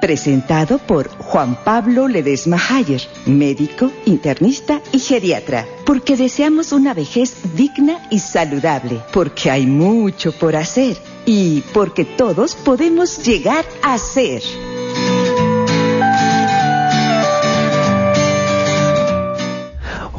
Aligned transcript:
presentado 0.00 0.78
por 0.78 1.08
Juan 1.08 1.56
Pablo 1.64 2.08
Ledesma 2.08 2.58
Hayer, 2.68 3.02
médico, 3.26 3.90
internista 4.06 4.80
y 4.92 4.98
geriatra, 4.98 5.66
porque 5.84 6.16
deseamos 6.16 6.72
una 6.72 6.94
vejez 6.94 7.34
digna 7.54 8.00
y 8.10 8.18
saludable, 8.18 9.00
porque 9.12 9.50
hay 9.50 9.66
mucho 9.66 10.32
por 10.32 10.56
hacer. 10.56 10.96
Y 11.26 11.60
porque 11.74 12.04
todos 12.06 12.54
podemos 12.54 13.22
llegar 13.22 13.64
a 13.82 13.98
ser. 13.98 14.42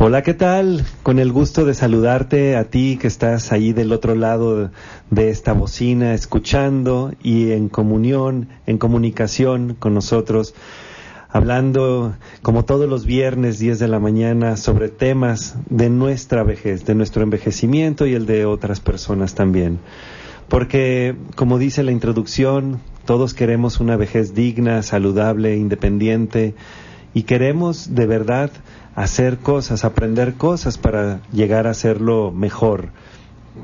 Hola, 0.01 0.21
¿qué 0.21 0.33
tal? 0.33 0.85
Con 1.03 1.19
el 1.19 1.33
gusto 1.33 1.65
de 1.65 1.73
saludarte 1.73 2.55
a 2.55 2.69
ti 2.69 2.97
que 2.97 3.07
estás 3.07 3.51
ahí 3.51 3.73
del 3.73 3.91
otro 3.91 4.15
lado 4.15 4.71
de 5.11 5.29
esta 5.29 5.51
bocina, 5.51 6.13
escuchando 6.13 7.11
y 7.21 7.51
en 7.51 7.67
comunión, 7.67 8.47
en 8.65 8.77
comunicación 8.77 9.75
con 9.77 9.93
nosotros, 9.93 10.55
hablando 11.27 12.15
como 12.41 12.63
todos 12.63 12.87
los 12.87 13.05
viernes 13.05 13.59
10 13.59 13.77
de 13.77 13.89
la 13.89 13.99
mañana 13.99 14.55
sobre 14.55 14.87
temas 14.87 15.57
de 15.69 15.89
nuestra 15.89 16.43
vejez, 16.43 16.85
de 16.85 16.95
nuestro 16.95 17.21
envejecimiento 17.21 18.05
y 18.05 18.13
el 18.13 18.25
de 18.25 18.45
otras 18.45 18.79
personas 18.79 19.35
también. 19.35 19.79
Porque, 20.47 21.17
como 21.35 21.57
dice 21.59 21.83
la 21.83 21.91
introducción, 21.91 22.79
todos 23.03 23.33
queremos 23.33 23.81
una 23.81 23.97
vejez 23.97 24.33
digna, 24.33 24.81
saludable, 24.81 25.57
independiente 25.57 26.55
y 27.13 27.23
queremos 27.23 27.95
de 27.95 28.05
verdad 28.05 28.49
hacer 28.99 29.37
cosas, 29.37 29.85
aprender 29.85 30.33
cosas 30.33 30.77
para 30.77 31.21
llegar 31.31 31.67
a 31.67 31.69
hacerlo 31.69 32.33
mejor, 32.33 32.89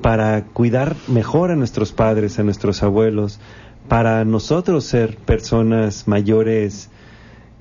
para 0.02 0.45
cuidar 0.45 0.95
mejor 1.09 1.52
a 1.52 1.58
nuestros 1.58 1.91
padres, 1.91 2.39
a 2.39 2.44
nuestros 2.44 2.83
abuelos, 2.83 3.41
para 3.89 4.23
nosotros 4.23 4.86
ser 4.86 5.17
personas 5.17 6.08
mayores 6.08 6.89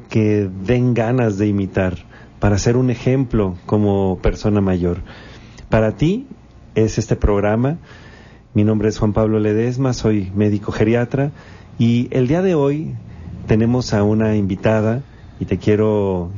que 0.08 0.48
den 0.64 0.94
ganas 0.94 1.36
de 1.36 1.48
imitar, 1.48 1.96
para 2.38 2.58
ser 2.58 2.76
un 2.76 2.90
ejemplo 2.90 3.56
como 3.66 4.20
persona 4.22 4.60
mayor. 4.60 4.98
Para 5.68 5.96
ti 5.96 6.28
es 6.76 6.96
este 6.96 7.16
programa. 7.16 7.78
Mi 8.54 8.62
nombre 8.62 8.88
es 8.88 9.00
Juan 9.00 9.12
Pablo 9.12 9.40
Ledesma, 9.40 9.94
soy 9.94 10.30
médico 10.36 10.70
geriatra 10.70 11.32
y 11.76 12.06
el 12.12 12.28
día 12.28 12.40
de 12.40 12.54
hoy 12.54 12.94
tenemos 13.48 13.92
a 13.94 14.04
una 14.04 14.36
invitada 14.36 15.02
y 15.40 15.46
te 15.46 15.58
quiero, 15.58 16.30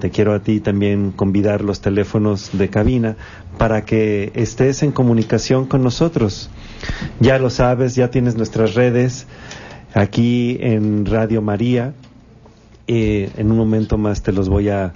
te 0.00 0.10
quiero 0.10 0.34
a 0.34 0.40
ti 0.40 0.60
también 0.60 1.12
convidar 1.12 1.62
los 1.62 1.80
teléfonos 1.80 2.50
de 2.52 2.68
cabina 2.68 3.16
para 3.56 3.84
que 3.84 4.32
estés 4.34 4.82
en 4.82 4.90
comunicación 4.90 5.66
con 5.66 5.82
nosotros. 5.82 6.50
Ya 7.20 7.38
lo 7.38 7.50
sabes, 7.50 7.94
ya 7.94 8.10
tienes 8.10 8.36
nuestras 8.36 8.74
redes 8.74 9.26
aquí 9.94 10.58
en 10.60 11.06
Radio 11.06 11.40
María. 11.40 11.94
Eh, 12.88 13.30
en 13.36 13.50
un 13.52 13.56
momento 13.56 13.96
más 13.96 14.22
te 14.22 14.32
los 14.32 14.48
voy 14.48 14.68
a, 14.68 14.92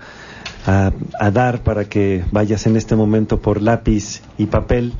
a 0.67 1.31
dar 1.31 1.63
para 1.63 1.85
que 1.85 2.25
vayas 2.33 2.67
en 2.67 2.77
este 2.77 2.97
momento 2.97 3.41
por 3.41 3.63
lápiz 3.63 4.23
y 4.39 4.47
papel. 4.47 4.93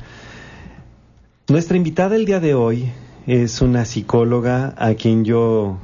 Nuestra 1.49 1.75
invitada 1.75 2.15
el 2.15 2.25
día 2.25 2.39
de 2.39 2.53
hoy 2.53 2.91
es 3.27 3.61
una 3.61 3.83
psicóloga 3.83 4.73
a 4.77 4.93
quien 4.93 5.25
yo 5.25 5.77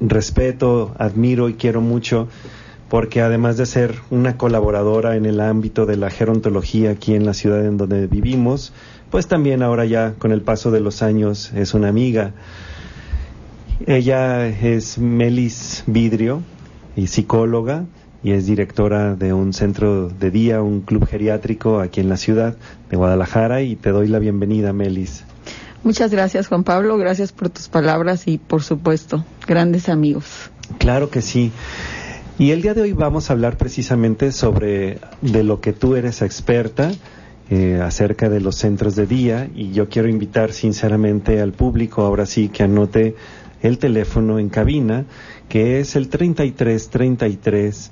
respeto, 0.00 0.92
admiro 0.98 1.48
y 1.48 1.54
quiero 1.54 1.80
mucho 1.80 2.28
porque 2.88 3.20
además 3.20 3.56
de 3.56 3.66
ser 3.66 3.94
una 4.10 4.36
colaboradora 4.36 5.14
en 5.14 5.24
el 5.24 5.40
ámbito 5.40 5.86
de 5.86 5.96
la 5.96 6.10
gerontología 6.10 6.90
aquí 6.90 7.14
en 7.14 7.24
la 7.24 7.34
ciudad 7.34 7.64
en 7.64 7.76
donde 7.76 8.08
vivimos, 8.08 8.72
pues 9.10 9.28
también 9.28 9.62
ahora 9.62 9.84
ya 9.84 10.14
con 10.18 10.32
el 10.32 10.42
paso 10.42 10.72
de 10.72 10.80
los 10.80 11.00
años 11.00 11.52
es 11.54 11.72
una 11.74 11.86
amiga. 11.86 12.32
Ella 13.86 14.48
es 14.48 14.98
Melis 14.98 15.84
Vidrio 15.86 16.42
y 16.96 17.06
psicóloga 17.06 17.84
y 18.24 18.32
es 18.32 18.46
directora 18.46 19.14
de 19.14 19.32
un 19.32 19.52
centro 19.52 20.08
de 20.08 20.32
día, 20.32 20.60
un 20.60 20.80
club 20.80 21.06
geriátrico 21.06 21.78
aquí 21.78 22.00
en 22.00 22.08
la 22.08 22.16
ciudad 22.16 22.56
de 22.90 22.96
Guadalajara 22.96 23.62
y 23.62 23.76
te 23.76 23.90
doy 23.90 24.08
la 24.08 24.18
bienvenida, 24.18 24.72
Melis. 24.72 25.24
Muchas 25.82 26.10
gracias, 26.10 26.48
Juan 26.48 26.64
Pablo. 26.64 26.98
Gracias 26.98 27.32
por 27.32 27.48
tus 27.48 27.68
palabras 27.68 28.26
y, 28.26 28.38
por 28.38 28.62
supuesto, 28.62 29.24
grandes 29.46 29.88
amigos. 29.88 30.50
Claro 30.78 31.10
que 31.10 31.22
sí. 31.22 31.52
Y 32.38 32.52
el 32.52 32.62
día 32.62 32.74
de 32.74 32.82
hoy 32.82 32.92
vamos 32.92 33.28
a 33.28 33.34
hablar 33.34 33.56
precisamente 33.56 34.32
sobre 34.32 34.98
de 35.20 35.44
lo 35.44 35.60
que 35.60 35.72
tú 35.72 35.96
eres 35.96 36.22
experta 36.22 36.90
eh, 37.50 37.80
acerca 37.82 38.28
de 38.28 38.40
los 38.40 38.56
centros 38.56 38.94
de 38.94 39.06
día 39.06 39.50
y 39.54 39.72
yo 39.72 39.88
quiero 39.88 40.08
invitar 40.08 40.52
sinceramente 40.52 41.40
al 41.40 41.52
público 41.52 42.02
ahora 42.02 42.24
sí 42.24 42.48
que 42.48 42.62
anote 42.62 43.16
el 43.60 43.78
teléfono 43.78 44.38
en 44.38 44.48
cabina 44.48 45.04
que 45.48 45.80
es 45.80 45.96
el 45.96 46.08
33 46.08 46.90
33 46.90 47.90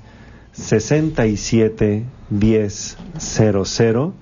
67 0.53 2.05
10 2.29 2.97
00 3.19 4.13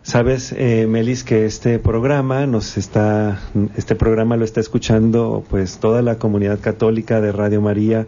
Sabes, 0.01 0.55
eh, 0.57 0.87
Melis, 0.87 1.23
que 1.23 1.45
este 1.45 1.77
programa 1.77 2.47
nos 2.47 2.77
está, 2.77 3.39
este 3.75 3.93
programa 3.95 4.37
lo 4.37 4.45
está 4.45 4.59
escuchando 4.59 5.43
pues 5.49 5.77
toda 5.77 6.01
la 6.01 6.17
comunidad 6.17 6.59
católica 6.59 7.21
de 7.21 7.31
Radio 7.31 7.61
María 7.61 8.07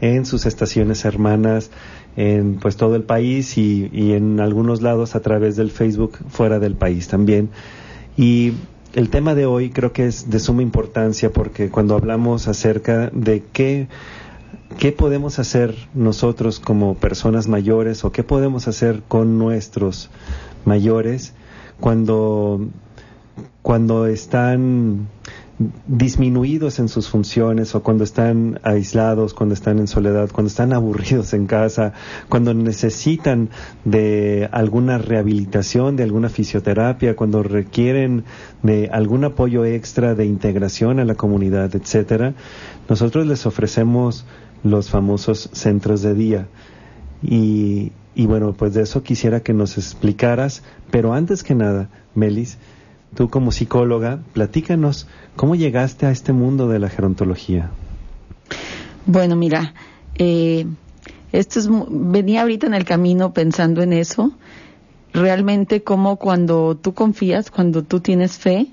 en 0.00 0.26
sus 0.26 0.46
estaciones 0.46 1.04
hermanas 1.04 1.72
en 2.16 2.56
pues 2.56 2.76
todo 2.76 2.94
el 2.94 3.02
país 3.02 3.58
y, 3.58 3.90
y 3.92 4.12
en 4.12 4.38
algunos 4.40 4.82
lados 4.82 5.16
a 5.16 5.20
través 5.20 5.56
del 5.56 5.70
Facebook 5.70 6.18
fuera 6.28 6.58
del 6.58 6.76
país 6.76 7.08
también. 7.08 7.50
Y 8.16 8.52
el 8.94 9.10
tema 9.10 9.34
de 9.34 9.46
hoy 9.46 9.70
creo 9.70 9.92
que 9.92 10.06
es 10.06 10.30
de 10.30 10.40
suma 10.40 10.62
importancia 10.62 11.30
porque 11.30 11.70
cuando 11.70 11.94
hablamos 11.94 12.48
acerca 12.48 13.10
de 13.12 13.42
qué, 13.52 13.88
qué 14.78 14.92
podemos 14.92 15.38
hacer 15.38 15.74
nosotros 15.94 16.58
como 16.60 16.94
personas 16.94 17.46
mayores 17.48 18.04
o 18.04 18.12
qué 18.12 18.22
podemos 18.24 18.66
hacer 18.68 19.02
con 19.06 19.38
nuestros 19.38 20.10
mayores 20.64 21.34
cuando, 21.78 22.66
cuando 23.62 24.06
están 24.06 25.08
disminuidos 25.86 26.78
en 26.78 26.88
sus 26.88 27.08
funciones 27.10 27.74
o 27.74 27.82
cuando 27.82 28.02
están 28.02 28.58
aislados, 28.62 29.34
cuando 29.34 29.54
están 29.54 29.78
en 29.78 29.88
soledad, 29.88 30.30
cuando 30.32 30.48
están 30.48 30.72
aburridos 30.72 31.34
en 31.34 31.46
casa, 31.46 31.92
cuando 32.30 32.54
necesitan 32.54 33.50
de 33.84 34.48
alguna 34.52 34.96
rehabilitación, 34.96 35.96
de 35.96 36.04
alguna 36.04 36.30
fisioterapia, 36.30 37.14
cuando 37.14 37.42
requieren 37.42 38.24
de 38.62 38.88
algún 38.90 39.24
apoyo 39.24 39.66
extra 39.66 40.14
de 40.14 40.24
integración 40.24 40.98
a 40.98 41.04
la 41.04 41.14
comunidad, 41.14 41.74
etcétera, 41.76 42.32
nosotros 42.88 43.26
les 43.26 43.44
ofrecemos 43.44 44.24
los 44.64 44.88
famosos 44.88 45.50
centros 45.52 46.00
de 46.00 46.14
día. 46.14 46.48
Y, 47.22 47.92
y 48.14 48.24
bueno, 48.24 48.54
pues 48.54 48.72
de 48.72 48.82
eso 48.82 49.02
quisiera 49.02 49.40
que 49.40 49.52
nos 49.52 49.76
explicaras, 49.76 50.62
pero 50.90 51.12
antes 51.12 51.42
que 51.42 51.54
nada, 51.54 51.90
Melis, 52.14 52.56
tú 53.14 53.28
como 53.28 53.52
psicóloga, 53.52 54.20
platícanos 54.32 55.06
cómo 55.36 55.54
llegaste 55.54 56.06
a 56.06 56.10
este 56.10 56.32
mundo 56.32 56.68
de 56.68 56.78
la 56.78 56.88
gerontología. 56.88 57.70
Bueno, 59.06 59.36
mira, 59.36 59.74
eh, 60.16 60.66
esto 61.32 61.60
es, 61.60 61.68
venía 61.88 62.42
ahorita 62.42 62.66
en 62.66 62.74
el 62.74 62.84
camino 62.84 63.32
pensando 63.32 63.82
en 63.82 63.92
eso, 63.92 64.32
realmente 65.12 65.82
como 65.82 66.16
cuando 66.16 66.76
tú 66.76 66.94
confías, 66.94 67.50
cuando 67.50 67.82
tú 67.82 68.00
tienes 68.00 68.38
fe, 68.38 68.68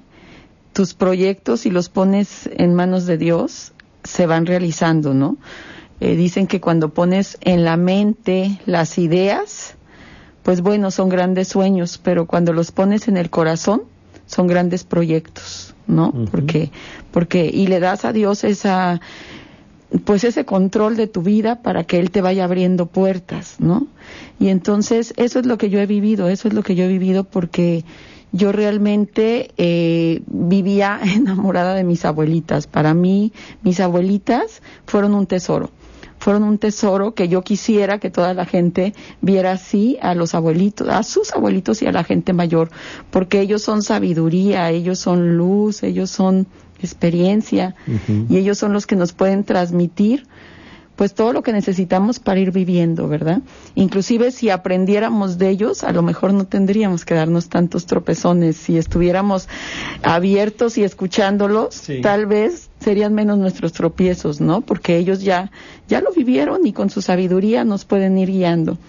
tus 0.74 0.94
proyectos 0.94 1.66
y 1.66 1.72
los 1.72 1.90
pones 1.90 2.50
en 2.54 2.76
manos 2.76 3.06
de 3.06 3.18
Dios, 3.18 3.74
se 4.04 4.28
van 4.28 4.46
realizando, 4.46 5.14
¿no? 5.14 5.38
Eh, 6.00 6.16
dicen 6.16 6.46
que 6.46 6.62
cuando 6.62 6.90
pones 6.90 7.38
en 7.42 7.64
la 7.64 7.78
mente 7.78 8.60
las 8.66 9.00
ideas, 9.00 9.76
pues 10.44 10.62
bueno, 10.62 10.92
son 10.92 11.10
grandes 11.10 11.48
sueños, 11.48 12.00
pero 12.02 12.28
cuando 12.28 12.54
los 12.54 12.72
pones 12.72 13.08
en 13.08 13.18
el 13.18 13.32
corazón, 13.32 13.84
son 14.28 14.46
grandes 14.48 14.84
proyectos, 14.84 15.74
¿no? 15.88 16.14
Porque, 16.32 16.70
porque, 17.12 17.50
y 17.52 17.68
le 17.68 17.80
das 17.80 18.06
a 18.06 18.14
Dios 18.14 18.44
esa, 18.44 19.02
pues 20.06 20.24
ese 20.24 20.46
control 20.46 20.96
de 20.96 21.08
tu 21.08 21.24
vida 21.24 21.64
para 21.64 21.86
que 21.86 21.98
Él 21.98 22.12
te 22.12 22.22
vaya 22.22 22.44
abriendo 22.44 22.86
puertas, 22.86 23.56
¿no? 23.60 23.88
Y 24.40 24.50
entonces, 24.50 25.14
eso 25.18 25.40
es 25.40 25.46
lo 25.46 25.58
que 25.58 25.70
yo 25.70 25.80
he 25.80 25.88
vivido, 25.88 26.30
eso 26.30 26.48
es 26.48 26.54
lo 26.54 26.62
que 26.62 26.76
yo 26.76 26.84
he 26.84 26.90
vivido 26.90 27.24
porque 27.24 27.84
yo 28.34 28.52
realmente 28.52 29.52
eh, 29.58 30.22
vivía 30.28 31.00
enamorada 31.16 31.74
de 31.74 31.84
mis 31.84 32.06
abuelitas. 32.06 32.68
Para 32.68 32.94
mí, 32.94 33.32
mis 33.64 33.80
abuelitas 33.80 34.62
fueron 34.86 35.16
un 35.16 35.26
tesoro 35.26 35.72
fueron 36.28 36.44
un 36.44 36.58
tesoro 36.58 37.14
que 37.14 37.30
yo 37.30 37.42
quisiera 37.42 38.00
que 38.00 38.10
toda 38.10 38.34
la 38.34 38.46
gente 38.46 38.94
viera 39.22 39.54
así 39.54 39.98
a 40.02 40.14
los 40.14 40.36
abuelitos, 40.36 40.90
a 40.90 41.02
sus 41.04 41.32
abuelitos 41.32 41.82
y 41.82 41.88
a 41.88 41.94
la 41.94 42.04
gente 42.04 42.34
mayor, 42.34 42.70
porque 43.12 43.40
ellos 43.40 43.62
son 43.62 43.82
sabiduría, 43.82 44.70
ellos 44.70 45.00
son 45.00 45.38
luz, 45.38 45.84
ellos 45.84 46.10
son 46.10 46.46
experiencia 46.82 47.76
y 48.28 48.36
ellos 48.36 48.58
son 48.58 48.74
los 48.74 48.86
que 48.86 48.98
nos 48.98 49.14
pueden 49.14 49.46
transmitir 49.46 50.28
pues 50.98 51.14
todo 51.14 51.32
lo 51.32 51.44
que 51.44 51.54
necesitamos 51.54 52.20
para 52.20 52.40
ir 52.40 52.52
viviendo, 52.52 53.08
¿verdad? 53.08 53.42
Inclusive 53.76 54.32
si 54.32 54.50
aprendiéramos 54.50 55.38
de 55.38 55.50
ellos, 55.50 55.84
a 55.84 55.92
lo 55.92 56.02
mejor 56.02 56.34
no 56.34 56.46
tendríamos 56.46 57.06
que 57.06 57.14
darnos 57.14 57.50
tantos 57.50 57.86
tropezones. 57.86 58.58
Si 58.58 58.78
estuviéramos 58.78 59.48
abiertos 60.02 60.78
y 60.80 60.84
escuchándolos, 60.84 61.84
tal 62.02 62.26
vez 62.26 62.72
serían 62.80 63.14
menos 63.14 63.38
nuestros 63.38 63.74
tropiezos, 63.74 64.42
¿no? 64.42 64.62
Porque 64.62 64.98
ellos 64.98 65.22
ya, 65.22 65.52
ya 65.88 66.02
lo 66.02 66.12
vivieron 66.12 66.66
y 66.66 66.74
con 66.74 66.90
su 66.90 67.04
sabiduría 67.04 67.64
nos 67.64 67.86
pueden 67.86 68.18
ir 68.18 68.32
guiando. 68.32 68.80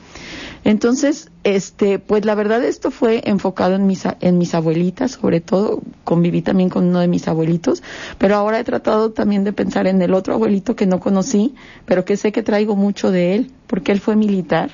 Entonces, 0.64 1.30
este, 1.44 1.98
pues 1.98 2.24
la 2.24 2.34
verdad 2.34 2.62
esto 2.64 2.90
fue 2.90 3.22
enfocado 3.24 3.74
en 3.74 3.86
mis, 3.86 4.04
en 4.20 4.38
mis 4.38 4.54
abuelitas, 4.54 5.12
sobre 5.12 5.40
todo 5.40 5.80
conviví 6.04 6.42
también 6.42 6.68
con 6.68 6.86
uno 6.86 7.00
de 7.00 7.08
mis 7.08 7.28
abuelitos, 7.28 7.82
pero 8.18 8.36
ahora 8.36 8.60
he 8.60 8.64
tratado 8.64 9.10
también 9.12 9.44
de 9.44 9.52
pensar 9.52 9.86
en 9.86 10.02
el 10.02 10.14
otro 10.14 10.34
abuelito 10.34 10.76
que 10.76 10.86
no 10.86 11.00
conocí, 11.00 11.54
pero 11.86 12.04
que 12.04 12.16
sé 12.16 12.32
que 12.32 12.42
traigo 12.42 12.76
mucho 12.76 13.10
de 13.10 13.34
él, 13.34 13.50
porque 13.66 13.92
él 13.92 14.00
fue 14.00 14.16
militar 14.16 14.70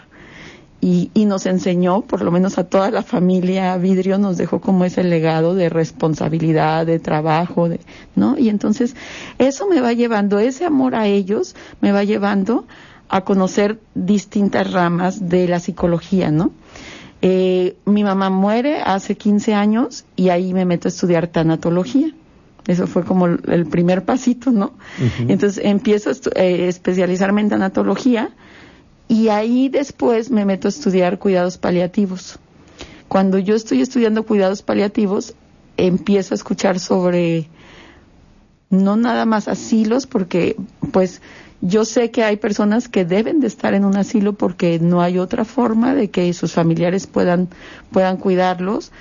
y, 0.81 1.11
y 1.15 1.25
nos 1.25 1.47
enseñó, 1.47 2.03
por 2.03 2.21
lo 2.21 2.31
menos 2.31 2.59
a 2.59 2.65
toda 2.65 2.91
la 2.91 3.03
familia 3.03 3.77
Vidrio, 3.79 4.19
nos 4.19 4.37
dejó 4.37 4.61
como 4.61 4.85
ese 4.85 5.03
legado 5.03 5.55
de 5.55 5.71
responsabilidad, 5.71 6.85
de 6.85 6.99
trabajo, 6.99 7.71
de, 7.71 7.81
¿no? 8.17 8.37
Y 8.37 8.51
entonces 8.51 8.95
eso 9.39 9.67
me 9.67 9.81
va 9.81 9.95
llevando, 9.95 10.39
ese 10.39 10.67
amor 10.67 10.95
a 10.95 11.07
ellos 11.07 11.57
me 11.81 11.93
va 11.93 12.05
llevando 12.05 12.67
a 13.09 13.23
conocer 13.23 13.81
distintas 13.95 14.73
ramas 14.73 15.29
de 15.29 15.49
la 15.49 15.61
psicología, 15.61 16.31
¿no? 16.31 16.53
Eh, 17.23 17.77
mi 17.87 18.05
mamá 18.05 18.29
muere 18.29 18.83
hace 18.83 19.17
15 19.17 19.55
años 19.55 20.05
y 20.17 20.29
ahí 20.29 20.53
me 20.53 20.65
meto 20.65 20.89
a 20.89 20.91
estudiar 20.91 21.29
tanatología. 21.29 22.13
Eso 22.67 22.87
fue 22.87 23.05
como 23.05 23.27
el 23.27 23.67
primer 23.67 24.05
pasito, 24.05 24.51
¿no? 24.51 24.73
Entonces 25.21 25.63
empiezo 25.65 26.11
a 26.11 26.41
eh, 26.41 26.69
especializarme 26.69 27.43
en 27.43 27.51
tanatología 27.51 28.31
y 29.07 29.29
ahí 29.29 29.69
después 29.69 30.31
me 30.31 30.45
meto 30.45 30.69
a 30.69 30.71
estudiar 30.71 31.19
cuidados 31.19 31.59
paliativos. 31.59 32.39
Cuando 33.09 33.39
yo 33.39 33.55
estoy 33.55 33.83
estudiando 33.83 34.25
cuidados 34.25 34.63
paliativos, 34.63 35.35
empiezo 35.77 36.35
a 36.35 36.37
escuchar 36.37 36.81
sobre 36.81 37.49
no 38.71 38.97
nada 38.97 39.25
más 39.27 39.47
asilos, 39.49 40.07
porque 40.07 40.57
pues 40.93 41.21
yo 41.67 41.87
sé 41.87 42.11
que 42.11 42.23
hay 42.23 42.37
personas 42.37 42.91
que 42.91 43.07
deben 43.07 43.41
de 43.41 43.47
estar 43.47 43.73
en 43.73 43.87
un 43.87 43.97
asilo 43.97 44.35
porque 44.35 44.79
no 44.79 45.01
hay 45.01 45.19
otra 45.19 45.47
forma 45.47 45.95
de 45.95 46.11
que 46.11 46.31
sus 46.35 46.53
familiares 46.53 47.07
puedan, 47.07 47.49
puedan 47.91 48.19
cuidarlos, 48.19 48.93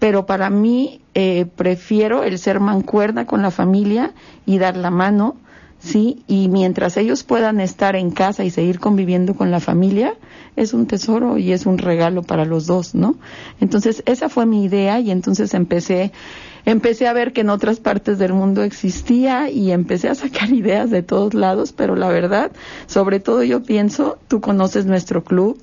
pero 0.00 0.26
para 0.26 0.50
mí 0.50 1.00
eh, 1.14 1.46
prefiero 1.54 2.24
el 2.24 2.40
ser 2.40 2.58
mancuerna 2.58 3.24
con 3.24 3.40
la 3.40 3.52
familia 3.52 4.14
y 4.46 4.58
dar 4.58 4.76
la 4.76 4.90
mano, 4.90 5.36
¿sí? 5.78 6.24
Y 6.26 6.48
mientras 6.48 6.96
ellos 6.96 7.22
puedan 7.22 7.60
estar 7.60 7.94
en 7.94 8.10
casa 8.10 8.42
y 8.42 8.50
seguir 8.50 8.80
conviviendo 8.80 9.36
con 9.36 9.52
la 9.52 9.60
familia, 9.60 10.14
es 10.56 10.74
un 10.74 10.86
tesoro 10.86 11.38
y 11.38 11.52
es 11.52 11.66
un 11.66 11.78
regalo 11.78 12.24
para 12.24 12.44
los 12.44 12.66
dos, 12.66 12.96
¿no? 12.96 13.14
Entonces, 13.60 14.02
esa 14.06 14.28
fue 14.28 14.44
mi 14.44 14.64
idea 14.64 14.98
y 14.98 15.12
entonces 15.12 15.54
empecé 15.54 16.10
empecé 16.70 17.08
a 17.08 17.14
ver 17.14 17.32
que 17.32 17.40
en 17.40 17.48
otras 17.48 17.80
partes 17.80 18.18
del 18.18 18.34
mundo 18.34 18.62
existía 18.62 19.50
y 19.50 19.72
empecé 19.72 20.08
a 20.08 20.14
sacar 20.14 20.50
ideas 20.52 20.90
de 20.90 21.02
todos 21.02 21.32
lados, 21.32 21.72
pero 21.72 21.96
la 21.96 22.08
verdad, 22.08 22.52
sobre 22.86 23.20
todo 23.20 23.42
yo 23.42 23.62
pienso, 23.62 24.18
tú 24.28 24.40
conoces 24.40 24.84
nuestro 24.84 25.24
club 25.24 25.58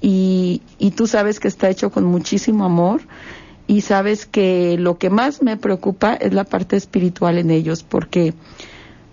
y, 0.00 0.62
y 0.78 0.92
tú 0.92 1.06
sabes 1.06 1.40
que 1.40 1.48
está 1.48 1.68
hecho 1.68 1.90
con 1.90 2.04
muchísimo 2.04 2.64
amor 2.64 3.02
y 3.66 3.82
sabes 3.82 4.24
que 4.24 4.78
lo 4.78 4.96
que 4.96 5.10
más 5.10 5.42
me 5.42 5.58
preocupa 5.58 6.14
es 6.14 6.32
la 6.32 6.44
parte 6.44 6.76
espiritual 6.76 7.36
en 7.36 7.50
ellos, 7.50 7.82
porque 7.82 8.32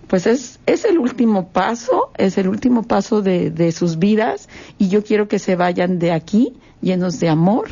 pues 0.06 0.26
es, 0.26 0.60
es 0.64 0.86
el 0.86 0.98
último 0.98 1.48
paso, 1.48 2.10
es 2.16 2.38
el 2.38 2.48
último 2.48 2.84
paso 2.84 3.20
de, 3.20 3.50
de 3.50 3.72
sus 3.72 3.98
vidas 3.98 4.48
y 4.78 4.88
yo 4.88 5.04
quiero 5.04 5.28
que 5.28 5.38
se 5.38 5.56
vayan 5.56 5.98
de 5.98 6.12
aquí 6.12 6.54
llenos 6.80 7.20
de 7.20 7.28
amor, 7.28 7.68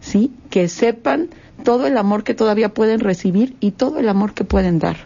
¿sí? 0.00 0.30
Que 0.50 0.68
sepan 0.68 1.30
todo 1.64 1.86
el 1.86 1.96
amor 1.96 2.24
que 2.24 2.34
todavía 2.34 2.74
pueden 2.74 3.00
recibir 3.00 3.56
y 3.60 3.72
todo 3.72 3.98
el 3.98 4.08
amor 4.08 4.34
que 4.34 4.44
pueden 4.44 4.78
dar. 4.78 4.96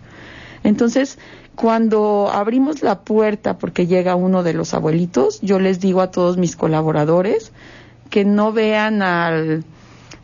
Entonces, 0.65 1.19
cuando 1.55 2.29
abrimos 2.33 2.83
la 2.83 3.01
puerta 3.01 3.59
porque 3.59 3.87
llega 3.87 4.15
uno 4.15 4.43
de 4.43 4.53
los 4.53 4.75
abuelitos, 4.75 5.41
yo 5.41 5.59
les 5.59 5.81
digo 5.81 6.01
a 6.01 6.11
todos 6.11 6.37
mis 6.37 6.57
colaboradores 6.57 7.53
que 8.11 8.25
no 8.25 8.53
vean 8.53 9.03
al, 9.03 9.65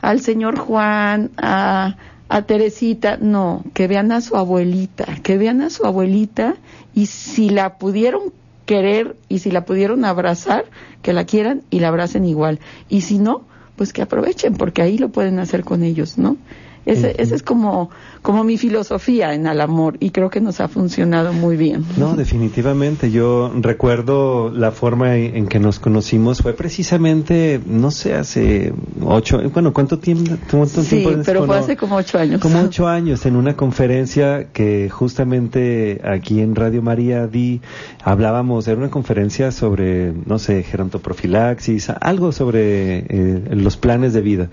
al 0.00 0.20
señor 0.20 0.58
Juan, 0.58 1.30
a, 1.36 1.96
a 2.28 2.42
Teresita, 2.42 3.18
no, 3.20 3.64
que 3.74 3.88
vean 3.88 4.12
a 4.12 4.20
su 4.20 4.36
abuelita, 4.36 5.06
que 5.22 5.38
vean 5.38 5.62
a 5.62 5.70
su 5.70 5.84
abuelita 5.84 6.56
y 6.94 7.06
si 7.06 7.50
la 7.50 7.78
pudieron 7.78 8.32
querer 8.66 9.16
y 9.28 9.40
si 9.40 9.50
la 9.50 9.64
pudieron 9.64 10.04
abrazar, 10.04 10.64
que 11.02 11.12
la 11.12 11.24
quieran 11.24 11.62
y 11.70 11.80
la 11.80 11.88
abracen 11.88 12.24
igual. 12.24 12.60
Y 12.88 13.02
si 13.02 13.18
no, 13.18 13.42
pues 13.82 13.92
que 13.92 14.02
aprovechen, 14.02 14.54
porque 14.54 14.80
ahí 14.80 14.96
lo 14.96 15.08
pueden 15.08 15.40
hacer 15.40 15.64
con 15.64 15.82
ellos, 15.82 16.16
¿no? 16.16 16.36
Ese, 16.84 17.14
ese 17.18 17.36
es 17.36 17.42
como, 17.42 17.90
como 18.22 18.42
mi 18.42 18.58
filosofía 18.58 19.34
en 19.34 19.46
el 19.46 19.60
amor 19.60 19.96
y 20.00 20.10
creo 20.10 20.30
que 20.30 20.40
nos 20.40 20.60
ha 20.60 20.68
funcionado 20.68 21.32
muy 21.32 21.56
bien. 21.56 21.84
No, 21.96 22.16
definitivamente. 22.16 23.10
Yo 23.10 23.52
recuerdo 23.54 24.50
la 24.50 24.72
forma 24.72 25.16
en 25.16 25.46
que 25.46 25.60
nos 25.60 25.78
conocimos 25.78 26.42
fue 26.42 26.54
precisamente, 26.54 27.60
no 27.66 27.90
sé, 27.90 28.14
hace 28.14 28.72
ocho, 29.00 29.40
bueno, 29.52 29.72
¿cuánto 29.72 29.98
tiempo? 29.98 30.32
Cuánto 30.50 30.82
sí, 30.82 31.06
pero 31.24 31.46
fue 31.46 31.58
hace 31.58 31.76
como 31.76 31.96
ocho 31.96 32.18
años. 32.18 32.40
Como 32.40 32.60
ocho 32.60 32.88
años 32.88 33.26
en 33.26 33.36
una 33.36 33.54
conferencia 33.56 34.48
que 34.52 34.88
justamente 34.90 36.00
aquí 36.04 36.40
en 36.40 36.54
Radio 36.54 36.82
María 36.82 37.26
di, 37.26 37.60
hablábamos, 38.02 38.66
era 38.66 38.78
una 38.78 38.90
conferencia 38.90 39.52
sobre, 39.52 40.12
no 40.26 40.38
sé, 40.38 40.62
gerontoprofilaxis, 40.62 41.90
algo 41.90 42.32
sobre 42.32 42.98
eh, 43.08 43.42
los 43.52 43.76
planes 43.76 44.12
de 44.12 44.20
vida. 44.20 44.48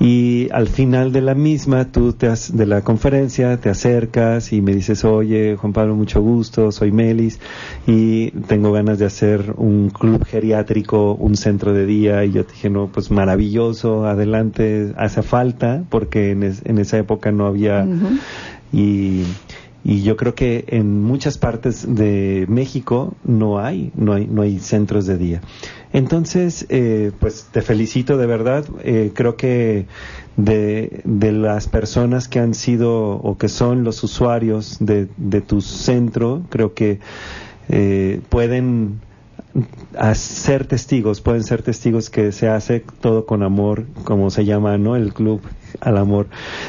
Y 0.00 0.48
al 0.52 0.68
final 0.68 1.12
de 1.12 1.22
la 1.22 1.34
misma, 1.34 1.57
tú 1.90 2.12
te 2.12 2.28
de 2.52 2.66
la 2.66 2.82
conferencia 2.82 3.56
te 3.58 3.70
acercas 3.70 4.52
y 4.52 4.60
me 4.60 4.74
dices, 4.74 5.04
oye, 5.04 5.56
Juan 5.56 5.72
Pablo, 5.72 5.94
mucho 5.94 6.20
gusto, 6.20 6.70
soy 6.72 6.92
Melis 6.92 7.40
y 7.86 8.30
tengo 8.46 8.72
ganas 8.72 8.98
de 8.98 9.06
hacer 9.06 9.54
un 9.56 9.90
club 9.90 10.24
geriátrico, 10.24 11.14
un 11.14 11.36
centro 11.36 11.72
de 11.72 11.86
día 11.86 12.24
y 12.24 12.32
yo 12.32 12.44
te 12.44 12.52
dije, 12.52 12.70
no, 12.70 12.88
pues 12.88 13.10
maravilloso, 13.10 14.06
adelante, 14.06 14.92
hace 14.96 15.22
falta 15.22 15.84
porque 15.88 16.30
en, 16.32 16.42
en 16.42 16.78
esa 16.78 16.98
época 16.98 17.32
no 17.32 17.46
había 17.46 17.86
y 18.72 19.24
y 19.84 20.02
yo 20.02 20.16
creo 20.16 20.34
que 20.34 20.64
en 20.68 21.02
muchas 21.02 21.38
partes 21.38 21.94
de 21.94 22.46
México 22.48 23.14
no 23.24 23.58
hay, 23.58 23.92
no 23.94 24.12
hay, 24.12 24.26
no 24.26 24.42
hay 24.42 24.58
centros 24.58 25.06
de 25.06 25.16
día. 25.16 25.40
Entonces, 25.92 26.66
eh, 26.68 27.12
pues 27.18 27.48
te 27.52 27.62
felicito 27.62 28.18
de 28.18 28.26
verdad. 28.26 28.64
Eh, 28.82 29.12
creo 29.14 29.36
que 29.36 29.86
de, 30.38 31.02
de, 31.04 31.32
las 31.32 31.68
personas 31.68 32.28
que 32.28 32.38
han 32.38 32.54
sido 32.54 33.16
o 33.16 33.36
que 33.36 33.50
son 33.50 33.84
los 33.84 34.02
usuarios 34.02 34.78
de, 34.80 35.08
de 35.18 35.40
tu 35.42 35.60
centro, 35.60 36.42
creo 36.48 36.72
que 36.72 37.00
eh, 37.68 38.22
pueden 38.30 39.00
ser 40.14 40.66
testigos, 40.66 41.20
pueden 41.20 41.42
ser 41.42 41.62
testigos 41.62 42.08
que 42.08 42.32
se 42.32 42.48
hace 42.48 42.84
todo 43.00 43.26
con 43.26 43.42
amor, 43.42 43.86
como 44.04 44.30
se 44.30 44.44
llama, 44.44 44.78
¿no? 44.78 44.96
El 44.96 45.12
club 45.12 45.40
al 45.80 45.98
amor. 45.98 46.28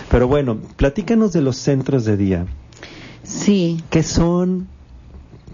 Pero 0.10 0.28
bueno, 0.28 0.58
platícanos 0.76 1.32
de 1.32 1.42
los 1.42 1.58
centros 1.58 2.06
de 2.06 2.18
día. 2.18 2.46
Sí. 3.24 3.84
¿Qué 3.90 4.04
son? 4.04 4.68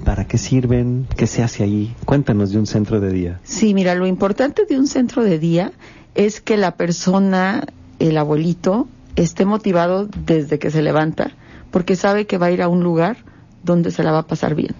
¿Para 0.03 0.25
qué 0.25 0.37
sirven? 0.37 1.07
¿Qué 1.17 1.27
se 1.27 1.43
hace 1.43 1.63
ahí? 1.63 1.93
Cuéntanos 2.05 2.51
de 2.51 2.59
un 2.59 2.67
centro 2.67 2.99
de 2.99 3.11
día. 3.11 3.39
Sí, 3.43 3.73
mira, 3.73 3.95
lo 3.95 4.07
importante 4.07 4.65
de 4.65 4.79
un 4.79 4.87
centro 4.87 5.23
de 5.23 5.39
día 5.39 5.71
es 6.15 6.41
que 6.41 6.57
la 6.57 6.75
persona, 6.75 7.65
el 7.99 8.17
abuelito, 8.17 8.87
esté 9.15 9.45
motivado 9.45 10.07
desde 10.25 10.59
que 10.59 10.71
se 10.71 10.81
levanta, 10.81 11.31
porque 11.71 11.95
sabe 11.95 12.25
que 12.25 12.37
va 12.37 12.47
a 12.47 12.51
ir 12.51 12.61
a 12.61 12.69
un 12.69 12.83
lugar 12.83 13.17
donde 13.63 13.91
se 13.91 14.03
la 14.03 14.11
va 14.11 14.19
a 14.19 14.27
pasar 14.27 14.53
bien, 14.53 14.75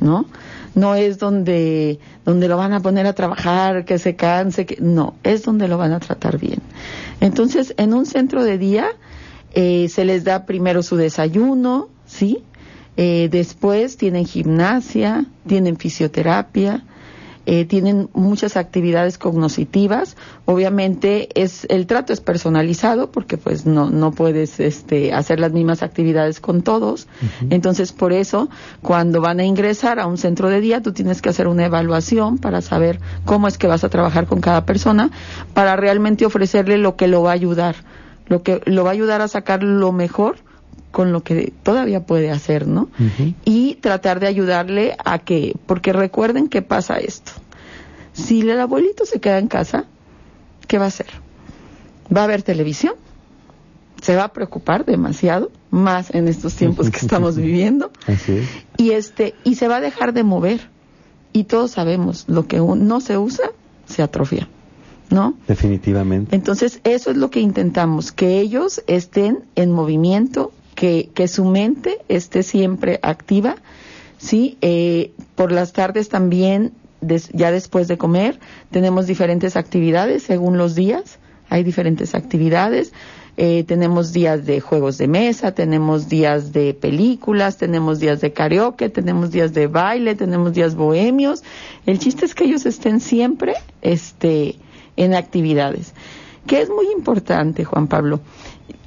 ¿no? 0.00 0.26
No 0.74 0.94
es 0.94 1.18
donde, 1.18 1.98
donde 2.26 2.46
lo 2.46 2.58
van 2.58 2.74
a 2.74 2.80
poner 2.80 3.06
a 3.06 3.14
trabajar, 3.14 3.86
que 3.86 3.98
se 3.98 4.16
canse, 4.16 4.66
que 4.66 4.76
no, 4.80 5.14
es 5.22 5.44
donde 5.44 5.66
lo 5.66 5.78
van 5.78 5.92
a 5.92 6.00
tratar 6.00 6.38
bien. 6.38 6.60
Entonces, 7.20 7.74
en 7.78 7.94
un 7.94 8.04
centro 8.04 8.44
de 8.44 8.58
día 8.58 8.88
eh, 9.54 9.88
se 9.88 10.04
les 10.04 10.24
da 10.24 10.44
primero 10.44 10.82
su 10.82 10.96
desayuno, 10.96 11.88
¿sí? 12.06 12.42
Eh, 12.98 13.28
después 13.30 13.96
tienen 13.96 14.26
gimnasia, 14.26 15.24
tienen 15.46 15.76
fisioterapia, 15.76 16.84
eh, 17.50 17.64
tienen 17.64 18.10
muchas 18.12 18.58
actividades 18.58 19.16
cognitivas. 19.16 20.18
Obviamente 20.44 21.30
es 21.34 21.66
el 21.70 21.86
trato 21.86 22.12
es 22.12 22.20
personalizado 22.20 23.10
porque 23.10 23.38
pues 23.38 23.64
no 23.64 23.88
no 23.88 24.10
puedes 24.10 24.60
este 24.60 25.14
hacer 25.14 25.40
las 25.40 25.52
mismas 25.52 25.82
actividades 25.82 26.40
con 26.40 26.60
todos. 26.60 27.08
Entonces 27.48 27.92
por 27.92 28.12
eso 28.12 28.50
cuando 28.82 29.22
van 29.22 29.40
a 29.40 29.44
ingresar 29.44 29.98
a 29.98 30.06
un 30.06 30.18
centro 30.18 30.50
de 30.50 30.60
día 30.60 30.82
tú 30.82 30.92
tienes 30.92 31.22
que 31.22 31.30
hacer 31.30 31.48
una 31.48 31.64
evaluación 31.64 32.36
para 32.36 32.60
saber 32.60 33.00
cómo 33.24 33.48
es 33.48 33.56
que 33.56 33.66
vas 33.66 33.82
a 33.82 33.88
trabajar 33.88 34.26
con 34.26 34.42
cada 34.42 34.66
persona 34.66 35.10
para 35.54 35.74
realmente 35.74 36.26
ofrecerle 36.26 36.76
lo 36.76 36.96
que 36.96 37.08
lo 37.08 37.22
va 37.22 37.30
a 37.30 37.34
ayudar, 37.34 37.76
lo 38.26 38.42
que 38.42 38.60
lo 38.66 38.84
va 38.84 38.90
a 38.90 38.92
ayudar 38.92 39.22
a 39.22 39.28
sacar 39.28 39.62
lo 39.62 39.90
mejor 39.90 40.36
con 40.90 41.12
lo 41.12 41.22
que 41.22 41.52
todavía 41.62 42.04
puede 42.04 42.30
hacer, 42.30 42.66
¿no? 42.66 42.88
Y 43.44 43.76
tratar 43.76 44.20
de 44.20 44.26
ayudarle 44.26 44.96
a 45.04 45.18
que, 45.18 45.54
porque 45.66 45.92
recuerden 45.92 46.48
que 46.48 46.62
pasa 46.62 46.98
esto. 46.98 47.32
Si 48.12 48.40
el 48.40 48.58
abuelito 48.58 49.06
se 49.06 49.20
queda 49.20 49.38
en 49.38 49.48
casa, 49.48 49.84
¿qué 50.66 50.78
va 50.78 50.86
a 50.86 50.88
hacer? 50.88 51.06
Va 52.14 52.24
a 52.24 52.26
ver 52.26 52.42
televisión, 52.42 52.94
se 54.00 54.16
va 54.16 54.24
a 54.24 54.32
preocupar 54.32 54.84
demasiado, 54.84 55.50
más 55.70 56.14
en 56.14 56.28
estos 56.28 56.54
tiempos 56.54 56.90
que 56.90 56.98
estamos 56.98 57.36
viviendo, 57.38 57.90
y 58.76 58.90
este, 58.90 59.34
y 59.44 59.56
se 59.56 59.68
va 59.68 59.76
a 59.76 59.80
dejar 59.80 60.12
de 60.12 60.24
mover. 60.24 60.70
Y 61.32 61.44
todos 61.44 61.72
sabemos, 61.72 62.24
lo 62.26 62.46
que 62.46 62.58
no 62.58 63.00
se 63.00 63.18
usa, 63.18 63.50
se 63.86 64.02
atrofia. 64.02 64.48
¿no? 65.10 65.34
Definitivamente. 65.46 66.34
Entonces, 66.34 66.80
eso 66.84 67.10
es 67.10 67.16
lo 67.16 67.30
que 67.30 67.40
intentamos, 67.40 68.12
que 68.12 68.40
ellos 68.40 68.82
estén 68.86 69.44
en 69.54 69.72
movimiento, 69.72 70.52
que, 70.78 71.10
que 71.12 71.26
su 71.26 71.44
mente 71.44 71.98
esté 72.06 72.44
siempre 72.44 73.00
activa, 73.02 73.56
¿sí? 74.16 74.58
Eh, 74.60 75.10
por 75.34 75.50
las 75.50 75.72
tardes 75.72 76.08
también, 76.08 76.70
ya 77.32 77.50
después 77.50 77.88
de 77.88 77.98
comer, 77.98 78.38
tenemos 78.70 79.08
diferentes 79.08 79.56
actividades 79.56 80.22
según 80.22 80.56
los 80.56 80.76
días, 80.76 81.18
hay 81.50 81.64
diferentes 81.64 82.14
actividades. 82.14 82.92
Eh, 83.36 83.64
tenemos 83.64 84.12
días 84.12 84.46
de 84.46 84.60
juegos 84.60 84.98
de 84.98 85.08
mesa, 85.08 85.52
tenemos 85.52 86.08
días 86.08 86.52
de 86.52 86.74
películas, 86.74 87.56
tenemos 87.56 87.98
días 87.98 88.20
de 88.20 88.32
karaoke, 88.32 88.88
tenemos 88.88 89.32
días 89.32 89.52
de 89.54 89.66
baile, 89.66 90.14
tenemos 90.14 90.52
días 90.52 90.76
bohemios. 90.76 91.42
El 91.86 91.98
chiste 91.98 92.24
es 92.24 92.36
que 92.36 92.44
ellos 92.44 92.66
estén 92.66 93.00
siempre 93.00 93.54
este, 93.82 94.54
en 94.96 95.14
actividades, 95.14 95.92
que 96.46 96.60
es 96.60 96.68
muy 96.68 96.86
importante, 96.92 97.64
Juan 97.64 97.88
Pablo 97.88 98.20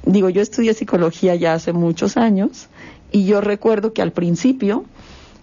digo, 0.04 0.28
yo 0.28 0.42
estudié 0.42 0.74
psicología 0.74 1.34
ya 1.34 1.54
hace 1.54 1.72
muchos 1.72 2.16
años 2.16 2.68
y 3.10 3.24
yo 3.24 3.40
recuerdo 3.40 3.92
que 3.92 4.02
al 4.02 4.12
principio, 4.12 4.84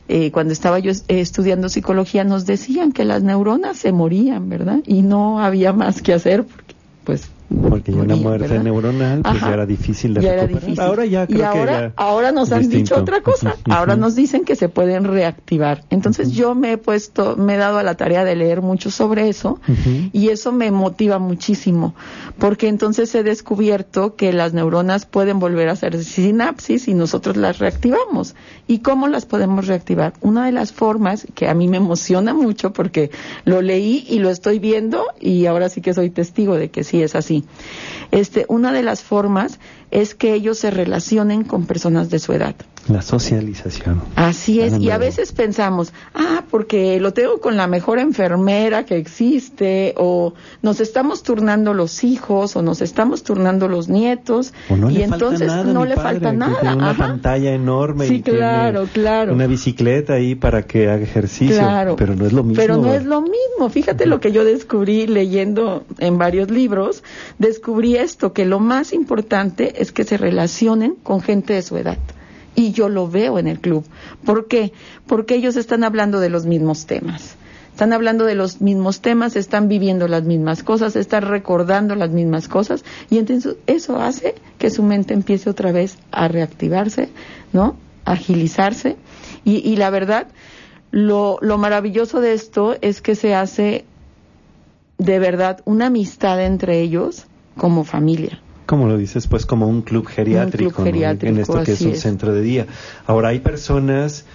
eh, 0.07 0.31
cuando 0.31 0.53
estaba 0.53 0.79
yo 0.79 0.91
estudiando 1.07 1.69
psicología, 1.69 2.23
nos 2.23 2.45
decían 2.45 2.91
que 2.91 3.05
las 3.05 3.23
neuronas 3.23 3.77
se 3.77 3.91
morían, 3.91 4.49
¿verdad? 4.49 4.79
Y 4.85 5.01
no 5.01 5.39
había 5.39 5.71
más 5.73 6.01
que 6.01 6.13
hacer 6.13 6.45
porque, 6.45 6.75
pues, 7.03 7.29
porque 7.49 7.91
ya 7.91 8.01
una 8.01 8.15
muerte 8.15 8.59
neuronal 8.59 9.21
pues 9.23 9.41
ya 9.41 9.53
era 9.53 9.65
difícil 9.65 10.13
de 10.13 10.47
recuperar. 10.47 10.87
Ahora 10.87 11.05
ya 11.05 11.25
creo 11.25 11.39
y 11.39 11.41
ahora, 11.41 11.93
ahora 11.95 12.31
nos 12.31 12.51
han 12.51 12.69
dicho 12.69 12.95
otra 12.95 13.21
cosa. 13.21 13.55
ahora 13.69 13.95
nos 13.95 14.15
dicen 14.15 14.45
que 14.45 14.55
se 14.55 14.69
pueden 14.69 15.05
reactivar. 15.05 15.83
Entonces 15.89 16.31
yo 16.31 16.53
me 16.53 16.73
he 16.73 16.77
puesto, 16.77 17.35
me 17.37 17.55
he 17.55 17.57
dado 17.57 17.79
a 17.79 17.83
la 17.83 17.95
tarea 17.95 18.23
de 18.23 18.35
leer 18.35 18.61
mucho 18.61 18.91
sobre 18.91 19.29
eso 19.29 19.59
y 20.13 20.29
eso 20.29 20.51
me 20.51 20.71
motiva 20.71 21.19
muchísimo 21.19 21.95
porque 22.37 22.67
entonces 22.67 23.13
he 23.15 23.23
descubierto 23.23 24.15
que 24.15 24.31
las 24.31 24.53
neuronas 24.53 25.05
pueden 25.05 25.39
volver 25.39 25.69
a 25.69 25.73
hacer 25.73 26.03
sinapsis 26.03 26.87
y 26.87 26.93
nosotros 26.93 27.35
las 27.35 27.59
reactivamos. 27.59 28.35
¿Y 28.67 28.79
cómo 28.79 29.07
las 29.07 29.25
podemos 29.25 29.67
reactivar? 29.67 30.13
Una 30.21 30.45
de 30.45 30.51
las 30.51 30.71
formas 30.71 31.25
que 31.33 31.47
a 31.47 31.53
mí 31.55 31.67
me 31.67 31.77
emociona 31.77 32.33
mucho 32.33 32.73
porque 32.73 33.09
lo 33.45 33.61
leí 33.61 34.05
y 34.07 34.19
lo 34.19 34.29
estoy 34.29 34.59
viendo 34.59 35.05
y 35.19 35.47
ahora 35.47 35.69
sí 35.69 35.81
que 35.81 35.93
soy 35.93 36.11
testigo 36.11 36.55
de 36.55 36.69
que 36.69 36.83
sí 36.83 37.01
es 37.01 37.15
así 37.15 37.38
este, 38.11 38.45
una 38.47 38.71
de 38.71 38.83
las 38.83 39.03
formas 39.03 39.59
es 39.91 40.15
que 40.15 40.33
ellos 40.33 40.59
se 40.59 40.71
relacionen 40.71 41.43
con 41.43 41.65
personas 41.65 42.09
de 42.09 42.19
su 42.19 42.33
edad. 42.33 42.55
La 42.89 43.03
socialización. 43.03 44.01
Así 44.15 44.61
es, 44.61 44.79
y 44.79 44.89
a 44.89 44.97
veces 44.97 45.31
pensamos, 45.31 45.93
ah, 46.15 46.43
porque 46.49 46.99
lo 46.99 47.13
tengo 47.13 47.39
con 47.39 47.55
la 47.55 47.67
mejor 47.67 47.99
enfermera 47.99 48.83
que 48.83 48.97
existe, 48.97 49.93
o 49.95 50.33
nos 50.63 50.79
estamos 50.79 51.21
turnando 51.21 51.75
los 51.75 52.03
hijos, 52.03 52.55
o 52.55 52.63
nos 52.63 52.81
estamos 52.81 53.21
turnando 53.21 53.67
los 53.67 53.89
nietos, 53.89 54.53
y 54.89 55.03
entonces 55.03 55.53
no 55.65 55.85
le 55.85 55.95
falta 55.95 56.33
nada. 56.33 56.59
Tiene 56.61 56.75
una 56.77 56.97
pantalla 56.97 57.53
enorme 57.53 58.07
sí, 58.07 58.23
claro, 58.23 58.87
claro. 58.91 59.33
una 59.33 59.45
bicicleta 59.45 60.13
ahí 60.13 60.33
para 60.33 60.63
que 60.63 60.89
haga 60.89 61.03
ejercicio, 61.03 61.57
claro, 61.57 61.95
pero 61.95 62.15
no 62.15 62.25
es 62.25 62.33
lo 62.33 62.43
mismo. 62.43 62.59
Pero 62.59 62.77
no 62.77 62.91
es 62.91 63.05
lo 63.05 63.21
mismo. 63.21 63.69
Fíjate 63.69 64.07
lo 64.07 64.19
que 64.19 64.31
yo 64.31 64.43
descubrí 64.43 65.05
leyendo 65.05 65.85
en 65.99 66.17
varios 66.17 66.49
libros, 66.49 67.03
descubrí 67.37 67.97
esto, 67.97 68.33
que 68.33 68.45
lo 68.45 68.59
más 68.59 68.93
importante 68.93 69.79
es 69.79 69.91
que 69.91 70.03
se 70.03 70.17
relacionen 70.17 70.95
con 70.95 71.21
gente 71.21 71.53
de 71.53 71.61
su 71.61 71.77
edad 71.77 71.99
y 72.55 72.71
yo 72.71 72.89
lo 72.89 73.07
veo 73.07 73.39
en 73.39 73.47
el 73.47 73.59
club. 73.59 73.85
¿Por 74.25 74.47
qué? 74.47 74.73
Porque 75.07 75.35
ellos 75.35 75.55
están 75.55 75.83
hablando 75.83 76.19
de 76.19 76.29
los 76.29 76.45
mismos 76.45 76.85
temas. 76.85 77.35
Están 77.71 77.93
hablando 77.93 78.25
de 78.25 78.35
los 78.35 78.59
mismos 78.59 78.99
temas, 78.99 79.37
están 79.37 79.69
viviendo 79.69 80.09
las 80.09 80.23
mismas 80.23 80.63
cosas, 80.63 80.97
están 80.97 81.23
recordando 81.23 81.95
las 81.95 82.09
mismas 82.09 82.49
cosas 82.49 82.83
y 83.09 83.19
entonces 83.19 83.55
eso 83.67 84.01
hace 84.01 84.35
que 84.57 84.69
su 84.69 84.83
mente 84.83 85.13
empiece 85.13 85.49
otra 85.49 85.71
vez 85.71 85.97
a 86.11 86.27
reactivarse, 86.27 87.07
¿no? 87.53 87.77
agilizarse 88.03 88.97
y, 89.45 89.57
y 89.57 89.77
la 89.77 89.91
verdad, 89.91 90.27
lo, 90.91 91.37
lo 91.41 91.57
maravilloso 91.57 92.19
de 92.19 92.33
esto 92.33 92.75
es 92.81 93.01
que 93.01 93.15
se 93.15 93.33
hace 93.33 93.85
de 94.97 95.19
verdad 95.19 95.61
una 95.65 95.87
amistad 95.87 96.43
entre 96.43 96.81
ellos 96.81 97.27
como 97.55 97.83
familia. 97.83 98.41
Como 98.69 98.85
lo 98.85 98.97
dices, 98.99 99.25
pues 99.25 99.47
como 99.47 99.67
un 99.67 99.81
club 99.81 100.05
geriátrico, 100.05 100.85
en 100.85 101.39
esto 101.39 101.63
que 101.63 101.71
es 101.71 101.81
un 101.81 101.95
centro 101.95 102.31
de 102.33 102.41
día. 102.41 102.67
Ahora 103.07 103.29
hay 103.29 103.39
personas 103.39 104.25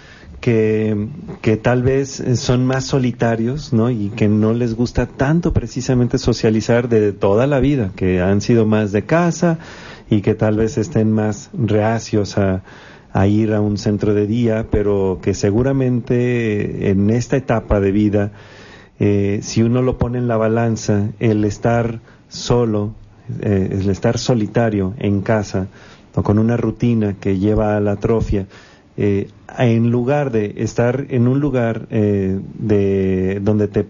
que, 0.40 1.06
que 1.40 1.56
tal 1.56 1.84
vez 1.84 2.20
son 2.34 2.66
más 2.66 2.84
solitarios, 2.84 3.72
¿no? 3.72 3.90
Y 3.90 4.08
que 4.08 4.26
no 4.26 4.52
les 4.52 4.74
gusta 4.74 5.06
tanto 5.06 5.52
precisamente 5.52 6.18
socializar 6.18 6.88
de 6.88 7.12
toda 7.12 7.46
la 7.46 7.60
vida, 7.60 7.92
que 7.94 8.20
han 8.20 8.40
sido 8.40 8.66
más 8.66 8.90
de 8.90 9.04
casa 9.04 9.58
y 10.10 10.20
que 10.20 10.34
tal 10.34 10.56
vez 10.56 10.78
estén 10.78 11.12
más 11.12 11.50
reacios 11.52 12.36
a, 12.36 12.64
a 13.12 13.28
ir 13.28 13.54
a 13.54 13.60
un 13.60 13.78
centro 13.78 14.14
de 14.14 14.26
día, 14.26 14.66
pero 14.68 15.20
que 15.22 15.34
seguramente 15.34 16.90
en 16.90 17.08
esta 17.10 17.36
etapa 17.36 17.78
de 17.78 17.92
vida, 17.92 18.32
eh, 18.98 19.38
si 19.44 19.62
uno 19.62 19.80
lo 19.80 19.96
pone 19.96 20.18
en 20.18 20.26
la 20.26 20.36
balanza, 20.36 21.10
el 21.20 21.44
estar 21.44 22.00
solo, 22.26 22.94
eh, 23.40 23.68
el 23.72 23.88
estar 23.90 24.18
solitario 24.18 24.94
en 24.98 25.22
casa 25.22 25.68
o 26.14 26.22
con 26.22 26.38
una 26.38 26.56
rutina 26.56 27.14
que 27.14 27.38
lleva 27.38 27.76
a 27.76 27.80
la 27.80 27.92
atrofia, 27.92 28.46
eh, 28.96 29.28
en 29.58 29.90
lugar 29.90 30.30
de 30.30 30.54
estar 30.58 31.06
en 31.08 31.26
un 31.26 31.40
lugar 31.40 31.86
eh, 31.90 32.38
de 32.58 33.40
donde 33.42 33.66
te 33.66 33.86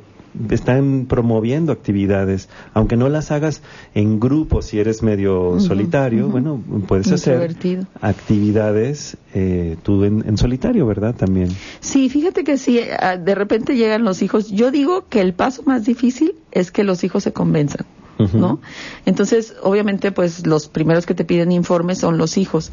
están 0.50 1.06
promoviendo 1.06 1.72
actividades, 1.72 2.48
aunque 2.72 2.96
no 2.96 3.08
las 3.08 3.30
hagas 3.30 3.62
en 3.94 4.18
grupo 4.18 4.62
si 4.62 4.80
eres 4.80 5.02
medio 5.02 5.60
solitario, 5.60 6.28
bueno, 6.28 6.60
puedes 6.88 7.12
hacer 7.12 7.54
actividades 8.00 9.16
eh, 9.32 9.76
tú 9.82 10.02
en, 10.04 10.24
en, 10.26 10.36
solitario, 10.36 10.86
¿verdad? 10.86 11.14
También. 11.14 11.50
Sí, 11.80 12.08
fíjate 12.08 12.42
que 12.42 12.56
si 12.56 12.80
ah, 12.80 13.16
de 13.16 13.34
repente 13.34 13.76
llegan 13.76 14.02
los 14.04 14.22
hijos, 14.22 14.50
yo 14.50 14.70
digo 14.70 15.04
que 15.08 15.20
el 15.20 15.34
paso 15.34 15.62
más 15.64 15.84
difícil 15.84 16.34
es 16.50 16.72
que 16.72 16.82
los 16.82 17.04
hijos 17.04 17.22
se 17.22 17.32
convenzan. 17.32 17.86
¿No? 18.18 18.60
Entonces, 19.06 19.54
obviamente, 19.62 20.12
pues 20.12 20.46
los 20.46 20.68
primeros 20.68 21.06
que 21.06 21.14
te 21.14 21.24
piden 21.24 21.52
informes 21.52 21.98
son 21.98 22.18
los 22.18 22.36
hijos. 22.36 22.72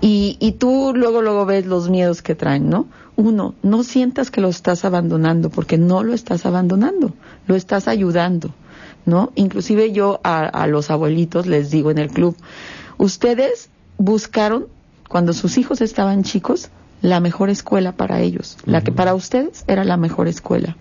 Y, 0.00 0.36
y 0.40 0.52
tú 0.52 0.92
luego, 0.94 1.22
luego 1.22 1.46
ves 1.46 1.66
los 1.66 1.88
miedos 1.88 2.22
que 2.22 2.34
traen, 2.34 2.68
¿no? 2.68 2.86
Uno, 3.16 3.54
no 3.62 3.84
sientas 3.84 4.30
que 4.30 4.40
lo 4.40 4.48
estás 4.48 4.84
abandonando, 4.84 5.50
porque 5.50 5.78
no 5.78 6.02
lo 6.02 6.14
estás 6.14 6.46
abandonando, 6.46 7.12
lo 7.46 7.54
estás 7.54 7.88
ayudando, 7.88 8.50
¿no? 9.06 9.30
Inclusive 9.36 9.92
yo 9.92 10.20
a, 10.24 10.44
a 10.44 10.66
los 10.66 10.90
abuelitos 10.90 11.46
les 11.46 11.70
digo 11.70 11.90
en 11.90 11.98
el 11.98 12.10
club, 12.10 12.36
ustedes 12.98 13.70
buscaron, 13.98 14.66
cuando 15.08 15.32
sus 15.32 15.58
hijos 15.58 15.80
estaban 15.80 16.24
chicos, 16.24 16.70
la 17.04 17.20
mejor 17.20 17.50
escuela 17.50 17.92
para 17.92 18.20
ellos, 18.20 18.56
la 18.64 18.80
que 18.80 18.90
para 18.90 19.14
ustedes 19.14 19.64
era 19.66 19.84
la 19.84 19.98
mejor 19.98 20.26
escuela. 20.26 20.78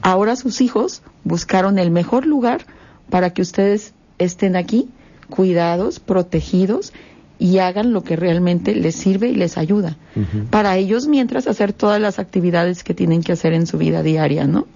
Ahora 0.00 0.34
sus 0.34 0.62
hijos 0.62 1.02
buscaron 1.22 1.78
el 1.78 1.90
mejor 1.90 2.24
lugar 2.24 2.64
para 3.10 3.30
que 3.30 3.42
ustedes 3.42 3.94
estén 4.18 4.56
aquí 4.56 4.88
cuidados, 5.28 6.00
protegidos 6.00 6.92
y 7.38 7.58
hagan 7.58 7.92
lo 7.92 8.02
que 8.02 8.16
realmente 8.16 8.74
les 8.74 8.94
sirve 8.94 9.28
y 9.28 9.34
les 9.34 9.58
ayuda. 9.58 9.96
Para 10.50 10.76
ellos 10.76 11.06
mientras 11.06 11.46
hacer 11.46 11.72
todas 11.72 12.00
las 12.00 12.18
actividades 12.18 12.82
que 12.82 12.94
tienen 12.94 13.22
que 13.22 13.32
hacer 13.32 13.52
en 13.52 13.66
su 13.66 13.76
vida 13.76 14.02
diaria, 14.02 14.46
¿no? 14.46 14.66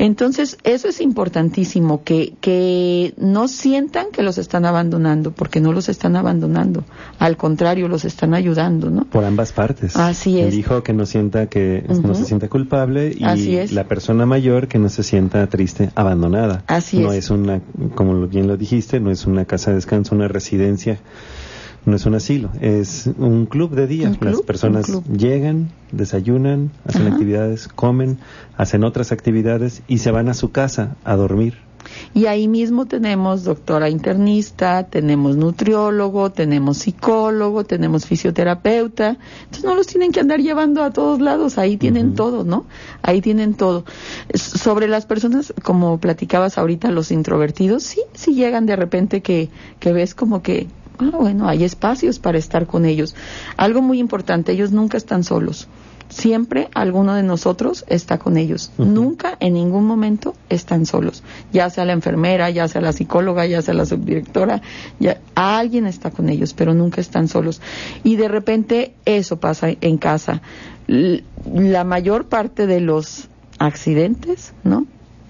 Entonces, 0.00 0.56
eso 0.64 0.88
es 0.88 1.02
importantísimo, 1.02 2.02
que, 2.04 2.32
que 2.40 3.12
no 3.18 3.48
sientan 3.48 4.06
que 4.10 4.22
los 4.22 4.38
están 4.38 4.64
abandonando, 4.64 5.30
porque 5.32 5.60
no 5.60 5.72
los 5.72 5.90
están 5.90 6.16
abandonando. 6.16 6.84
Al 7.18 7.36
contrario, 7.36 7.86
los 7.86 8.06
están 8.06 8.32
ayudando, 8.32 8.88
¿no? 8.88 9.04
Por 9.04 9.26
ambas 9.26 9.52
partes. 9.52 9.96
Así 9.96 10.40
es. 10.40 10.54
El 10.54 10.58
hijo 10.58 10.82
que 10.82 10.94
no 10.94 11.04
sienta 11.04 11.48
que 11.50 11.84
no 12.02 12.14
se 12.14 12.24
sienta 12.24 12.48
culpable 12.48 13.14
y 13.14 13.24
Así 13.24 13.56
es. 13.58 13.72
la 13.72 13.84
persona 13.84 14.24
mayor 14.24 14.68
que 14.68 14.78
no 14.78 14.88
se 14.88 15.02
sienta 15.02 15.46
triste, 15.48 15.90
abandonada. 15.94 16.64
Así 16.66 16.98
no 16.98 17.12
es. 17.12 17.26
es 17.26 17.30
una, 17.30 17.60
como 17.94 18.26
bien 18.26 18.48
lo 18.48 18.56
dijiste, 18.56 19.00
no 19.00 19.10
es 19.10 19.26
una 19.26 19.44
casa 19.44 19.70
de 19.70 19.76
descanso, 19.76 20.14
una 20.14 20.28
residencia 20.28 20.98
no 21.86 21.96
es 21.96 22.06
un 22.06 22.14
asilo, 22.14 22.50
es 22.60 23.10
un 23.18 23.46
club 23.46 23.74
de 23.74 23.86
día. 23.86 24.10
Club, 24.10 24.30
Las 24.32 24.42
personas 24.42 24.86
llegan, 25.10 25.70
desayunan, 25.92 26.70
hacen 26.84 27.06
Ajá. 27.06 27.12
actividades, 27.12 27.68
comen, 27.68 28.18
hacen 28.56 28.84
otras 28.84 29.12
actividades 29.12 29.82
y 29.88 29.98
se 29.98 30.10
van 30.10 30.28
a 30.28 30.34
su 30.34 30.50
casa 30.50 30.96
a 31.04 31.16
dormir. 31.16 31.70
Y 32.14 32.26
ahí 32.26 32.48
mismo 32.48 32.86
tenemos 32.86 33.44
doctora 33.44 33.88
internista, 33.88 34.84
tenemos 34.84 35.36
nutriólogo, 35.36 36.30
tenemos 36.30 36.78
psicólogo, 36.78 37.64
tenemos 37.64 38.06
fisioterapeuta. 38.06 39.16
Entonces 39.44 39.64
no 39.64 39.74
los 39.74 39.86
tienen 39.86 40.12
que 40.12 40.20
andar 40.20 40.40
llevando 40.40 40.82
a 40.82 40.92
todos 40.92 41.20
lados, 41.20 41.58
ahí 41.58 41.76
tienen 41.76 42.14
todo, 42.14 42.44
¿no? 42.44 42.66
Ahí 43.02 43.20
tienen 43.20 43.54
todo. 43.54 43.84
Sobre 44.34 44.88
las 44.88 45.06
personas, 45.06 45.54
como 45.62 45.98
platicabas 45.98 46.58
ahorita, 46.58 46.90
los 46.90 47.10
introvertidos, 47.10 47.82
sí, 47.82 48.02
sí 48.12 48.34
llegan 48.34 48.66
de 48.66 48.76
repente 48.76 49.22
que, 49.22 49.48
que 49.78 49.92
ves 49.92 50.14
como 50.14 50.42
que, 50.42 50.66
ah, 51.00 51.16
bueno, 51.16 51.48
hay 51.48 51.64
espacios 51.64 52.18
para 52.18 52.38
estar 52.38 52.66
con 52.66 52.84
ellos. 52.84 53.14
Algo 53.56 53.82
muy 53.82 53.98
importante, 53.98 54.52
ellos 54.52 54.72
nunca 54.72 54.96
están 54.96 55.24
solos. 55.24 55.68
Siempre 56.10 56.68
alguno 56.74 57.14
de 57.14 57.22
nosotros 57.22 57.84
está 57.86 58.18
con 58.18 58.36
ellos. 58.36 58.72
Nunca, 58.78 59.36
en 59.38 59.54
ningún 59.54 59.86
momento, 59.86 60.34
están 60.48 60.84
solos. 60.84 61.22
Ya 61.52 61.70
sea 61.70 61.84
la 61.84 61.92
enfermera, 61.92 62.50
ya 62.50 62.66
sea 62.66 62.80
la 62.80 62.92
psicóloga, 62.92 63.46
ya 63.46 63.62
sea 63.62 63.74
la 63.74 63.86
subdirectora, 63.86 64.60
ya 64.98 65.20
alguien 65.36 65.86
está 65.86 66.10
con 66.10 66.28
ellos, 66.28 66.52
pero 66.52 66.74
nunca 66.74 67.00
están 67.00 67.28
solos. 67.28 67.62
Y 68.02 68.16
de 68.16 68.26
repente 68.26 68.94
eso 69.04 69.38
pasa 69.38 69.68
en 69.80 69.98
casa. 69.98 70.42
La 70.88 71.84
mayor 71.84 72.26
parte 72.26 72.66
de 72.66 72.80
los 72.80 73.28
accidentes, 73.60 74.52
¿no? 74.64 74.86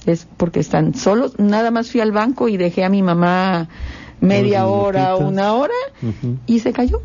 Es 0.06 0.26
porque 0.38 0.60
están 0.60 0.94
solos. 0.94 1.38
Nada 1.38 1.70
más 1.70 1.90
fui 1.90 2.00
al 2.00 2.12
banco 2.12 2.48
y 2.48 2.56
dejé 2.56 2.84
a 2.84 2.88
mi 2.88 3.02
mamá 3.02 3.68
media 4.20 4.66
hora 4.66 5.16
una 5.16 5.54
hora 5.54 5.74
y 6.46 6.60
se 6.60 6.72
cayó 6.72 7.00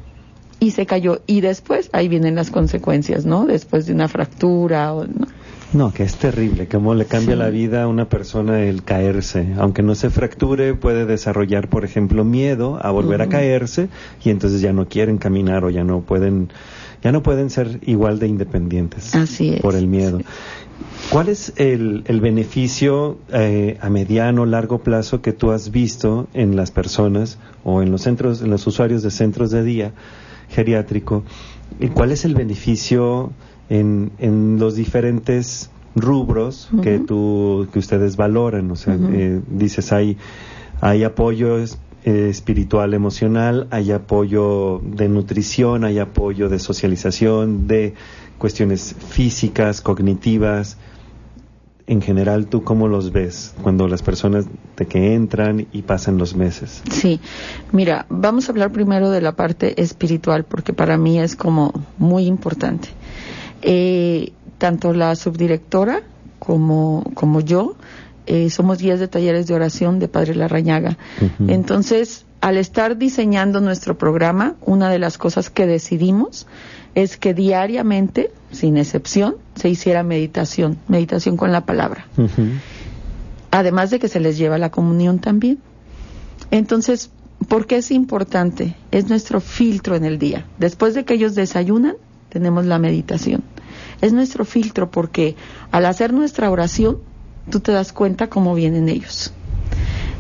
y 0.59 0.71
se 0.71 0.85
cayó 0.85 1.21
y 1.27 1.41
después 1.41 1.89
ahí 1.93 2.07
vienen 2.07 2.35
las 2.35 2.49
consecuencias 2.49 3.25
no 3.25 3.45
después 3.45 3.85
de 3.85 3.93
una 3.93 4.07
fractura 4.07 4.93
o 4.93 5.05
¿no? 5.05 5.27
No, 5.73 5.91
que 5.91 6.03
es 6.03 6.15
terrible, 6.15 6.67
cómo 6.67 6.93
le 6.93 7.05
cambia 7.05 7.33
Sí. 7.33 7.39
la 7.39 7.49
vida 7.49 7.83
a 7.83 7.87
una 7.87 8.07
persona 8.07 8.61
el 8.63 8.83
caerse. 8.83 9.47
Aunque 9.57 9.81
no 9.81 9.93
se 9.95 10.09
fracture, 10.09 10.73
puede 10.75 11.05
desarrollar, 11.05 11.67
por 11.67 11.83
ejemplo, 11.83 12.23
miedo 12.23 12.79
a 12.81 12.91
volver 12.91 13.21
a 13.21 13.27
caerse 13.27 13.89
y 14.23 14.29
entonces 14.29 14.61
ya 14.61 14.71
no 14.71 14.87
quieren 14.87 15.17
caminar 15.17 15.65
o 15.65 15.69
ya 15.69 15.83
no 15.83 16.01
pueden, 16.01 16.49
ya 17.03 17.11
no 17.11 17.23
pueden 17.23 17.49
ser 17.49 17.79
igual 17.85 18.19
de 18.19 18.27
independientes 18.27 19.13
Así 19.15 19.55
es, 19.55 19.61
por 19.61 19.75
el 19.75 19.87
miedo. 19.87 20.19
sí. 20.19 20.25
¿Cuál 21.09 21.29
es 21.29 21.53
el, 21.55 22.03
el 22.07 22.19
beneficio 22.19 23.17
eh, 23.31 23.77
a 23.79 23.89
mediano, 23.89 24.45
largo 24.45 24.79
plazo 24.79 25.21
que 25.21 25.31
tú 25.33 25.51
has 25.51 25.71
visto 25.71 26.27
en 26.33 26.55
las 26.55 26.71
personas 26.71 27.37
o 27.63 27.81
en 27.81 27.91
los 27.91 28.01
centros, 28.01 28.41
en 28.41 28.49
los 28.49 28.65
usuarios 28.67 29.01
de 29.03 29.11
centros 29.11 29.51
de 29.51 29.63
día 29.63 29.93
geriátrico? 30.49 31.23
¿Y 31.79 31.87
cuál 31.89 32.11
es 32.11 32.25
el 32.25 32.35
beneficio 32.35 33.31
en, 33.69 34.11
en 34.19 34.57
los 34.59 34.75
diferentes 34.75 35.69
rubros 35.95 36.69
que 36.81 36.99
tú, 36.99 37.67
que 37.71 37.79
ustedes 37.79 38.17
valoran? 38.17 38.69
O 38.71 38.75
sea, 38.75 38.97
eh, 38.99 39.41
dices 39.49 39.93
hay, 39.93 40.17
hay 40.81 41.03
apoyo 41.03 41.57
es- 41.59 41.77
eh, 42.05 42.29
espiritual, 42.29 42.93
emocional, 42.93 43.67
hay 43.71 43.91
apoyo 43.91 44.79
de 44.85 45.09
nutrición, 45.09 45.83
hay 45.83 45.97
apoyo 45.99 46.49
de 46.49 46.59
socialización, 46.59 47.67
de 47.67 47.95
cuestiones 48.37 48.95
físicas, 49.09 49.81
cognitivas. 49.81 50.77
En 51.87 52.01
general, 52.01 52.45
¿tú 52.47 52.63
cómo 52.63 52.87
los 52.87 53.11
ves 53.11 53.53
cuando 53.61 53.87
las 53.87 54.01
personas 54.03 54.45
de 54.77 54.85
que 54.85 55.13
entran 55.15 55.67
y 55.73 55.81
pasan 55.81 56.17
los 56.17 56.35
meses? 56.35 56.81
sí 56.91 57.19
mira 57.71 58.05
vamos 58.09 58.47
a 58.47 58.51
hablar 58.51 58.71
primero 58.71 59.09
de 59.09 59.21
la 59.21 59.33
parte 59.35 59.79
espiritual 59.81 60.45
porque 60.45 60.73
para 60.73 60.97
mí 60.97 61.19
es 61.19 61.35
como 61.35 61.73
muy 61.97 62.25
importante 62.25 62.89
Eh, 63.67 64.31
tanto 64.59 64.93
la 64.93 65.15
subdirectora 65.15 66.01
como 66.39 67.03
como 67.15 67.39
yo 67.41 67.75
eh, 68.25 68.49
somos 68.49 68.79
guías 68.79 68.99
de 68.99 69.07
talleres 69.07 69.47
de 69.47 69.53
oración 69.53 69.99
de 69.99 70.07
Padre 70.07 70.35
Larrañaga. 70.35 70.97
Entonces, 71.47 72.25
al 72.41 72.57
estar 72.57 72.97
diseñando 72.97 73.61
nuestro 73.61 73.97
programa, 73.97 74.55
una 74.61 74.89
de 74.89 74.99
las 74.99 75.17
cosas 75.17 75.49
que 75.49 75.65
decidimos 75.65 76.47
es 76.93 77.17
que 77.17 77.33
diariamente, 77.33 78.31
sin 78.51 78.77
excepción, 78.77 79.35
se 79.55 79.69
hiciera 79.69 80.03
meditación, 80.03 80.77
meditación 80.87 81.37
con 81.37 81.51
la 81.51 81.65
palabra, 81.65 82.07
además 83.51 83.89
de 83.89 83.99
que 83.99 84.07
se 84.07 84.19
les 84.19 84.37
lleva 84.37 84.57
la 84.57 84.71
comunión 84.71 85.19
también. 85.19 85.59
Entonces, 86.51 87.09
¿por 87.47 87.67
qué 87.67 87.77
es 87.77 87.91
importante? 87.91 88.75
Es 88.91 89.09
nuestro 89.09 89.41
filtro 89.41 89.95
en 89.95 90.05
el 90.05 90.19
día. 90.19 90.45
Después 90.57 90.93
de 90.93 91.03
que 91.03 91.15
ellos 91.15 91.35
desayunan, 91.35 91.95
tenemos 92.29 92.65
la 92.65 92.79
meditación. 92.79 93.43
Es 94.01 94.13
nuestro 94.13 94.45
filtro 94.45 94.91
porque 94.91 95.35
al 95.71 95.85
hacer 95.85 96.13
nuestra 96.13 96.49
oración, 96.49 96.99
tú 97.49 97.59
te 97.59 97.71
das 97.71 97.93
cuenta 97.93 98.27
cómo 98.27 98.55
vienen 98.55 98.89
ellos. 98.89 99.31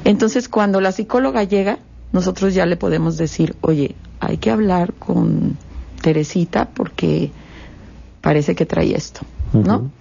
Entonces, 0.03 0.49
cuando 0.49 0.81
la 0.81 0.91
psicóloga 0.91 1.43
llega, 1.43 1.79
nosotros 2.11 2.53
ya 2.53 2.65
le 2.65 2.77
podemos 2.77 3.17
decir, 3.17 3.55
oye, 3.61 3.95
hay 4.19 4.37
que 4.37 4.51
hablar 4.51 4.93
con 4.93 5.57
Teresita 6.01 6.69
porque 6.69 7.31
parece 8.21 8.55
que 8.55 8.65
trae 8.65 8.95
esto, 8.95 9.21
¿no? 9.53 9.91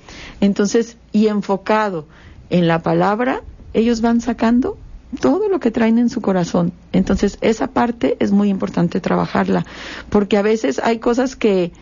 Entonces, 0.41 0.97
y 1.13 1.29
enfocado 1.29 2.07
en 2.51 2.69
la 2.69 2.83
palabra, 2.83 3.43
ellos 3.73 4.01
van 4.01 4.21
sacando 4.21 4.77
todo 5.21 5.49
lo 5.49 5.61
que 5.61 5.71
traen 5.71 5.99
en 5.99 6.11
su 6.11 6.21
corazón. 6.21 6.73
Entonces, 6.93 7.39
esa 7.41 7.69
parte 7.69 8.17
es 8.21 8.31
muy 8.31 8.49
importante 8.49 9.01
trabajarla, 9.01 9.65
porque 10.11 10.37
a 10.37 10.43
veces 10.43 10.81
hay 10.83 10.99
cosas 10.99 11.37
que 11.37 11.73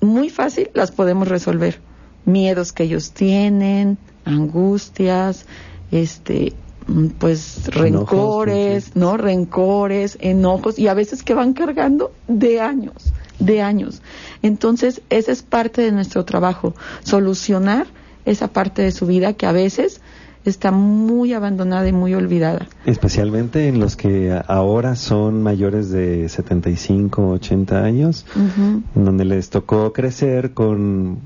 muy 0.00 0.30
fácil 0.30 0.70
las 0.74 0.90
podemos 0.90 1.28
resolver. 1.28 1.80
Miedos 2.24 2.72
que 2.72 2.84
ellos 2.84 3.12
tienen, 3.12 3.98
angustias, 4.24 5.46
este, 5.90 6.52
mm, 6.86 7.08
pues 7.18 7.66
rencores, 7.68 8.96
¿no? 8.96 9.16
Rencores, 9.16 10.16
enojos 10.20 10.78
y 10.78 10.88
a 10.88 10.94
veces 10.94 11.22
que 11.22 11.34
van 11.34 11.52
cargando 11.52 12.12
de 12.28 12.60
años, 12.60 13.12
de 13.38 13.62
años. 13.62 14.02
Entonces, 14.42 15.02
esa 15.10 15.32
es 15.32 15.42
parte 15.42 15.82
de 15.82 15.92
nuestro 15.92 16.24
trabajo, 16.24 16.74
solucionar 17.02 17.86
esa 18.24 18.48
parte 18.48 18.82
de 18.82 18.92
su 18.92 19.06
vida 19.06 19.32
que 19.32 19.46
a 19.46 19.52
veces 19.52 20.00
está 20.44 20.70
muy 20.72 21.32
abandonada 21.32 21.86
y 21.88 21.92
muy 21.92 22.14
olvidada. 22.14 22.66
Especialmente 22.84 23.68
en 23.68 23.78
los 23.80 23.96
que 23.96 24.36
ahora 24.48 24.96
son 24.96 25.42
mayores 25.42 25.90
de 25.90 26.28
75, 26.28 27.28
80 27.30 27.82
años, 27.84 28.26
en 28.36 29.04
donde 29.04 29.24
les 29.24 29.50
tocó 29.50 29.92
crecer 29.92 30.52
con 30.52 31.18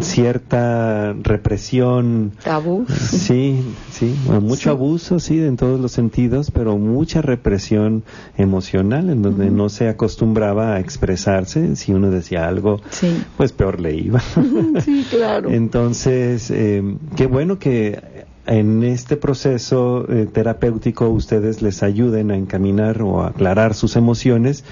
cierta 0.00 1.14
represión. 1.22 2.32
Tabú. 2.42 2.84
Sí, 2.88 3.62
sí, 3.90 4.14
bueno, 4.26 4.40
mucho 4.42 4.62
Sí. 4.64 4.68
abuso, 4.68 5.18
sí, 5.20 5.40
en 5.40 5.56
todos 5.56 5.80
los 5.80 5.92
sentidos, 5.92 6.50
pero 6.50 6.76
mucha 6.78 7.22
represión 7.22 8.02
emocional, 8.36 9.10
en 9.10 9.22
donde 9.22 9.50
no 9.50 9.68
se 9.68 9.88
acostumbraba 9.88 10.74
a 10.74 10.80
expresarse. 10.80 11.76
Si 11.76 11.92
uno 11.92 12.10
decía 12.10 12.48
algo, 12.48 12.80
Sí. 12.90 13.22
pues 13.36 13.52
peor 13.52 13.80
le 13.80 13.94
iba. 13.96 14.20
Sí, 14.84 15.06
claro. 15.10 15.50
Entonces, 15.52 16.50
eh, 16.50 16.82
qué 17.16 17.26
bueno 17.26 17.58
que 17.58 18.26
en 18.48 18.82
este 18.82 19.16
proceso 19.16 20.04
eh, 20.10 20.26
terapéutico 20.32 21.08
ustedes 21.10 21.62
les 21.62 21.82
ayuden 21.82 22.30
a 22.32 22.36
encaminar 22.36 23.02
o 23.02 23.22
a 23.22 23.28
aclarar 23.28 23.74
sus 23.74 23.94
emociones. 23.96 24.64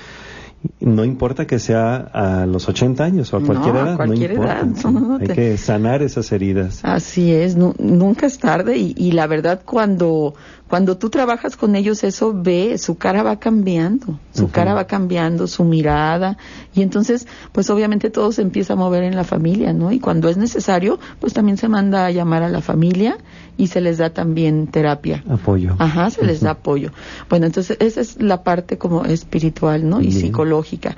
No 0.80 1.04
importa 1.04 1.46
que 1.46 1.58
sea 1.60 1.96
a 1.96 2.46
los 2.46 2.68
80 2.68 3.04
años 3.04 3.32
o 3.32 3.36
a 3.36 3.40
No, 3.40 3.46
cualquier 3.46 3.76
a 3.76 3.80
edad, 3.82 3.96
cualquier 3.96 4.30
no 4.34 4.42
importa. 4.42 4.60
edad. 4.60 4.68
sí. 4.74 4.82
No, 4.88 5.00
no 5.00 5.16
Hay 5.18 5.26
te- 5.28 5.34
que 5.34 5.56
sanar 5.58 6.02
esas 6.02 6.32
heridas. 6.32 6.80
Así 6.82 7.30
es, 7.32 7.54
nu- 7.56 7.74
nunca 7.78 8.26
es 8.26 8.38
tarde 8.38 8.76
y, 8.76 8.94
y 8.96 9.12
la 9.12 9.26
verdad 9.28 9.60
cuando 9.64 10.34
cuando 10.68 10.98
tú 10.98 11.10
trabajas 11.10 11.56
con 11.56 11.76
ellos 11.76 12.02
eso 12.02 12.32
ve, 12.34 12.76
su 12.78 12.96
cara 12.96 13.22
va 13.22 13.38
cambiando, 13.38 14.18
su 14.32 14.50
cara 14.50 14.74
va 14.74 14.86
cambiando, 14.86 15.46
su 15.46 15.64
mirada 15.64 16.38
y 16.74 16.82
entonces 16.82 17.28
pues 17.52 17.70
obviamente 17.70 18.10
todo 18.10 18.32
se 18.32 18.42
empieza 18.42 18.72
a 18.72 18.76
mover 18.76 19.04
en 19.04 19.14
la 19.14 19.22
familia, 19.22 19.72
¿no? 19.72 19.92
Y 19.92 20.00
cuando 20.00 20.28
es 20.28 20.36
necesario 20.36 20.98
pues 21.20 21.32
también 21.32 21.56
se 21.56 21.68
manda 21.68 22.06
a 22.06 22.10
llamar 22.10 22.42
a 22.42 22.48
la 22.48 22.60
familia 22.60 23.16
y 23.56 23.68
se 23.68 23.80
les 23.80 23.98
da 23.98 24.10
también 24.10 24.66
terapia. 24.66 25.22
Apoyo. 25.28 25.76
Ajá, 25.78 26.10
se 26.10 26.24
les 26.24 26.40
da 26.40 26.50
apoyo. 26.52 26.90
Bueno, 27.30 27.46
entonces 27.46 27.76
esa 27.80 28.00
es 28.00 28.20
la 28.20 28.42
parte 28.42 28.76
como 28.76 29.04
espiritual, 29.04 29.88
¿no? 29.88 30.00
Y 30.00 30.08
Bien. 30.08 30.20
psicológica. 30.20 30.96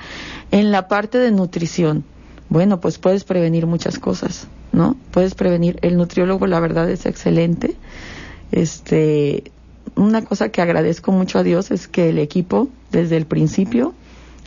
En 0.51 0.73
la 0.73 0.89
parte 0.89 1.19
de 1.19 1.31
nutrición, 1.31 2.05
bueno, 2.49 2.81
pues 2.81 2.99
puedes 2.99 3.25
prevenir 3.25 3.67
muchas 3.67 3.99
cosas, 3.99 4.49
¿no? 4.73 4.97
Puedes 5.11 5.35
prevenir. 5.35 5.79
El 5.83 5.97
nutriólogo, 5.97 6.47
la 6.47 6.59
verdad, 6.59 6.89
es 6.91 7.07
excelente. 7.07 7.77
Este, 8.51 9.53
una 9.97 10.25
cosa 10.25 10.51
que 10.51 10.63
agradezco 10.63 11.13
mucho 11.13 11.39
a 11.39 11.43
Dios 11.43 11.71
es 11.71 11.89
que 11.89 12.11
el 12.11 12.19
equipo, 12.19 12.69
desde 12.91 13.17
el 13.17 13.27
principio, 13.27 13.95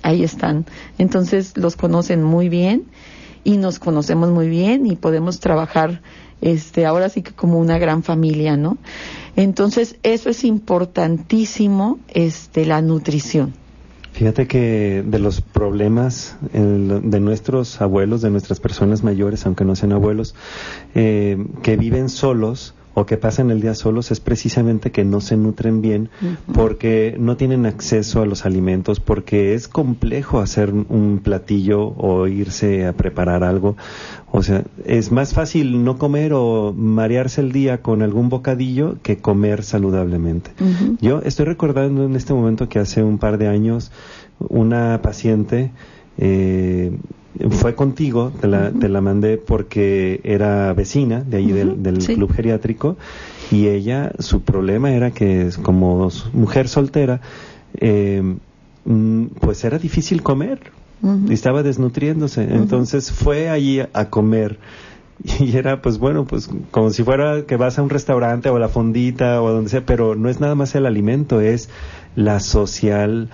ahí 0.03 0.23
están. 0.23 0.65
Entonces 0.97 1.57
los 1.57 1.75
conocen 1.75 2.23
muy 2.23 2.49
bien 2.49 2.85
y 3.43 3.57
nos 3.57 3.79
conocemos 3.79 4.29
muy 4.29 4.49
bien 4.49 4.85
y 4.85 4.95
podemos 4.95 5.39
trabajar 5.39 6.01
este 6.41 6.85
ahora 6.85 7.09
sí 7.09 7.21
que 7.21 7.31
como 7.31 7.59
una 7.59 7.77
gran 7.77 8.03
familia, 8.03 8.57
¿no? 8.57 8.77
Entonces, 9.35 9.97
eso 10.03 10.29
es 10.29 10.43
importantísimo 10.43 11.99
este 12.09 12.65
la 12.65 12.81
nutrición. 12.81 13.53
Fíjate 14.11 14.45
que 14.45 15.03
de 15.05 15.19
los 15.19 15.39
problemas 15.39 16.35
de 16.51 17.19
nuestros 17.19 17.79
abuelos, 17.79 18.21
de 18.21 18.29
nuestras 18.29 18.59
personas 18.59 19.03
mayores, 19.03 19.45
aunque 19.45 19.63
no 19.63 19.75
sean 19.75 19.93
abuelos, 19.93 20.35
eh, 20.95 21.37
que 21.63 21.77
viven 21.77 22.09
solos, 22.09 22.75
o 22.93 23.05
que 23.05 23.17
pasan 23.17 23.51
el 23.51 23.61
día 23.61 23.73
solos 23.73 24.11
es 24.11 24.19
precisamente 24.19 24.91
que 24.91 25.05
no 25.05 25.21
se 25.21 25.37
nutren 25.37 25.81
bien 25.81 26.09
porque 26.53 27.15
no 27.17 27.37
tienen 27.37 27.65
acceso 27.65 28.21
a 28.21 28.25
los 28.25 28.45
alimentos, 28.45 28.99
porque 28.99 29.53
es 29.53 29.67
complejo 29.67 30.39
hacer 30.39 30.73
un 30.73 31.21
platillo 31.23 31.93
o 31.97 32.27
irse 32.27 32.85
a 32.85 32.93
preparar 32.93 33.43
algo. 33.43 33.77
O 34.31 34.43
sea, 34.43 34.63
es 34.85 35.11
más 35.11 35.33
fácil 35.33 35.83
no 35.83 35.97
comer 35.97 36.33
o 36.33 36.73
marearse 36.75 37.41
el 37.41 37.51
día 37.51 37.81
con 37.81 38.01
algún 38.01 38.29
bocadillo 38.29 38.97
que 39.01 39.17
comer 39.17 39.63
saludablemente. 39.63 40.51
Yo 40.99 41.21
estoy 41.23 41.45
recordando 41.45 42.05
en 42.05 42.15
este 42.15 42.33
momento 42.33 42.67
que 42.69 42.79
hace 42.79 43.03
un 43.03 43.17
par 43.17 43.37
de 43.37 43.47
años 43.47 43.91
una 44.39 45.01
paciente 45.01 45.71
eh, 46.17 46.91
fue 47.49 47.75
contigo, 47.75 48.31
te 48.41 48.47
la, 48.47 48.71
te 48.71 48.89
la 48.89 49.01
mandé 49.01 49.37
porque 49.37 50.19
era 50.23 50.73
vecina 50.73 51.21
de 51.21 51.37
ahí 51.37 51.51
del, 51.51 51.97
club 51.99 52.33
geriátrico 52.33 52.97
y 53.51 53.67
ella, 53.67 54.11
su 54.19 54.41
problema 54.41 54.91
era 54.91 55.11
que 55.11 55.49
como 55.61 56.09
mujer 56.33 56.67
soltera, 56.67 57.21
eh, 57.75 58.21
mm, 58.85 59.25
pues 59.39 59.63
era 59.63 59.77
difícil 59.79 60.23
comer 60.23 60.71
y 61.27 61.33
estaba 61.33 61.63
desnutriéndose. 61.63 62.43
Entonces 62.43 63.11
fue 63.11 63.49
allí 63.49 63.79
a 63.79 64.09
comer 64.09 64.59
y 65.39 65.55
era 65.55 65.81
pues 65.81 65.97
bueno, 65.97 66.25
pues 66.25 66.49
como 66.71 66.89
si 66.89 67.03
fuera 67.03 67.45
que 67.45 67.55
vas 67.55 67.79
a 67.79 67.81
un 67.81 67.89
restaurante 67.89 68.49
o 68.49 68.57
a 68.57 68.59
la 68.59 68.69
fondita 68.69 69.41
o 69.41 69.51
donde 69.51 69.69
sea, 69.69 69.85
pero 69.85 70.15
no 70.15 70.29
es 70.29 70.39
nada 70.39 70.55
más 70.55 70.75
el 70.75 70.85
alimento, 70.85 71.41
es 71.41 71.69
la 72.15 72.39
social, 72.39 73.29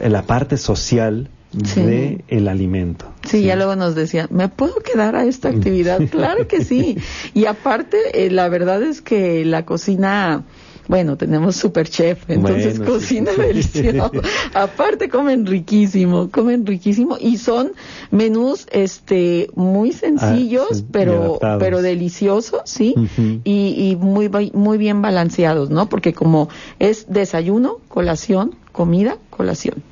la 0.00 0.22
parte 0.22 0.56
social 0.56 1.28
de 1.52 2.24
el 2.28 2.48
alimento. 2.48 3.06
Sí, 3.26 3.42
ya 3.42 3.56
luego 3.56 3.76
nos 3.76 3.94
decían, 3.94 4.28
¿me 4.30 4.48
puedo 4.48 4.76
quedar 4.76 5.16
a 5.16 5.24
esta 5.24 5.48
actividad? 5.48 6.00
claro 6.10 6.46
que 6.46 6.64
sí. 6.64 6.98
Y 7.34 7.46
aparte, 7.46 7.98
eh, 8.26 8.30
la 8.30 8.48
verdad 8.48 8.82
es 8.82 9.00
que 9.02 9.44
la 9.44 9.64
cocina 9.64 10.44
bueno, 10.90 11.16
tenemos 11.16 11.54
super 11.54 11.88
chef, 11.88 12.28
entonces 12.28 12.80
cocina 12.80 13.30
delicioso. 13.38 14.10
Aparte 14.52 15.08
comen 15.08 15.46
riquísimo, 15.46 16.32
comen 16.32 16.66
riquísimo 16.66 17.16
y 17.20 17.36
son 17.36 17.74
menús 18.10 18.66
este 18.72 19.50
muy 19.54 19.92
sencillos, 19.92 20.82
ah, 20.82 20.88
pero 20.90 21.38
pero 21.60 21.80
deliciosos, 21.80 22.62
¿sí? 22.64 22.96
y, 23.44 23.90
y 23.90 23.96
muy 24.00 24.28
muy 24.52 24.78
bien 24.78 25.00
balanceados, 25.00 25.70
¿no? 25.70 25.88
Porque 25.88 26.12
como 26.12 26.48
es 26.80 27.06
desayuno, 27.08 27.76
colación, 27.86 28.56
comida, 28.72 29.16
colación, 29.30 29.82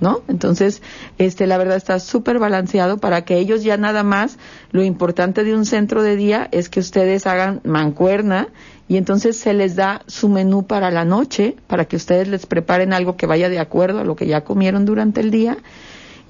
¿no? 0.00 0.20
Entonces, 0.28 0.82
este, 1.18 1.46
la 1.46 1.58
verdad 1.58 1.76
está 1.76 1.98
súper 1.98 2.38
balanceado 2.38 2.98
para 2.98 3.24
que 3.24 3.38
ellos 3.38 3.62
ya 3.62 3.76
nada 3.76 4.02
más, 4.02 4.38
lo 4.70 4.82
importante 4.82 5.44
de 5.44 5.54
un 5.54 5.66
centro 5.66 6.02
de 6.02 6.16
día 6.16 6.48
es 6.52 6.68
que 6.68 6.80
ustedes 6.80 7.26
hagan 7.26 7.60
mancuerna 7.64 8.48
y 8.88 8.96
entonces 8.96 9.36
se 9.36 9.52
les 9.52 9.76
da 9.76 10.02
su 10.06 10.28
menú 10.28 10.66
para 10.66 10.90
la 10.90 11.04
noche, 11.04 11.56
para 11.66 11.84
que 11.84 11.96
ustedes 11.96 12.28
les 12.28 12.46
preparen 12.46 12.92
algo 12.92 13.16
que 13.16 13.26
vaya 13.26 13.48
de 13.48 13.58
acuerdo 13.58 14.00
a 14.00 14.04
lo 14.04 14.16
que 14.16 14.26
ya 14.26 14.42
comieron 14.42 14.84
durante 14.84 15.20
el 15.20 15.30
día 15.30 15.58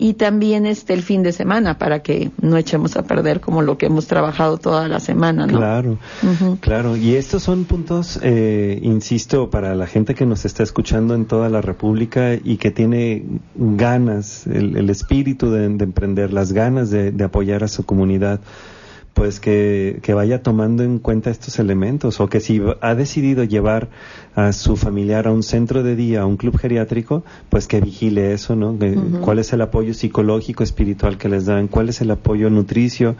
y 0.01 0.15
también 0.15 0.65
este 0.65 0.95
el 0.95 1.03
fin 1.03 1.23
de 1.23 1.31
semana 1.31 1.77
para 1.77 2.03
que 2.03 2.31
no 2.41 2.57
echemos 2.57 2.97
a 2.97 3.03
perder 3.03 3.41
como 3.41 3.61
lo 3.61 3.77
que 3.77 3.87
hemos 3.87 4.07
trabajado 4.07 4.57
toda 4.57 4.89
la 4.89 4.99
semana, 4.99 5.47
¿no? 5.47 5.59
Claro, 5.59 5.99
claro. 6.61 6.97
Y 6.97 7.17
estos 7.17 7.43
son 7.43 7.65
puntos, 7.65 8.19
eh, 8.23 8.81
insisto, 8.83 9.51
para 9.51 9.75
la 9.75 9.87
gente 9.87 10.15
que 10.15 10.25
nos 10.25 10.47
está 10.47 10.63
escuchando 10.63 11.15
en 11.15 11.27
toda 11.27 11.51
la 11.51 11.61
República 11.61 12.33
y 12.33 12.57
que 12.57 12.71
tiene 12.71 13.25
ganas, 13.55 14.47
el, 14.47 14.89
espíritu 14.89 15.51
de, 15.51 15.67
emprender, 15.67 16.33
las 16.33 16.55
ganas 16.55 16.91
de 16.91 17.23
apoyar 17.23 17.63
a 17.63 17.69
su 17.69 17.85
comunidad 17.85 18.41
pues 19.15 19.41
que, 19.41 19.99
que, 20.03 20.15
vaya 20.15 20.43
tomando 20.43 20.83
en 20.83 20.99
cuenta 20.99 21.31
estos 21.31 21.59
elementos 21.59 22.21
o 22.21 22.29
que 22.29 22.41
si 22.41 22.63
ha 22.81 22.95
decidido 22.95 23.45
llevar 23.45 23.89
a 24.35 24.53
su 24.53 24.77
familiar 24.77 25.27
a 25.27 25.33
un 25.33 25.43
centro 25.43 25.83
de 25.83 25.97
día, 25.97 26.23
a 26.23 26.27
un 26.27 26.37
club 26.37 26.57
geriátrico, 26.57 27.25
pues 27.49 27.67
que 27.67 27.81
vigile 27.81 28.33
eso, 28.33 28.57
¿no? 28.57 28.77
¿Cuál 29.21 29.41
es 29.41 29.53
el 29.53 29.61
apoyo 29.61 29.95
psicológico, 29.95 30.63
espiritual 30.63 31.19
que 31.19 31.29
les 31.29 31.47
dan? 31.47 31.69
¿Cuál 31.69 31.89
es 31.89 32.01
el 32.01 32.11
apoyo 32.11 32.51
nutricio 32.51 33.17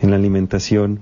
en 0.00 0.10
la 0.10 0.16
alimentación? 0.16 1.00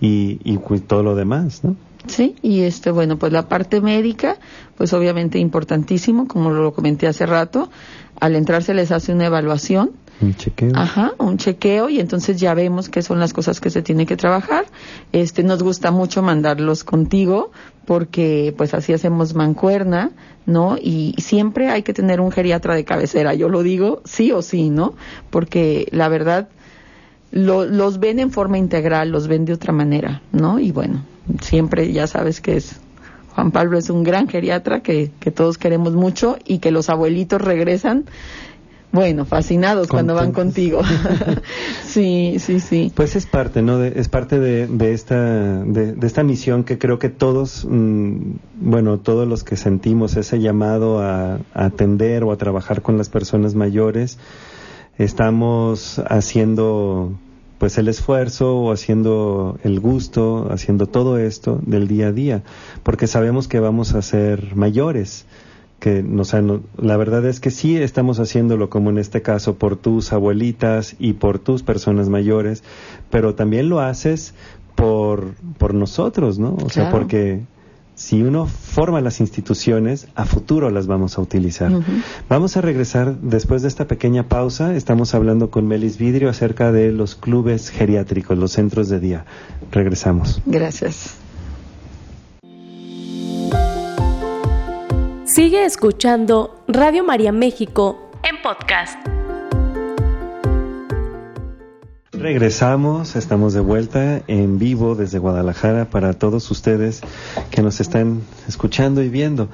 Y, 0.00 0.40
y 0.44 0.58
todo 0.86 1.02
lo 1.02 1.14
demás, 1.14 1.62
¿no? 1.62 1.76
Sí, 2.06 2.36
y 2.40 2.62
este, 2.62 2.90
bueno, 2.90 3.18
pues 3.18 3.32
la 3.32 3.48
parte 3.48 3.82
médica, 3.82 4.38
pues 4.76 4.92
obviamente 4.94 5.38
importantísimo, 5.38 6.26
como 6.26 6.50
lo 6.50 6.72
comenté 6.72 7.06
hace 7.06 7.26
rato, 7.26 7.70
al 8.18 8.36
entrar 8.36 8.62
se 8.62 8.72
les 8.72 8.90
hace 8.90 9.12
una 9.12 9.26
evaluación 9.26 9.90
un 10.20 10.34
chequeo. 10.34 10.72
Ajá, 10.74 11.12
un 11.18 11.36
chequeo 11.38 11.88
y 11.88 12.00
entonces 12.00 12.38
ya 12.38 12.54
vemos 12.54 12.88
qué 12.88 13.02
son 13.02 13.20
las 13.20 13.32
cosas 13.32 13.60
que 13.60 13.70
se 13.70 13.82
tienen 13.82 14.06
que 14.06 14.16
trabajar. 14.16 14.66
Este, 15.12 15.42
nos 15.42 15.62
gusta 15.62 15.90
mucho 15.90 16.22
mandarlos 16.22 16.84
contigo 16.84 17.50
porque 17.86 18.54
pues 18.56 18.74
así 18.74 18.92
hacemos 18.92 19.34
mancuerna, 19.34 20.10
¿no? 20.46 20.76
Y 20.80 21.14
siempre 21.18 21.68
hay 21.68 21.82
que 21.82 21.94
tener 21.94 22.20
un 22.20 22.30
geriatra 22.30 22.74
de 22.74 22.84
cabecera, 22.84 23.34
yo 23.34 23.48
lo 23.48 23.62
digo 23.62 24.02
sí 24.04 24.32
o 24.32 24.42
sí, 24.42 24.70
¿no? 24.70 24.94
Porque 25.30 25.88
la 25.90 26.08
verdad 26.08 26.48
lo, 27.32 27.64
los 27.64 27.98
ven 27.98 28.18
en 28.18 28.30
forma 28.30 28.58
integral, 28.58 29.10
los 29.10 29.28
ven 29.28 29.44
de 29.44 29.52
otra 29.52 29.72
manera, 29.72 30.22
¿no? 30.32 30.58
Y 30.58 30.72
bueno, 30.72 31.04
siempre 31.40 31.92
ya 31.92 32.06
sabes 32.06 32.40
que 32.40 32.56
es 32.56 32.80
Juan 33.34 33.52
Pablo 33.52 33.78
es 33.78 33.88
un 33.90 34.02
gran 34.02 34.28
geriatra 34.28 34.80
que, 34.80 35.12
que 35.20 35.30
todos 35.30 35.56
queremos 35.56 35.94
mucho 35.94 36.36
y 36.44 36.58
que 36.58 36.70
los 36.70 36.90
abuelitos 36.90 37.40
regresan 37.40 38.04
bueno, 38.92 39.24
fascinados 39.24 39.86
cuando 39.86 40.14
van 40.14 40.32
contigo. 40.32 40.82
sí, 41.84 42.36
sí, 42.40 42.58
sí. 42.58 42.92
Pues 42.94 43.14
es 43.14 43.24
parte, 43.24 43.62
¿no? 43.62 43.82
es 43.84 44.08
parte 44.08 44.40
de, 44.40 44.66
de 44.66 44.92
esta, 44.92 45.62
de, 45.64 45.94
esta 46.02 46.24
misión 46.24 46.64
que 46.64 46.76
creo 46.76 46.98
que 46.98 47.08
todos, 47.08 47.66
mm, 47.68 48.32
bueno, 48.56 48.98
todos 48.98 49.28
los 49.28 49.44
que 49.44 49.56
sentimos 49.56 50.16
ese 50.16 50.40
llamado 50.40 51.00
a, 51.00 51.38
atender 51.54 52.24
o 52.24 52.32
a 52.32 52.36
trabajar 52.36 52.82
con 52.82 52.98
las 52.98 53.08
personas 53.08 53.54
mayores, 53.54 54.18
estamos 54.98 56.00
haciendo 56.08 57.12
pues 57.58 57.78
el 57.78 57.88
esfuerzo 57.88 58.56
o 58.56 58.72
haciendo 58.72 59.58
el 59.62 59.78
gusto, 59.78 60.48
haciendo 60.50 60.86
todo 60.86 61.18
esto 61.18 61.60
del 61.64 61.86
día 61.86 62.08
a 62.08 62.12
día, 62.12 62.42
porque 62.82 63.06
sabemos 63.06 63.46
que 63.46 63.60
vamos 63.60 63.94
a 63.94 64.02
ser 64.02 64.56
mayores 64.56 65.26
que 65.80 66.02
nos 66.02 66.32
la 66.32 66.96
verdad 66.96 67.24
es 67.26 67.40
que 67.40 67.50
sí 67.50 67.76
estamos 67.76 68.20
haciéndolo 68.20 68.70
como 68.70 68.90
en 68.90 68.98
este 68.98 69.22
caso 69.22 69.56
por 69.56 69.76
tus 69.76 70.12
abuelitas 70.12 70.94
y 70.98 71.14
por 71.14 71.38
tus 71.38 71.62
personas 71.62 72.08
mayores, 72.08 72.62
pero 73.10 73.34
también 73.34 73.68
lo 73.68 73.80
haces 73.80 74.34
por, 74.76 75.34
por 75.58 75.74
nosotros, 75.74 76.38
¿no? 76.38 76.56
O 76.62 76.68
sea, 76.68 76.90
porque 76.90 77.40
si 77.94 78.22
uno 78.22 78.46
forma 78.46 79.00
las 79.00 79.20
instituciones, 79.20 80.08
a 80.14 80.24
futuro 80.24 80.70
las 80.70 80.86
vamos 80.86 81.18
a 81.18 81.20
utilizar. 81.20 81.70
Vamos 82.28 82.56
a 82.56 82.62
regresar 82.62 83.18
después 83.20 83.60
de 83.60 83.68
esta 83.68 83.86
pequeña 83.86 84.28
pausa. 84.28 84.74
Estamos 84.74 85.14
hablando 85.14 85.50
con 85.50 85.66
Melis 85.66 85.98
Vidrio 85.98 86.30
acerca 86.30 86.72
de 86.72 86.92
los 86.92 87.14
clubes 87.14 87.68
geriátricos, 87.68 88.38
los 88.38 88.52
centros 88.52 88.88
de 88.88 89.00
día. 89.00 89.24
Regresamos. 89.70 90.40
Gracias. 90.46 91.19
Sigue 95.32 95.64
escuchando 95.64 96.60
Radio 96.66 97.04
María 97.04 97.30
México 97.30 98.10
en 98.24 98.42
podcast. 98.42 98.98
Regresamos, 102.10 103.14
estamos 103.14 103.54
de 103.54 103.60
vuelta 103.60 104.22
en 104.26 104.58
vivo 104.58 104.96
desde 104.96 105.20
Guadalajara 105.20 105.84
para 105.84 106.14
todos 106.14 106.50
ustedes 106.50 107.00
que 107.52 107.62
nos 107.62 107.78
están 107.78 108.22
escuchando 108.48 109.04
y 109.04 109.08
viendo. 109.08 109.48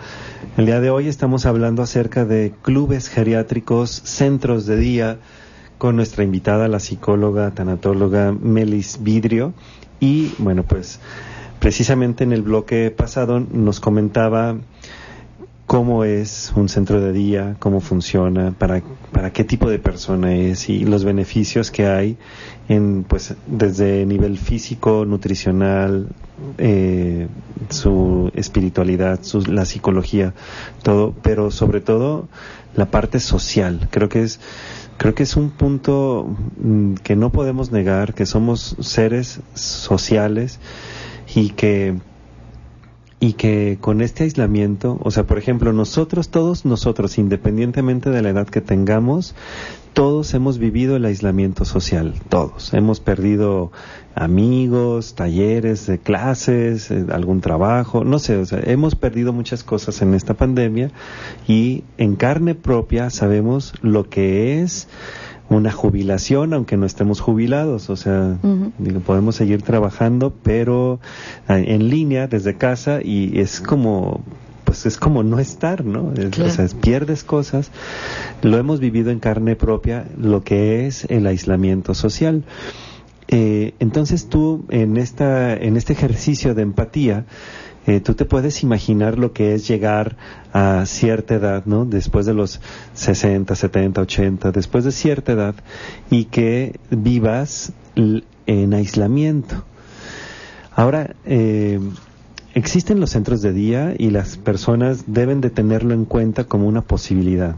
El 0.57 0.65
día 0.65 0.81
de 0.81 0.89
hoy 0.89 1.09
estamos 1.09 1.45
hablando 1.45 1.83
acerca 1.83 2.25
de 2.25 2.55
clubes 2.63 3.11
geriátricos, 3.11 3.91
centros 3.91 4.65
de 4.65 4.79
día, 4.79 5.19
con 5.77 5.95
nuestra 5.95 6.25
invitada, 6.25 6.69
la 6.69 6.81
psicóloga, 6.81 7.51
tanatóloga 7.51 8.33
Melis 8.33 9.01
Vidrio. 9.03 9.53
Y 10.01 10.33
bueno, 10.39 10.63
pues 10.63 11.01
precisamente 11.61 12.25
en 12.25 12.33
el 12.33 12.41
bloque 12.41 12.91
pasado 12.91 13.41
nos 13.41 13.79
comentaba 13.79 14.57
cómo 15.67 16.05
es 16.05 16.53
un 16.55 16.69
centro 16.69 17.01
de 17.01 17.13
día, 17.13 17.57
cómo 17.59 17.81
funciona, 17.81 18.53
para, 18.53 18.83
para 19.13 19.33
qué 19.33 19.43
tipo 19.43 19.69
de 19.69 19.81
persona 19.81 20.35
es 20.35 20.69
y 20.69 20.85
los 20.85 21.05
beneficios 21.05 21.73
que 21.73 21.87
hay 21.87 22.17
en, 22.69 23.05
pues, 23.05 23.35
desde 23.47 24.07
nivel 24.07 24.39
físico, 24.39 25.05
nutricional, 25.05 26.09
eh, 26.59 27.27
su 27.69 28.31
espiritualidad, 28.35 29.21
su, 29.23 29.41
la 29.41 29.65
psicología, 29.65 30.35
todo, 30.83 31.15
pero 31.23 31.51
sobre 31.51 31.81
todo 31.81 32.29
la 32.77 32.87
parte 32.87 33.19
social. 33.19 33.89
Creo 33.91 34.09
que 34.09 34.23
es, 34.23 34.39
creo 34.99 35.15
que 35.17 35.25
es 35.25 35.37
un 35.37 35.51
punto 35.51 36.29
mm, 36.61 36.95
que 36.95 37.17
no 37.17 37.33
podemos 37.33 37.73
negar, 37.73 38.15
que 38.15 38.27
somos 38.27 38.77
seres 38.81 39.41
sociales 39.55 40.61
y 41.35 41.51
que 41.51 41.97
y 43.19 43.33
que 43.33 43.79
con 43.81 44.03
este 44.03 44.25
aislamiento, 44.25 44.99
o 45.03 45.11
sea, 45.11 45.25
por 45.25 45.39
ejemplo, 45.39 45.73
nosotros, 45.73 46.29
todos 46.29 46.67
nosotros, 46.67 47.17
independientemente 47.17 48.11
de 48.11 48.21
la 48.21 48.29
edad 48.29 48.47
que 48.47 48.61
tengamos, 48.61 49.35
todos 49.95 50.35
hemos 50.35 50.59
vivido 50.59 50.97
el 50.97 51.07
aislamiento 51.07 51.65
social, 51.65 52.13
todos. 52.29 52.75
Hemos 52.75 53.01
perdido 53.01 53.73
amigos, 54.15 55.15
talleres 55.15 55.87
de 55.87 55.99
clases, 55.99 56.91
eh, 56.91 57.07
algún 57.11 57.41
trabajo, 57.41 58.05
no 58.05 58.19
sé, 58.19 58.37
o 58.37 58.45
sea, 58.45 58.61
hemos 58.65 58.95
perdido 58.95 59.33
muchas 59.33 59.65
cosas 59.65 60.03
en 60.03 60.13
esta 60.13 60.35
pandemia 60.35 60.91
y 61.49 61.85
en 61.97 62.17
carne 62.17 62.55
propia 62.55 63.09
sabemos 63.09 63.73
lo 63.81 64.11
que 64.11 64.61
es 64.63 64.89
una 65.49 65.71
jubilación, 65.71 66.55
aunque 66.55 66.77
no 66.77 66.87
estemos 66.87 67.21
jubilados, 67.21 67.89
o 67.91 67.97
sea, 67.97 68.37
podemos 69.05 69.37
seguir 69.37 69.63
trabajando, 69.63 70.33
pero 70.43 71.01
ah, 71.49 71.59
en 71.59 71.89
línea 71.89 72.27
desde 72.27 72.57
casa 72.57 73.01
y 73.03 73.39
es 73.41 73.61
como 73.61 74.23
pues 74.65 74.85
es 74.85 74.99
como 74.99 75.23
no 75.23 75.39
estar, 75.39 75.85
¿no? 75.85 76.13
O 76.13 76.51
sea, 76.51 76.67
pierdes 76.81 77.23
cosas. 77.23 77.71
Lo 78.43 78.59
hemos 78.59 78.81
vivido 78.81 79.13
en 79.13 79.21
carne 79.21 79.55
propia, 79.55 80.07
lo 80.19 80.43
que 80.43 80.89
es 80.89 81.05
el 81.05 81.29
aislamiento 81.29 81.95
social. 81.95 82.43
Eh, 83.29 83.75
entonces 83.79 84.29
tú 84.29 84.65
en 84.69 84.97
esta 84.97 85.55
en 85.55 85.77
este 85.77 85.93
ejercicio 85.93 86.55
de 86.55 86.63
empatía 86.63 87.27
eh, 87.87 88.01
tú 88.01 88.15
te 88.15 88.25
puedes 88.25 88.63
imaginar 88.63 89.19
lo 89.19 89.33
que 89.33 89.55
es 89.55 89.69
llegar 89.69 90.17
a 90.53 90.85
cierta 90.87 91.35
edad, 91.35 91.65
¿no? 91.67 91.85
Después 91.85 92.27
de 92.27 92.35
los 92.35 92.61
60, 92.95 93.55
70, 93.55 94.01
80, 94.01 94.53
después 94.53 94.85
de 94.85 94.93
cierta 94.93 95.33
edad, 95.33 95.55
y 96.11 96.25
que 96.25 96.81
vivas 96.91 97.73
en 98.47 98.75
aislamiento. 98.75 99.65
Ahora, 100.75 101.15
eh, 101.25 101.81
existen 102.55 103.01
los 103.01 103.11
centros 103.11 103.41
de 103.41 103.53
día 103.53 103.95
y 103.97 104.11
las 104.11 104.37
personas 104.37 105.05
deben 105.07 105.41
de 105.41 105.51
tenerlo 105.51 105.95
en 105.95 106.05
cuenta 106.05 106.45
como 106.45 106.67
una 106.67 106.83
posibilidad 106.83 107.55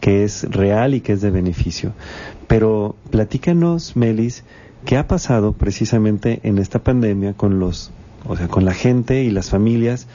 que 0.00 0.24
es 0.24 0.44
real 0.50 0.94
y 0.94 1.00
que 1.00 1.14
es 1.14 1.20
de 1.20 1.30
beneficio. 1.30 1.92
Pero 2.46 2.96
platícanos, 3.10 3.96
Melis, 3.96 4.44
¿qué 4.84 4.96
ha 4.96 5.08
pasado 5.08 5.52
precisamente 5.52 6.40
en 6.44 6.58
esta 6.58 6.78
pandemia 6.80 7.32
con 7.34 7.58
los 7.58 7.90
o 8.28 8.36
sea, 8.36 8.48
con 8.48 8.64
la 8.64 8.74
gente 8.74 9.24
y 9.24 9.30
las 9.30 9.50
familias 9.50 10.06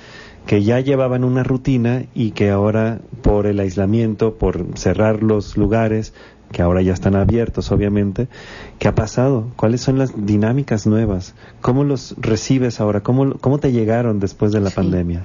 que 0.46 0.64
ya 0.64 0.80
llevaban 0.80 1.24
una 1.24 1.44
rutina 1.44 2.06
y 2.14 2.32
que 2.32 2.50
ahora 2.50 3.00
por 3.22 3.48
el 3.48 3.60
aislamiento, 3.60 4.36
por 4.36 4.66
cerrar 4.76 5.24
los 5.24 5.58
lugares, 5.58 6.14
que 6.52 6.62
ahora 6.62 6.82
ya 6.82 6.94
están 6.94 7.16
abiertos 7.16 7.72
obviamente, 7.72 8.28
¿qué 8.78 8.88
ha 8.88 8.96
pasado? 8.96 9.48
¿Cuáles 9.56 9.82
son 9.82 9.98
las 9.98 10.26
dinámicas 10.26 10.86
nuevas? 10.86 11.34
¿Cómo 11.62 11.84
los 11.84 12.16
recibes 12.20 12.80
ahora? 12.80 13.02
¿Cómo, 13.02 13.34
cómo 13.40 13.58
te 13.58 13.72
llegaron 13.72 14.20
después 14.20 14.52
de 14.52 14.60
la 14.60 14.70
pandemia? 14.70 15.24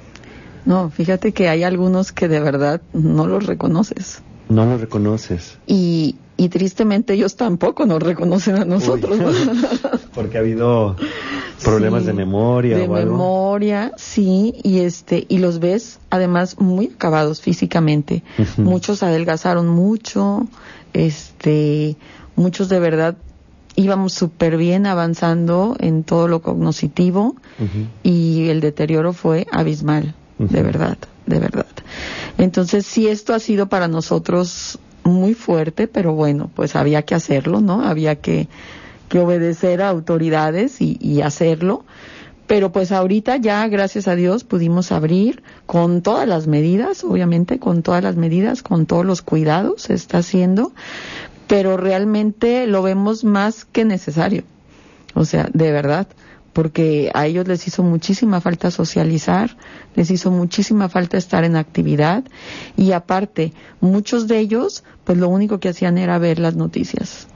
No, 0.64 0.90
fíjate 0.90 1.32
que 1.32 1.48
hay 1.48 1.62
algunos 1.62 2.12
que 2.12 2.28
de 2.28 2.40
verdad 2.40 2.80
no 2.92 3.26
los 3.26 3.46
reconoces. 3.46 4.22
No 4.48 4.64
los 4.64 4.80
reconoces. 4.80 5.58
Y, 5.66 6.16
y 6.36 6.48
tristemente 6.48 7.14
ellos 7.14 7.36
tampoco 7.36 7.84
nos 7.86 8.02
reconocen 8.02 8.56
a 8.56 8.64
nosotros. 8.64 9.18
porque 10.14 10.38
ha 10.38 10.40
habido 10.40 10.96
problemas 11.62 12.06
de 12.06 12.12
memoria 12.12 12.76
de 12.76 12.88
memoria 12.88 13.92
sí 13.96 14.54
y 14.62 14.80
este 14.80 15.26
y 15.28 15.38
los 15.38 15.58
ves 15.58 15.98
además 16.10 16.58
muy 16.58 16.90
acabados 16.94 17.40
físicamente. 17.40 18.22
Muchos 18.56 19.02
adelgazaron 19.02 19.68
mucho 19.68 20.46
este 20.92 21.96
muchos 22.36 22.68
de 22.68 22.80
verdad 22.80 23.16
íbamos 23.76 24.12
súper 24.12 24.56
bien 24.56 24.86
avanzando 24.86 25.76
en 25.78 26.02
todo 26.02 26.26
lo 26.28 26.42
cognitivo 26.42 27.36
y 28.02 28.48
el 28.48 28.60
deterioro 28.60 29.12
fue 29.12 29.46
abismal 29.52 30.14
de 30.38 30.62
verdad 30.62 30.98
de 31.28 31.38
verdad 31.38 31.66
entonces 32.38 32.86
sí 32.86 33.08
esto 33.08 33.34
ha 33.34 33.40
sido 33.40 33.68
para 33.68 33.88
nosotros 33.88 34.78
muy 35.08 35.34
fuerte, 35.34 35.88
pero 35.88 36.14
bueno, 36.14 36.50
pues 36.54 36.76
había 36.76 37.02
que 37.02 37.14
hacerlo, 37.14 37.60
¿no? 37.60 37.84
Había 37.84 38.16
que, 38.16 38.48
obedecer 39.14 39.82
a 39.82 39.88
autoridades 39.88 40.80
y, 40.80 40.98
y 41.00 41.22
hacerlo. 41.22 41.84
Pero 42.46 42.72
pues 42.72 42.92
ahorita 42.92 43.36
ya, 43.36 43.66
gracias 43.68 44.06
a 44.06 44.14
Dios, 44.14 44.44
pudimos 44.44 44.92
abrir 44.92 45.42
con 45.66 46.02
todas 46.02 46.26
las 46.28 46.46
medidas, 46.46 47.04
obviamente, 47.04 47.58
con 47.58 47.82
todas 47.82 48.02
las 48.02 48.16
medidas, 48.16 48.62
con 48.62 48.86
todos 48.86 49.04
los 49.04 49.20
cuidados 49.20 49.82
se 49.82 49.94
está 49.94 50.18
haciendo, 50.18 50.72
pero 51.46 51.76
realmente 51.76 52.66
lo 52.66 52.82
vemos 52.82 53.24
más 53.24 53.64
que 53.64 53.84
necesario. 53.84 54.44
O 55.14 55.24
sea, 55.24 55.48
de 55.52 55.72
verdad 55.72 56.06
porque 56.58 57.12
a 57.14 57.24
ellos 57.24 57.46
les 57.46 57.68
hizo 57.68 57.84
muchísima 57.84 58.40
falta 58.40 58.72
socializar, 58.72 59.56
les 59.94 60.10
hizo 60.10 60.32
muchísima 60.32 60.88
falta 60.88 61.16
estar 61.16 61.44
en 61.44 61.54
actividad 61.54 62.24
y 62.76 62.90
aparte, 62.90 63.52
muchos 63.80 64.26
de 64.26 64.40
ellos, 64.40 64.82
pues 65.04 65.18
lo 65.18 65.28
único 65.28 65.60
que 65.60 65.68
hacían 65.68 65.98
era 65.98 66.18
ver 66.18 66.40
las 66.40 66.56
noticias. 66.56 67.28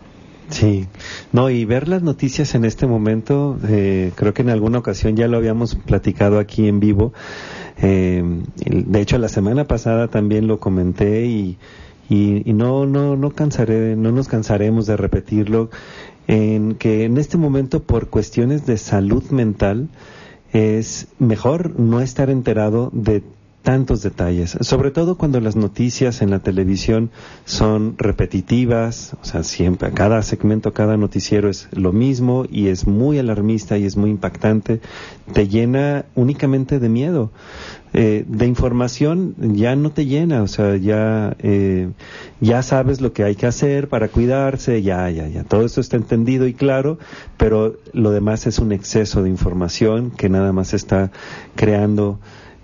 Sí, 0.49 0.89
no, 1.31 1.51
y 1.51 1.65
ver 1.65 1.87
las 1.87 2.03
noticias 2.03 2.57
en 2.57 2.65
este 2.65 2.89
momento, 2.89 3.61
eh, 3.69 4.11
creo 4.17 4.35
que 4.35 4.43
en 4.43 4.51
alguna 4.51 4.79
ocasión 4.79 5.15
ya 5.15 5.29
lo 5.29 5.37
habíamos 5.37 5.77
platicado 5.77 6.41
aquí 6.41 6.67
en 6.67 6.81
vivo. 6.81 7.13
Eh, 7.81 8.25
de 8.57 9.01
hecho, 9.01 9.19
la 9.19 9.29
semana 9.29 9.69
pasada 9.69 10.09
también 10.09 10.49
lo 10.49 10.59
comenté 10.59 11.27
y, 11.27 11.59
y, 12.11 12.43
y, 12.51 12.55
no, 12.55 12.87
no, 12.87 13.15
no 13.15 13.31
cansaré, 13.31 13.95
no 13.95 14.11
nos 14.11 14.27
cansaremos 14.27 14.87
de 14.87 14.97
repetirlo 14.97 15.71
en 16.27 16.75
que 16.75 17.05
en 17.05 17.19
este 17.19 17.37
momento 17.37 17.83
por 17.83 18.09
cuestiones 18.09 18.67
de 18.67 18.77
salud 18.79 19.25
mental 19.31 19.89
es 20.53 21.09
mejor 21.19 21.79
no 21.79 22.01
estar 22.01 22.31
enterado 22.31 22.91
de 22.93 23.23
tantos 23.63 24.03
detalles, 24.03 24.57
sobre 24.61 24.91
todo 24.91 25.17
cuando 25.17 25.41
las 25.41 25.55
noticias 25.55 26.21
en 26.21 26.31
la 26.31 26.41
televisión 26.41 27.11
son 27.45 27.95
repetitivas, 27.97 29.17
o 29.23 29.25
sea, 29.25 29.45
siempre, 29.45 29.93
cada 29.93 30.21
segmento, 30.23 30.73
cada 30.73 30.97
noticiero 30.97 31.49
es 31.49 31.69
lo 31.71 31.93
mismo 31.93 32.45
y 32.51 32.69
es 32.69 32.87
muy 32.87 33.19
alarmista 33.19 33.79
y 33.79 33.85
es 33.85 33.97
muy 33.97 34.11
impactante, 34.11 34.81
te 35.33 35.49
llena 35.49 36.07
únicamente 36.17 36.81
de 36.81 36.89
miedo. 36.89 37.31
Eh, 37.95 38.25
de 38.27 38.47
información 38.47 39.35
ya 39.39 39.77
no 39.77 39.91
te 39.91 40.07
llena, 40.07 40.43
o 40.43 40.49
sea, 40.49 40.77
ya, 40.77 41.37
eh, 41.41 41.91
ya 42.41 42.63
sabes 42.63 43.03
lo 43.03 43.13
que 43.13 43.23
hay 43.23 43.35
que 43.35 43.47
hacer 43.47 43.89
para 43.89 44.09
cuidarse, 44.09 44.81
ya, 44.83 45.11
ya, 45.11 45.29
ya, 45.29 45.45
todo 45.45 45.65
esto 45.65 45.83
está 45.83 45.97
entendido 45.97 46.47
y 46.47 46.55
claro, 46.55 46.99
pero 47.37 47.77
lo 47.93 48.11
demás 48.11 48.47
es 48.47 48.59
un 48.59 48.73
exceso 48.73 49.23
de 49.23 49.29
información 49.29 50.11
que 50.11 50.31
nada 50.31 50.53
más 50.53 50.73
está 50.73 51.11
creando 51.55 52.19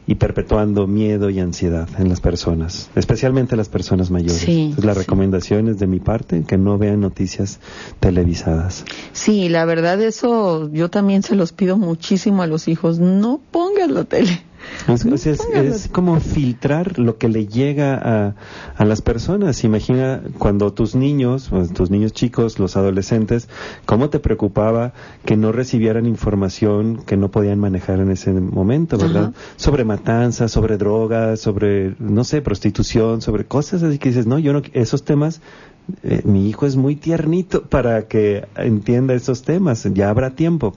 y 0.08 0.14
perpetuando 0.14 0.86
miedo 0.86 1.28
y 1.28 1.38
ansiedad 1.38 1.86
en 1.98 2.08
las 2.08 2.22
personas, 2.22 2.88
especialmente 2.94 3.56
las 3.56 3.68
personas 3.68 4.10
mayores. 4.10 4.38
Sí, 4.38 4.74
la 4.82 4.94
recomendación 4.94 5.68
es 5.68 5.78
de 5.78 5.86
mi 5.86 6.00
parte 6.00 6.44
que 6.44 6.56
no 6.56 6.78
vean 6.78 7.00
noticias 7.00 7.60
televisadas. 8.00 8.86
Sí, 9.12 9.50
la 9.50 9.66
verdad 9.66 10.00
eso 10.00 10.70
yo 10.72 10.88
también 10.88 11.22
se 11.22 11.34
los 11.34 11.52
pido 11.52 11.76
muchísimo 11.76 12.42
a 12.42 12.46
los 12.46 12.68
hijos, 12.68 12.98
no 12.98 13.38
pongan 13.50 13.92
la 13.92 14.04
tele. 14.04 14.47
Es, 14.88 15.88
como 15.92 16.18
filtrar 16.20 16.98
lo 16.98 17.18
que 17.18 17.28
le 17.28 17.46
llega 17.46 17.94
a, 17.94 18.34
a, 18.76 18.84
las 18.84 19.02
personas. 19.02 19.62
Imagina 19.64 20.22
cuando 20.38 20.72
tus 20.72 20.94
niños, 20.94 21.50
tus 21.74 21.90
niños 21.90 22.12
chicos, 22.12 22.58
los 22.58 22.76
adolescentes, 22.76 23.48
cómo 23.84 24.08
te 24.08 24.18
preocupaba 24.18 24.92
que 25.24 25.36
no 25.36 25.52
recibieran 25.52 26.06
información 26.06 27.02
que 27.04 27.16
no 27.16 27.30
podían 27.30 27.58
manejar 27.58 28.00
en 28.00 28.10
ese 28.10 28.32
momento, 28.32 28.98
¿verdad? 28.98 29.32
Sobre 29.56 29.84
matanzas, 29.84 30.50
sobre 30.50 30.78
drogas, 30.78 31.40
sobre, 31.40 31.94
no 31.98 32.24
sé, 32.24 32.40
prostitución, 32.40 33.20
sobre 33.20 33.44
cosas 33.44 33.82
así 33.82 33.98
que 33.98 34.08
dices, 34.10 34.26
no, 34.26 34.38
yo 34.38 34.52
no, 34.52 34.62
esos 34.72 35.04
temas 35.04 35.40
eh, 36.02 36.20
mi 36.24 36.48
hijo 36.48 36.66
es 36.66 36.76
muy 36.76 36.96
tiernito 36.96 37.62
para 37.62 38.08
que 38.08 38.46
entienda 38.56 39.14
esos 39.14 39.42
temas, 39.42 39.86
ya 39.94 40.10
habrá 40.10 40.30
tiempo. 40.30 40.76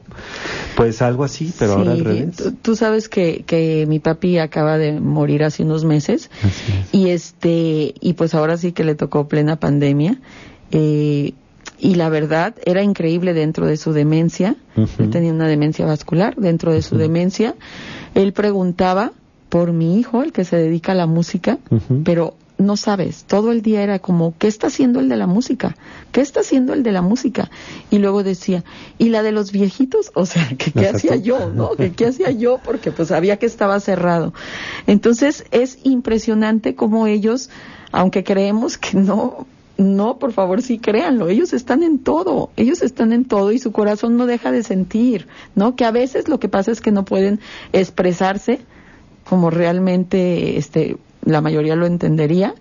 Pues 0.75 1.01
algo 1.01 1.23
así, 1.23 1.53
pero 1.57 1.73
ahora 1.73 1.91
al 1.91 2.03
revés. 2.03 2.43
Tú, 2.61 2.75
sabes 2.75 3.09
que, 3.09 3.43
que 3.45 3.85
mi 3.87 3.99
papi 3.99 4.37
acaba 4.37 4.77
de 4.77 4.99
morir 4.99 5.43
hace 5.43 5.63
unos 5.63 5.83
meses 5.83 6.29
y 6.91 7.09
este 7.09 7.93
y 7.99 8.13
pues 8.13 8.33
ahora 8.33 8.57
sí 8.57 8.71
que 8.71 8.83
le 8.83 8.95
tocó 8.95 9.27
plena 9.27 9.59
pandemia. 9.59 10.19
Eh, 10.71 11.33
y 11.77 11.95
la 11.95 12.09
verdad 12.09 12.55
era 12.63 12.83
increíble 12.83 13.33
dentro 13.33 13.65
de 13.65 13.75
su 13.75 13.91
demencia. 13.91 14.55
Él 14.75 15.09
tenía 15.09 15.33
una 15.33 15.47
demencia 15.47 15.85
vascular. 15.85 16.35
Dentro 16.35 16.71
de 16.71 16.83
su 16.83 16.95
demencia, 16.95 17.55
él 18.13 18.33
preguntaba 18.33 19.13
por 19.49 19.73
mi 19.73 19.99
hijo, 19.99 20.21
el 20.21 20.31
que 20.31 20.45
se 20.45 20.57
dedica 20.57 20.91
a 20.91 20.95
la 20.95 21.07
música, 21.07 21.57
pero 22.03 22.35
no 22.61 22.77
sabes, 22.77 23.23
todo 23.25 23.51
el 23.51 23.61
día 23.61 23.81
era 23.81 23.99
como, 23.99 24.33
¿qué 24.37 24.47
está 24.47 24.67
haciendo 24.67 24.99
el 24.99 25.09
de 25.09 25.17
la 25.17 25.27
música? 25.27 25.75
¿Qué 26.11 26.21
está 26.21 26.41
haciendo 26.41 26.73
el 26.73 26.83
de 26.83 26.91
la 26.91 27.01
música? 27.01 27.49
Y 27.89 27.99
luego 27.99 28.23
decía, 28.23 28.63
¿y 28.97 29.09
la 29.09 29.23
de 29.23 29.31
los 29.31 29.51
viejitos? 29.51 30.11
O 30.13 30.25
sea, 30.25 30.47
¿qué, 30.57 30.87
hacía 30.87 31.15
yo? 31.15 31.49
¿No? 31.49 31.71
¿Qué, 31.71 31.91
¿Qué 31.91 32.07
hacía 32.07 32.31
yo? 32.31 32.59
Porque 32.63 32.91
pues 32.91 33.09
sabía 33.09 33.37
que 33.37 33.45
estaba 33.45 33.79
cerrado. 33.79 34.33
Entonces 34.87 35.45
es 35.51 35.79
impresionante 35.83 36.75
cómo 36.75 37.07
ellos, 37.07 37.49
aunque 37.91 38.23
creemos 38.23 38.77
que 38.77 38.97
no, 38.97 39.47
no, 39.81 40.19
por 40.19 40.31
favor, 40.31 40.61
sí 40.61 40.77
créanlo, 40.77 41.27
ellos 41.29 41.53
están 41.53 41.83
en 41.83 41.99
todo, 41.99 42.51
ellos 42.55 42.81
están 42.81 43.13
en 43.13 43.25
todo 43.25 43.51
y 43.51 43.59
su 43.59 43.71
corazón 43.71 44.17
no 44.17 44.25
deja 44.25 44.51
de 44.51 44.63
sentir, 44.63 45.27
¿no? 45.55 45.75
Que 45.75 45.85
a 45.85 45.91
veces 45.91 46.27
lo 46.27 46.39
que 46.39 46.49
pasa 46.49 46.71
es 46.71 46.81
que 46.81 46.91
no 46.91 47.05
pueden 47.05 47.39
expresarse 47.73 48.59
como 49.23 49.49
realmente 49.49 50.57
este 50.57 50.97
la 51.23 51.41
mayoría 51.41 51.75
lo 51.75 51.85
entendería, 51.85 52.55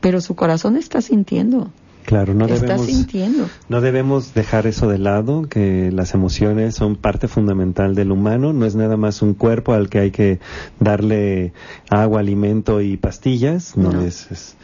pero 0.00 0.20
su 0.20 0.34
corazón 0.34 0.76
está 0.76 1.00
sintiendo. 1.00 1.70
Claro, 2.04 2.34
no 2.34 2.44
está 2.44 2.60
debemos, 2.66 2.86
sintiendo. 2.86 3.48
no 3.70 3.80
debemos 3.80 4.34
dejar 4.34 4.66
eso 4.66 4.88
de 4.88 4.98
lado, 4.98 5.48
que 5.48 5.90
las 5.90 6.12
emociones 6.12 6.74
son 6.74 6.96
parte 6.96 7.28
fundamental 7.28 7.94
del 7.94 8.12
humano, 8.12 8.52
no 8.52 8.66
es 8.66 8.74
nada 8.74 8.98
más 8.98 9.22
un 9.22 9.32
cuerpo 9.32 9.72
al 9.72 9.88
que 9.88 10.00
hay 10.00 10.10
que 10.10 10.38
darle 10.80 11.54
agua, 11.88 12.20
alimento 12.20 12.82
y 12.82 12.98
pastillas, 12.98 13.78
no, 13.78 14.02
Es, 14.02 14.30
es, 14.30 14.56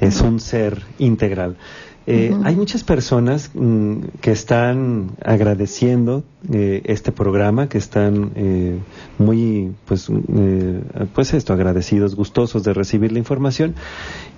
es 0.00 0.20
un 0.20 0.40
ser 0.40 0.82
integral. 0.98 1.56
Eh, 2.06 2.34
hay 2.44 2.56
muchas 2.56 2.82
personas 2.82 3.50
mm, 3.54 3.98
que 4.20 4.32
están 4.32 5.12
agradeciendo 5.22 6.24
eh, 6.52 6.82
este 6.86 7.12
programa, 7.12 7.68
que 7.68 7.78
están 7.78 8.32
eh, 8.34 8.78
muy, 9.18 9.72
pues, 9.86 10.08
pues 11.14 11.34
esto, 11.34 11.52
agradecidos, 11.52 12.16
gustosos 12.16 12.64
de 12.64 12.72
recibir 12.72 13.12
la 13.12 13.18
información. 13.18 13.74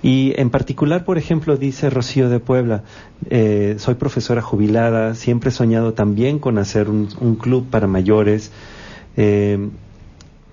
Y 0.03 0.35
en 0.37 0.51
particular, 0.51 1.05
por 1.05 1.19
ejemplo, 1.19 1.57
dice 1.57 1.89
Rocío 1.89 2.29
de 2.29 2.41
Puebla, 2.41 2.83
soy 3.31 3.95
profesora 3.95 4.43
jubilada, 4.43 5.15
siempre 5.15 5.51
he 5.51 5.53
soñado 5.53 5.95
también 5.95 6.41
con 6.41 6.59
hacer 6.59 6.91
un, 6.91 7.09
un 7.21 7.37
club 7.37 7.69
para 7.71 7.87
mayores 7.87 8.51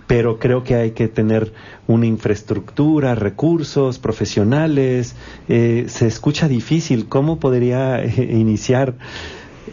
pero 0.09 0.39
creo 0.39 0.63
que 0.63 0.73
hay 0.73 0.91
que 0.93 1.07
tener 1.07 1.53
una 1.85 2.07
infraestructura, 2.07 3.13
recursos, 3.13 3.99
profesionales. 3.99 5.13
Eh, 5.47 5.85
se 5.87 6.07
escucha 6.07 6.47
difícil. 6.47 7.07
¿Cómo 7.07 7.39
podría 7.39 8.03
eh, 8.03 8.27
iniciar? 8.31 8.95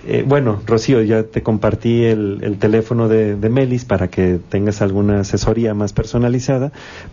Eh, 0.07 0.27
bueno, 0.29 0.61
Rocío, 0.67 1.01
ya 1.01 1.23
te 1.23 1.43
compartí 1.43 2.05
el, 2.05 2.59
teléfono 2.61 3.09
de, 3.09 3.35
Melis 3.49 3.87
para 3.87 4.09
que 4.09 4.39
tengas 4.51 4.83
alguna 4.83 5.21
asesoría 5.21 5.73
más 5.73 5.95
personalizada, 5.95 6.71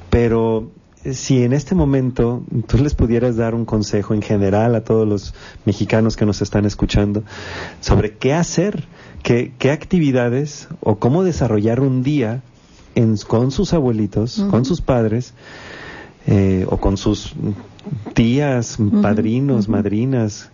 pero 0.09 0.69
si 1.09 1.43
en 1.43 1.53
este 1.53 1.75
momento 1.75 2.43
tú 2.67 2.77
les 2.77 2.93
pudieras 2.93 3.38
dar 3.38 3.55
un 3.55 3.63
consejo 3.63 4.13
en 4.13 4.21
general 4.21 4.75
a 4.75 4.83
todos 4.83 5.07
los 5.07 5.33
mexicanos 5.63 6.17
que 6.17 6.25
nos 6.25 6.41
están 6.41 6.65
escuchando 6.65 7.23
sobre 7.79 8.17
qué 8.17 8.33
hacer, 8.33 8.83
qué, 9.23 9.53
qué 9.59 9.71
actividades 9.71 10.67
o 10.81 10.97
cómo 10.97 11.23
desarrollar 11.23 11.79
un 11.79 12.03
día 12.03 12.41
con 13.27 13.51
sus 13.51 13.73
abuelitos, 13.73 14.45
con 14.49 14.65
sus 14.65 14.82
padres, 14.82 15.34
eh, 16.25 16.65
o 16.69 16.77
con 16.77 16.97
sus 16.97 17.34
tías, 18.13 18.77
padrinos, 19.01 19.67
madrinas. 19.67 20.49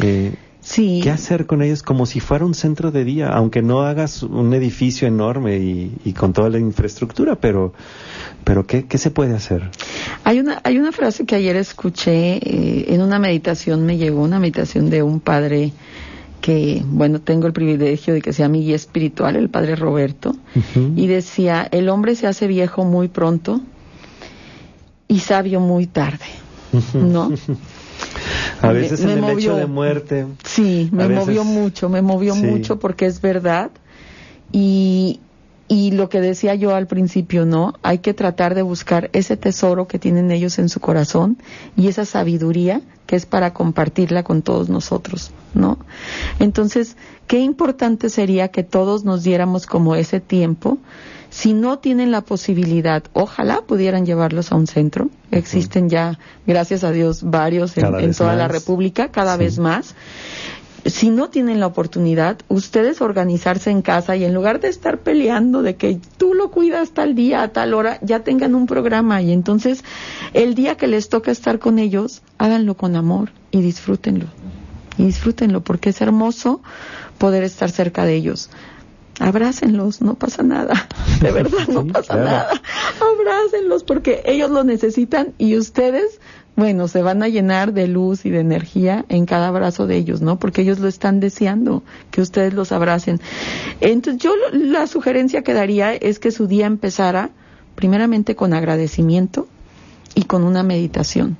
Eh, 0.00 0.34
sí. 0.60 1.00
¿Qué 1.02 1.10
hacer 1.10 1.46
con 1.46 1.62
ellos 1.62 1.82
como 1.82 2.06
si 2.06 2.20
fuera 2.20 2.44
un 2.46 2.54
centro 2.54 2.90
de 2.90 3.04
día? 3.04 3.28
Aunque 3.28 3.60
no 3.60 3.82
hagas 3.82 4.22
un 4.22 4.54
edificio 4.54 5.06
enorme 5.06 5.58
y, 5.58 6.12
con 6.12 6.32
toda 6.32 6.48
la 6.48 6.58
infraestructura, 6.58 7.36
pero, 7.36 7.74
pero 8.44 8.66
¿qué, 8.66 8.86
¿qué, 8.86 8.96
se 8.96 9.10
puede 9.10 9.34
hacer? 9.34 9.70
Hay 10.24 10.40
una, 10.40 10.60
hay 10.64 10.78
una 10.78 10.92
frase 10.92 11.26
que 11.26 11.34
ayer 11.34 11.56
escuché 11.56 12.36
eh, 12.36 12.86
en 12.94 13.02
una 13.02 13.18
meditación, 13.18 13.84
me 13.84 13.98
llegó 13.98 14.22
una 14.22 14.40
meditación 14.40 14.88
de 14.88 15.02
un 15.02 15.20
padre 15.20 15.72
que, 16.44 16.82
bueno, 16.84 17.22
tengo 17.22 17.46
el 17.46 17.54
privilegio 17.54 18.12
de 18.12 18.20
que 18.20 18.34
sea 18.34 18.50
mi 18.50 18.66
guía 18.66 18.76
espiritual, 18.76 19.34
el 19.34 19.48
padre 19.48 19.76
Roberto, 19.76 20.36
y 20.94 21.06
decía, 21.06 21.66
el 21.70 21.88
hombre 21.88 22.16
se 22.16 22.26
hace 22.26 22.46
viejo 22.46 22.84
muy 22.84 23.08
pronto 23.08 23.62
y 25.08 25.20
sabio 25.20 25.60
muy 25.60 25.86
tarde, 25.86 26.26
¿no? 26.92 27.32
A 28.60 28.72
veces 28.72 29.00
en 29.00 29.24
el 29.24 29.38
hecho 29.38 29.56
de 29.56 29.64
muerte. 29.64 30.26
Sí, 30.44 30.90
me 30.92 31.08
movió 31.08 31.44
mucho, 31.44 31.88
me 31.88 32.02
movió 32.02 32.34
mucho 32.34 32.78
porque 32.78 33.06
es 33.06 33.22
verdad. 33.22 33.70
Y, 34.52 35.20
y 35.66 35.92
lo 35.92 36.08
que 36.08 36.20
decía 36.20 36.54
yo 36.54 36.74
al 36.74 36.86
principio, 36.86 37.46
¿no? 37.46 37.74
Hay 37.82 37.98
que 37.98 38.12
tratar 38.12 38.54
de 38.54 38.62
buscar 38.62 39.08
ese 39.12 39.36
tesoro 39.36 39.88
que 39.88 39.98
tienen 39.98 40.30
ellos 40.30 40.58
en 40.58 40.68
su 40.68 40.80
corazón 40.80 41.38
y 41.76 41.88
esa 41.88 42.04
sabiduría 42.04 42.82
que 43.06 43.16
es 43.16 43.26
para 43.26 43.52
compartirla 43.52 44.22
con 44.22 44.42
todos 44.42 44.68
nosotros, 44.68 45.30
¿no? 45.54 45.78
Entonces, 46.38 46.96
qué 47.26 47.40
importante 47.40 48.10
sería 48.10 48.48
que 48.48 48.62
todos 48.62 49.04
nos 49.04 49.22
diéramos 49.22 49.66
como 49.66 49.94
ese 49.94 50.20
tiempo. 50.20 50.78
Si 51.30 51.52
no 51.52 51.78
tienen 51.78 52.12
la 52.12 52.20
posibilidad, 52.20 53.02
ojalá 53.12 53.62
pudieran 53.66 54.06
llevarlos 54.06 54.52
a 54.52 54.56
un 54.56 54.66
centro. 54.66 55.08
Existen 55.32 55.88
ya, 55.88 56.18
gracias 56.46 56.84
a 56.84 56.92
Dios, 56.92 57.24
varios 57.24 57.76
en, 57.76 58.14
toda 58.14 58.36
la 58.36 58.46
República, 58.46 59.10
cada 59.10 59.36
vez 59.36 59.58
más 59.58 59.96
si 60.84 61.10
no 61.10 61.30
tienen 61.30 61.60
la 61.60 61.66
oportunidad, 61.66 62.38
ustedes 62.48 63.00
organizarse 63.00 63.70
en 63.70 63.82
casa 63.82 64.16
y 64.16 64.24
en 64.24 64.34
lugar 64.34 64.60
de 64.60 64.68
estar 64.68 64.98
peleando 64.98 65.62
de 65.62 65.76
que 65.76 65.98
tú 66.18 66.34
lo 66.34 66.50
cuidas 66.50 66.90
tal 66.90 67.14
día, 67.14 67.42
a 67.42 67.48
tal 67.48 67.74
hora, 67.74 67.98
ya 68.02 68.20
tengan 68.20 68.54
un 68.54 68.66
programa 68.66 69.22
y 69.22 69.32
entonces 69.32 69.82
el 70.34 70.54
día 70.54 70.76
que 70.76 70.86
les 70.86 71.08
toca 71.08 71.30
estar 71.30 71.58
con 71.58 71.78
ellos, 71.78 72.22
háganlo 72.38 72.76
con 72.76 72.96
amor 72.96 73.30
y 73.50 73.62
disfrútenlo. 73.62 74.26
Y 74.98 75.06
disfrútenlo 75.06 75.62
porque 75.62 75.90
es 75.90 76.00
hermoso 76.00 76.62
poder 77.18 77.44
estar 77.44 77.70
cerca 77.70 78.04
de 78.04 78.14
ellos. 78.14 78.50
Abrácenlos, 79.20 80.02
no 80.02 80.14
pasa 80.14 80.42
nada, 80.42 80.88
de 81.20 81.30
verdad 81.30 81.68
no 81.68 81.86
pasa 81.86 82.16
nada. 82.16 82.60
Abrácenlos 83.00 83.84
porque 83.84 84.22
ellos 84.26 84.50
lo 84.50 84.64
necesitan 84.64 85.34
y 85.38 85.56
ustedes 85.56 86.20
bueno, 86.56 86.88
se 86.88 87.02
van 87.02 87.22
a 87.22 87.28
llenar 87.28 87.72
de 87.72 87.88
luz 87.88 88.24
y 88.24 88.30
de 88.30 88.40
energía 88.40 89.04
en 89.08 89.26
cada 89.26 89.48
abrazo 89.48 89.86
de 89.86 89.96
ellos, 89.96 90.20
¿no? 90.20 90.38
Porque 90.38 90.62
ellos 90.62 90.78
lo 90.78 90.88
están 90.88 91.20
deseando, 91.20 91.82
que 92.10 92.20
ustedes 92.20 92.54
los 92.54 92.70
abracen. 92.72 93.20
Entonces, 93.80 94.22
yo 94.22 94.32
la 94.52 94.86
sugerencia 94.86 95.42
que 95.42 95.52
daría 95.52 95.94
es 95.94 96.18
que 96.18 96.30
su 96.30 96.46
día 96.46 96.66
empezara 96.66 97.30
primeramente 97.74 98.36
con 98.36 98.54
agradecimiento 98.54 99.48
y 100.14 100.22
con 100.22 100.44
una 100.44 100.62
meditación. 100.62 101.36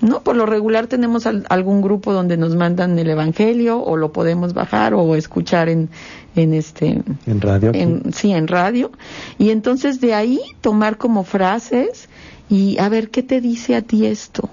¿No? 0.00 0.22
Por 0.22 0.36
lo 0.36 0.46
regular 0.46 0.86
tenemos 0.86 1.26
algún 1.26 1.82
grupo 1.82 2.14
donde 2.14 2.38
nos 2.38 2.56
mandan 2.56 2.98
el 2.98 3.10
evangelio 3.10 3.82
o 3.82 3.96
lo 3.96 4.12
podemos 4.12 4.54
bajar 4.54 4.94
o 4.94 5.14
escuchar 5.16 5.68
en 5.68 5.90
en 6.34 6.54
este 6.54 7.02
en 7.26 7.40
radio. 7.40 7.72
sí, 8.12 8.32
en 8.32 8.46
radio. 8.48 8.90
Y 9.38 9.50
entonces 9.50 10.00
de 10.00 10.14
ahí 10.14 10.40
tomar 10.60 10.96
como 10.96 11.24
frases 11.24 12.08
y 12.48 12.78
a 12.78 12.88
ver, 12.88 13.10
¿qué 13.10 13.22
te 13.22 13.40
dice 13.40 13.74
a 13.74 13.82
ti 13.82 14.06
esto? 14.06 14.48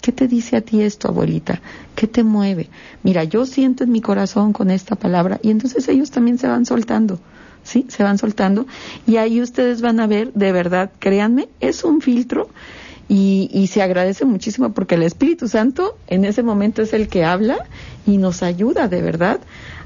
¿Qué 0.00 0.12
te 0.12 0.28
dice 0.28 0.56
a 0.56 0.60
ti 0.62 0.82
esto, 0.82 1.08
abuelita? 1.08 1.60
¿Qué 1.94 2.06
te 2.06 2.24
mueve? 2.24 2.68
Mira, 3.02 3.24
yo 3.24 3.44
siento 3.44 3.84
en 3.84 3.92
mi 3.92 4.00
corazón 4.00 4.52
con 4.52 4.70
esta 4.70 4.96
palabra 4.96 5.38
y 5.42 5.50
entonces 5.50 5.88
ellos 5.88 6.10
también 6.10 6.38
se 6.38 6.48
van 6.48 6.64
soltando, 6.64 7.20
¿sí? 7.64 7.86
Se 7.88 8.02
van 8.02 8.16
soltando 8.16 8.66
y 9.06 9.16
ahí 9.16 9.42
ustedes 9.42 9.82
van 9.82 10.00
a 10.00 10.06
ver, 10.06 10.32
de 10.32 10.52
verdad, 10.52 10.90
créanme, 10.98 11.48
es 11.60 11.84
un 11.84 12.00
filtro 12.00 12.48
y, 13.08 13.50
y 13.52 13.66
se 13.66 13.82
agradece 13.82 14.24
muchísimo 14.24 14.72
porque 14.72 14.94
el 14.94 15.02
Espíritu 15.02 15.48
Santo 15.48 15.98
en 16.06 16.24
ese 16.24 16.42
momento 16.42 16.80
es 16.80 16.94
el 16.94 17.08
que 17.08 17.24
habla 17.24 17.58
y 18.06 18.16
nos 18.16 18.42
ayuda, 18.42 18.88
de 18.88 19.02
verdad, 19.02 19.40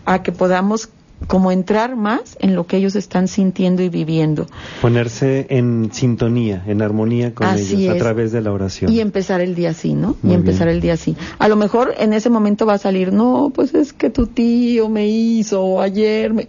a 0.04 0.22
que 0.22 0.30
podamos 0.30 0.90
como 1.26 1.52
entrar 1.52 1.96
más 1.96 2.36
en 2.40 2.54
lo 2.54 2.66
que 2.66 2.76
ellos 2.76 2.96
están 2.96 3.28
sintiendo 3.28 3.82
y 3.82 3.88
viviendo. 3.88 4.46
Ponerse 4.80 5.46
en 5.50 5.90
sintonía, 5.92 6.62
en 6.66 6.82
armonía 6.82 7.34
con 7.34 7.48
ellos 7.48 7.94
a 7.94 7.98
través 7.98 8.32
de 8.32 8.40
la 8.40 8.52
oración. 8.52 8.92
Y 8.92 9.00
empezar 9.00 9.40
el 9.40 9.54
día 9.54 9.70
así, 9.70 9.94
¿no? 9.94 10.16
y 10.22 10.32
empezar 10.32 10.68
el 10.68 10.80
día 10.80 10.94
así. 10.94 11.16
A 11.38 11.48
lo 11.48 11.56
mejor 11.56 11.94
en 11.98 12.12
ese 12.12 12.30
momento 12.30 12.66
va 12.66 12.74
a 12.74 12.78
salir, 12.78 13.12
no, 13.12 13.50
pues 13.54 13.74
es 13.74 13.92
que 13.92 14.10
tu 14.10 14.26
tío 14.26 14.88
me 14.88 15.06
hizo 15.06 15.80
ayer, 15.80 16.32
me... 16.32 16.48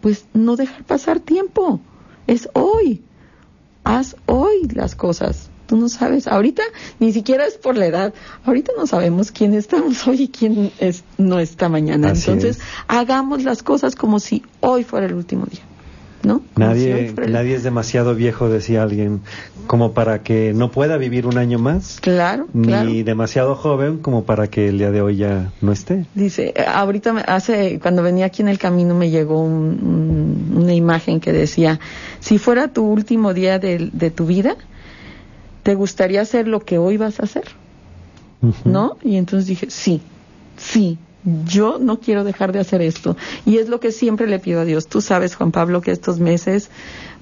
pues 0.00 0.26
no 0.34 0.56
dejar 0.56 0.84
pasar 0.84 1.20
tiempo. 1.20 1.80
Es 2.26 2.48
hoy. 2.54 3.02
Haz 3.84 4.16
hoy 4.26 4.68
las 4.74 4.96
cosas. 4.96 5.45
Tú 5.66 5.76
no 5.76 5.88
sabes, 5.88 6.26
ahorita 6.28 6.62
ni 7.00 7.12
siquiera 7.12 7.46
es 7.46 7.54
por 7.54 7.76
la 7.76 7.86
edad, 7.86 8.14
ahorita 8.44 8.72
no 8.76 8.86
sabemos 8.86 9.32
quién 9.32 9.52
estamos 9.54 10.06
hoy 10.08 10.22
y 10.22 10.28
quién 10.28 10.70
es, 10.78 11.04
no 11.18 11.38
está 11.40 11.68
mañana. 11.68 12.10
Entonces, 12.10 12.60
hagamos 12.88 13.42
las 13.44 13.62
cosas 13.62 13.96
como 13.96 14.20
si 14.20 14.42
hoy 14.60 14.84
fuera 14.84 15.06
el 15.06 15.14
último 15.14 15.46
día. 15.46 15.60
¿no? 16.22 16.42
Nadie, 16.56 17.14
es 17.54 17.62
demasiado 17.62 18.16
viejo, 18.16 18.48
decía 18.48 18.82
alguien, 18.82 19.20
como 19.68 19.92
para 19.92 20.24
que 20.24 20.52
no 20.54 20.72
pueda 20.72 20.96
vivir 20.96 21.24
un 21.24 21.38
año 21.38 21.60
más, 21.60 21.98
Claro, 22.00 22.48
ni 22.52 22.66
claro. 22.66 22.90
demasiado 23.04 23.54
joven 23.54 23.98
como 23.98 24.24
para 24.24 24.48
que 24.48 24.68
el 24.68 24.78
día 24.78 24.90
de 24.90 25.02
hoy 25.02 25.16
ya 25.18 25.52
no 25.60 25.70
esté. 25.70 26.04
Dice, 26.16 26.52
eh, 26.56 26.64
ahorita 26.66 27.12
me- 27.12 27.20
hace, 27.20 27.78
cuando 27.80 28.02
venía 28.02 28.26
aquí 28.26 28.42
en 28.42 28.48
el 28.48 28.58
camino 28.58 28.94
me 28.96 29.10
llegó 29.10 29.40
un- 29.40 29.78
un- 30.56 30.62
una 30.62 30.74
imagen 30.74 31.20
que 31.20 31.32
decía, 31.32 31.78
si 32.18 32.38
fuera 32.38 32.68
tu 32.72 32.84
último 32.84 33.32
día 33.32 33.60
de, 33.60 33.90
de 33.92 34.10
tu 34.10 34.26
vida, 34.26 34.56
¿te 35.66 35.74
gustaría 35.74 36.20
hacer 36.20 36.46
lo 36.46 36.60
que 36.60 36.78
hoy 36.78 36.96
vas 36.96 37.18
a 37.18 37.24
hacer? 37.24 37.42
¿No? 38.64 38.98
Y 39.02 39.16
entonces 39.16 39.48
dije, 39.48 39.66
sí, 39.68 40.00
sí, 40.56 40.96
yo 41.44 41.80
no 41.80 41.98
quiero 41.98 42.22
dejar 42.22 42.52
de 42.52 42.60
hacer 42.60 42.82
esto. 42.82 43.16
Y 43.44 43.56
es 43.58 43.68
lo 43.68 43.80
que 43.80 43.90
siempre 43.90 44.28
le 44.28 44.38
pido 44.38 44.60
a 44.60 44.64
Dios. 44.64 44.86
Tú 44.86 45.00
sabes, 45.00 45.34
Juan 45.34 45.50
Pablo, 45.50 45.80
que 45.80 45.90
estos 45.90 46.20
meses, 46.20 46.70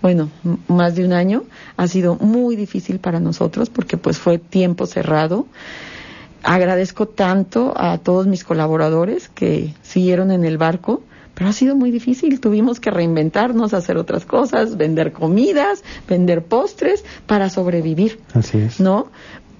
bueno, 0.02 0.28
más 0.68 0.94
de 0.94 1.06
un 1.06 1.14
año, 1.14 1.44
ha 1.78 1.88
sido 1.88 2.16
muy 2.16 2.54
difícil 2.54 2.98
para 2.98 3.18
nosotros 3.18 3.70
porque 3.70 3.96
pues 3.96 4.18
fue 4.18 4.36
tiempo 4.36 4.84
cerrado. 4.84 5.46
Agradezco 6.42 7.08
tanto 7.08 7.72
a 7.74 7.96
todos 7.96 8.26
mis 8.26 8.44
colaboradores 8.44 9.30
que 9.30 9.72
siguieron 9.80 10.30
en 10.30 10.44
el 10.44 10.58
barco, 10.58 11.02
pero 11.34 11.50
ha 11.50 11.52
sido 11.52 11.76
muy 11.76 11.90
difícil. 11.90 12.40
Tuvimos 12.40 12.80
que 12.80 12.90
reinventarnos, 12.90 13.74
hacer 13.74 13.96
otras 13.96 14.24
cosas, 14.24 14.76
vender 14.76 15.12
comidas, 15.12 15.82
vender 16.08 16.44
postres 16.44 17.04
para 17.26 17.50
sobrevivir. 17.50 18.20
Así 18.32 18.58
es. 18.58 18.80
¿no? 18.80 19.08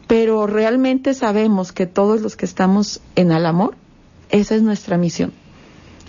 Pero 0.07 0.47
realmente 0.47 1.14
sabemos 1.14 1.72
que 1.72 1.87
todos 1.87 2.20
los 2.20 2.37
que 2.37 2.47
estamos 2.47 3.01
en 3.16 3.33
el 3.33 3.47
amor, 3.47 3.75
esa 4.31 4.55
es 4.55 4.62
nuestra 4.62 4.99
misión. 4.99 5.33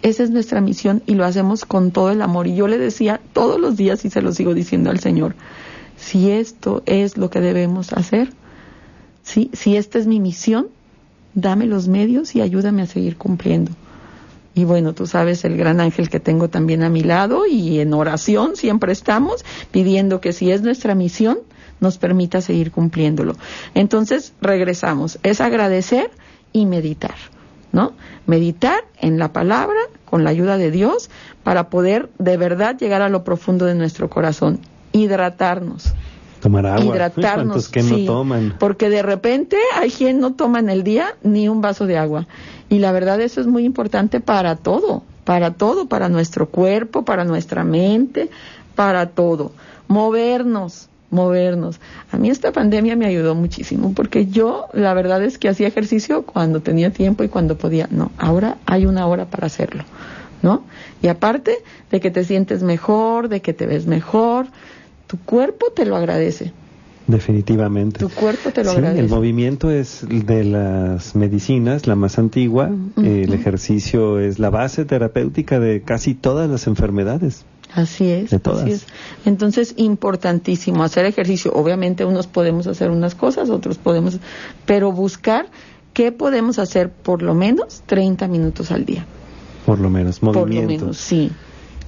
Esa 0.01 0.23
es 0.23 0.29
nuestra 0.29 0.61
misión 0.61 1.01
y 1.07 1.15
lo 1.15 1.25
hacemos 1.25 1.65
con 1.65 1.91
todo 1.91 2.11
el 2.11 2.21
amor. 2.21 2.47
Y 2.47 2.55
yo 2.55 2.67
le 2.67 2.77
decía 2.77 3.19
todos 3.33 3.59
los 3.59 3.75
días 3.75 4.05
y 4.05 4.09
se 4.09 4.21
lo 4.21 4.31
sigo 4.33 4.53
diciendo 4.53 4.91
al 4.91 4.99
Señor, 4.99 5.35
si 5.97 6.29
esto 6.29 6.83
es 6.85 7.17
lo 7.17 7.29
que 7.29 7.41
debemos 7.41 7.93
hacer, 7.93 8.29
¿sí? 9.23 9.49
si 9.53 9.77
esta 9.77 9.97
es 9.97 10.05
mi 10.05 10.19
misión, 10.19 10.67
dame 11.33 11.65
los 11.65 11.87
medios 11.87 12.35
y 12.35 12.41
ayúdame 12.41 12.83
a 12.83 12.85
seguir 12.85 13.17
cumpliendo. 13.17 13.71
Y 14.55 14.63
bueno, 14.63 14.93
tú 14.93 15.05
sabes 15.05 15.43
el 15.43 15.57
gran 15.57 15.81
ángel 15.81 16.09
que 16.09 16.21
tengo 16.21 16.49
también 16.49 16.81
a 16.81 16.89
mi 16.89 17.03
lado 17.03 17.45
y 17.45 17.81
en 17.81 17.93
oración 17.93 18.55
siempre 18.55 18.93
estamos 18.93 19.43
pidiendo 19.69 20.21
que 20.21 20.31
si 20.31 20.49
es 20.49 20.61
nuestra 20.61 20.95
misión, 20.95 21.39
nos 21.81 21.97
permita 21.97 22.39
seguir 22.39 22.71
cumpliéndolo. 22.71 23.35
Entonces, 23.73 24.33
regresamos. 24.41 25.19
Es 25.23 25.41
agradecer 25.41 26.09
y 26.53 26.65
meditar, 26.65 27.15
¿no? 27.73 27.93
Meditar 28.27 28.85
en 29.01 29.19
la 29.19 29.33
palabra, 29.33 29.77
con 30.05 30.23
la 30.23 30.29
ayuda 30.29 30.57
de 30.57 30.71
Dios, 30.71 31.09
para 31.43 31.69
poder 31.69 32.09
de 32.17 32.37
verdad 32.37 32.77
llegar 32.77 33.01
a 33.01 33.09
lo 33.09 33.25
profundo 33.25 33.65
de 33.65 33.75
nuestro 33.75 34.09
corazón. 34.09 34.61
Hidratarnos 34.93 35.93
Tomar 36.45 36.67
agua. 36.67 36.95
hidratarnos. 36.95 37.23
¿Cuántos 37.33 37.69
que 37.69 37.81
sí, 37.81 38.05
no 38.05 38.13
toman? 38.13 38.53
Porque 38.59 38.87
de 38.91 39.01
repente 39.01 39.57
hay 39.75 39.89
quien 39.89 40.19
no 40.19 40.33
toma 40.33 40.59
en 40.59 40.69
el 40.69 40.83
día 40.83 41.15
ni 41.23 41.49
un 41.49 41.59
vaso 41.59 41.87
de 41.87 41.97
agua. 41.97 42.27
Y 42.69 42.77
la 42.77 42.91
verdad 42.91 43.19
eso 43.19 43.41
es 43.41 43.47
muy 43.47 43.65
importante 43.65 44.19
para 44.19 44.55
todo, 44.55 45.01
para 45.23 45.55
todo, 45.55 45.87
para 45.87 46.07
nuestro 46.07 46.47
cuerpo, 46.47 47.03
para 47.03 47.25
nuestra 47.25 47.63
mente, 47.63 48.29
para 48.75 49.07
todo. 49.07 49.53
Movernos, 49.87 50.87
movernos. 51.09 51.79
A 52.11 52.17
mí 52.17 52.29
esta 52.29 52.51
pandemia 52.51 52.95
me 52.95 53.07
ayudó 53.07 53.33
muchísimo 53.33 53.93
porque 53.95 54.27
yo 54.27 54.67
la 54.71 54.93
verdad 54.93 55.23
es 55.23 55.39
que 55.39 55.49
hacía 55.49 55.67
ejercicio 55.67 56.27
cuando 56.27 56.59
tenía 56.59 56.91
tiempo 56.91 57.23
y 57.23 57.27
cuando 57.27 57.57
podía. 57.57 57.87
No, 57.89 58.11
ahora 58.19 58.57
hay 58.67 58.85
una 58.85 59.07
hora 59.07 59.25
para 59.25 59.47
hacerlo. 59.47 59.83
¿No? 60.43 60.63
Y 61.01 61.07
aparte 61.07 61.57
de 61.89 61.99
que 61.99 62.11
te 62.11 62.23
sientes 62.23 62.61
mejor, 62.61 63.29
de 63.29 63.41
que 63.41 63.53
te 63.53 63.65
ves 63.65 63.87
mejor, 63.87 64.45
tu 65.07 65.17
cuerpo 65.19 65.67
te 65.75 65.85
lo 65.85 65.95
agradece. 65.95 66.51
Definitivamente. 67.07 67.99
Tu 67.99 68.09
cuerpo 68.09 68.49
te 68.51 68.63
lo 68.63 68.71
Sí, 68.71 68.77
agradece. 68.77 69.01
el 69.01 69.09
movimiento 69.09 69.69
es 69.69 70.03
de 70.09 70.43
las 70.43 71.15
medicinas, 71.15 71.85
la 71.85 71.95
más 71.95 72.17
antigua. 72.17 72.71
El 72.97 73.31
ejercicio 73.33 74.19
es 74.19 74.39
la 74.39 74.49
base 74.49 74.85
terapéutica 74.85 75.59
de 75.59 75.81
casi 75.83 76.15
todas 76.15 76.49
las 76.49 76.65
enfermedades. 76.67 77.45
Así 77.75 78.09
es, 78.09 78.29
De 78.31 78.39
todas. 78.39 78.63
así 78.63 78.71
es. 78.71 78.85
Entonces, 79.25 79.73
importantísimo 79.77 80.83
hacer 80.83 81.05
ejercicio. 81.05 81.51
Obviamente, 81.53 82.05
unos 82.05 82.25
podemos 82.25 82.65
hacer 82.67 82.89
unas 82.89 83.13
cosas, 83.15 83.49
otros 83.49 83.77
podemos, 83.77 84.19
pero 84.65 84.91
buscar 84.91 85.47
qué 85.93 86.11
podemos 86.11 86.57
hacer 86.57 86.89
por 86.89 87.21
lo 87.21 87.35
menos 87.35 87.83
30 87.85 88.27
minutos 88.27 88.71
al 88.71 88.85
día. 88.85 89.05
Por 89.65 89.79
lo 89.79 89.89
menos, 89.89 90.19
Por 90.19 90.35
lo 90.35 90.45
menos, 90.45 90.97
sí. 90.97 91.31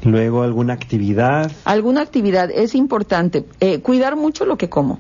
Luego 0.04 0.44
alguna 0.44 0.74
actividad. 0.74 1.52
Alguna 1.66 2.02
actividad 2.02 2.50
es 2.52 2.76
importante. 2.76 3.46
Eh, 3.60 3.80
cuidar 3.80 4.16
mucho 4.16 4.46
lo 4.46 4.58
que 4.58 4.70
como. 4.70 5.00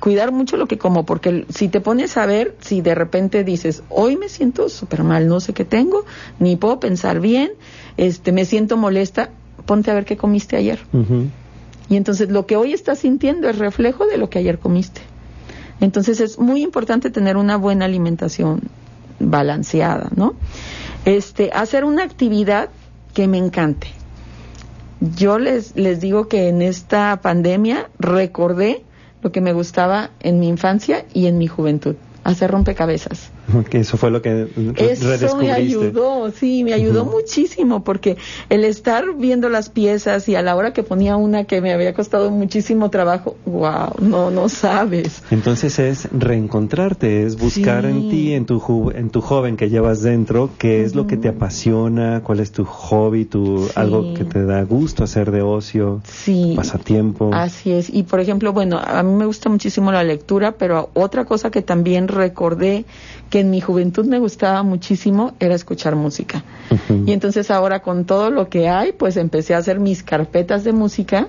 Cuidar 0.00 0.32
mucho 0.32 0.56
lo 0.56 0.66
que 0.66 0.78
como, 0.78 1.04
porque 1.04 1.44
si 1.50 1.68
te 1.68 1.82
pones 1.82 2.16
a 2.16 2.24
ver, 2.24 2.56
si 2.60 2.80
de 2.80 2.94
repente 2.94 3.44
dices, 3.44 3.82
hoy 3.90 4.16
me 4.16 4.30
siento 4.30 4.70
súper 4.70 5.04
mal, 5.04 5.28
no 5.28 5.40
sé 5.40 5.52
qué 5.52 5.66
tengo, 5.66 6.06
ni 6.38 6.56
puedo 6.56 6.80
pensar 6.80 7.20
bien, 7.20 7.50
este, 7.98 8.32
me 8.32 8.46
siento 8.46 8.78
molesta, 8.78 9.28
ponte 9.66 9.90
a 9.90 9.94
ver 9.94 10.06
qué 10.06 10.16
comiste 10.16 10.56
ayer. 10.56 10.78
Y 11.90 11.96
entonces 11.96 12.30
lo 12.30 12.46
que 12.46 12.56
hoy 12.56 12.72
estás 12.72 13.00
sintiendo 13.00 13.46
es 13.50 13.58
reflejo 13.58 14.06
de 14.06 14.16
lo 14.16 14.30
que 14.30 14.38
ayer 14.38 14.58
comiste. 14.58 15.02
Entonces 15.80 16.20
es 16.20 16.38
muy 16.38 16.62
importante 16.62 17.10
tener 17.10 17.36
una 17.36 17.56
buena 17.56 17.84
alimentación 17.84 18.62
balanceada, 19.18 20.08
¿no? 20.16 20.34
Este, 21.04 21.50
hacer 21.52 21.84
una 21.84 22.04
actividad 22.04 22.70
que 23.12 23.28
me 23.28 23.36
encante. 23.36 23.88
Yo 25.16 25.40
les, 25.40 25.74
les 25.74 26.00
digo 26.00 26.28
que 26.28 26.48
en 26.48 26.62
esta 26.62 27.20
pandemia 27.20 27.90
recordé 27.98 28.84
lo 29.20 29.32
que 29.32 29.40
me 29.40 29.52
gustaba 29.52 30.10
en 30.20 30.38
mi 30.38 30.46
infancia 30.48 31.04
y 31.12 31.26
en 31.26 31.38
mi 31.38 31.48
juventud, 31.48 31.96
hacer 32.24 32.50
rompecabezas. 32.50 33.30
Que 33.70 33.78
eso 33.80 33.96
fue 33.96 34.10
lo 34.10 34.22
que 34.22 34.44
re- 34.46 34.92
Eso 34.92 35.36
me 35.36 35.50
ayudó, 35.52 36.30
sí, 36.30 36.62
me 36.64 36.72
ayudó 36.72 37.02
Ujú. 37.02 37.12
muchísimo 37.18 37.82
porque 37.84 38.16
el 38.48 38.64
estar 38.64 39.04
viendo 39.16 39.48
las 39.48 39.68
piezas 39.68 40.28
y 40.28 40.36
a 40.36 40.42
la 40.42 40.54
hora 40.56 40.72
que 40.72 40.82
ponía 40.82 41.16
una 41.16 41.44
que 41.44 41.60
me 41.60 41.72
había 41.72 41.92
costado 41.92 42.30
muchísimo 42.30 42.90
trabajo, 42.90 43.36
wow, 43.46 43.92
no, 44.00 44.30
no 44.30 44.48
sabes. 44.48 45.22
Entonces 45.30 45.78
es 45.78 46.08
reencontrarte, 46.12 47.24
es 47.24 47.36
buscar 47.38 47.82
Sí. 47.84 47.88
en 47.90 48.08
ti, 48.10 48.32
en 48.34 48.46
tu, 48.46 48.60
ju- 48.60 48.94
en 48.94 49.10
tu 49.10 49.20
joven 49.20 49.56
que 49.56 49.70
llevas 49.70 50.02
dentro, 50.02 50.50
qué 50.58 50.82
es 50.84 50.94
lo 50.94 51.06
que 51.06 51.16
te 51.16 51.28
apasiona, 51.28 52.22
cuál 52.24 52.40
es 52.40 52.52
tu 52.52 52.64
hobby, 52.64 53.24
tu, 53.24 53.66
Sí. 53.66 53.72
algo 53.76 54.14
que 54.14 54.24
te 54.24 54.44
da 54.44 54.62
gusto 54.62 55.04
hacer 55.04 55.30
de 55.30 55.42
ocio, 55.42 56.00
Sí. 56.06 56.54
pasatiempo. 56.56 57.30
Así 57.32 57.72
es. 57.72 57.90
Y 57.90 58.02
por 58.04 58.20
ejemplo, 58.20 58.52
bueno, 58.52 58.78
a 58.82 59.02
mí 59.02 59.12
me 59.14 59.26
gusta 59.26 59.48
muchísimo 59.48 59.92
la 59.92 60.04
lectura, 60.04 60.52
pero 60.52 60.90
otra 60.94 61.24
cosa 61.24 61.50
que 61.50 61.62
también 61.62 62.08
recordé 62.12 62.84
que 63.30 63.40
en 63.40 63.50
mi 63.50 63.60
juventud 63.60 64.06
me 64.06 64.18
gustaba 64.18 64.62
muchísimo 64.62 65.34
era 65.40 65.54
escuchar 65.54 65.96
música. 65.96 66.44
Y 67.06 67.12
entonces 67.12 67.50
ahora 67.50 67.80
con 67.80 68.04
todo 68.04 68.30
lo 68.30 68.48
que 68.48 68.68
hay, 68.68 68.92
pues 68.92 69.16
empecé 69.16 69.54
a 69.54 69.58
hacer 69.58 69.80
mis 69.80 70.02
carpetas 70.02 70.64
de 70.64 70.72
música. 70.72 71.28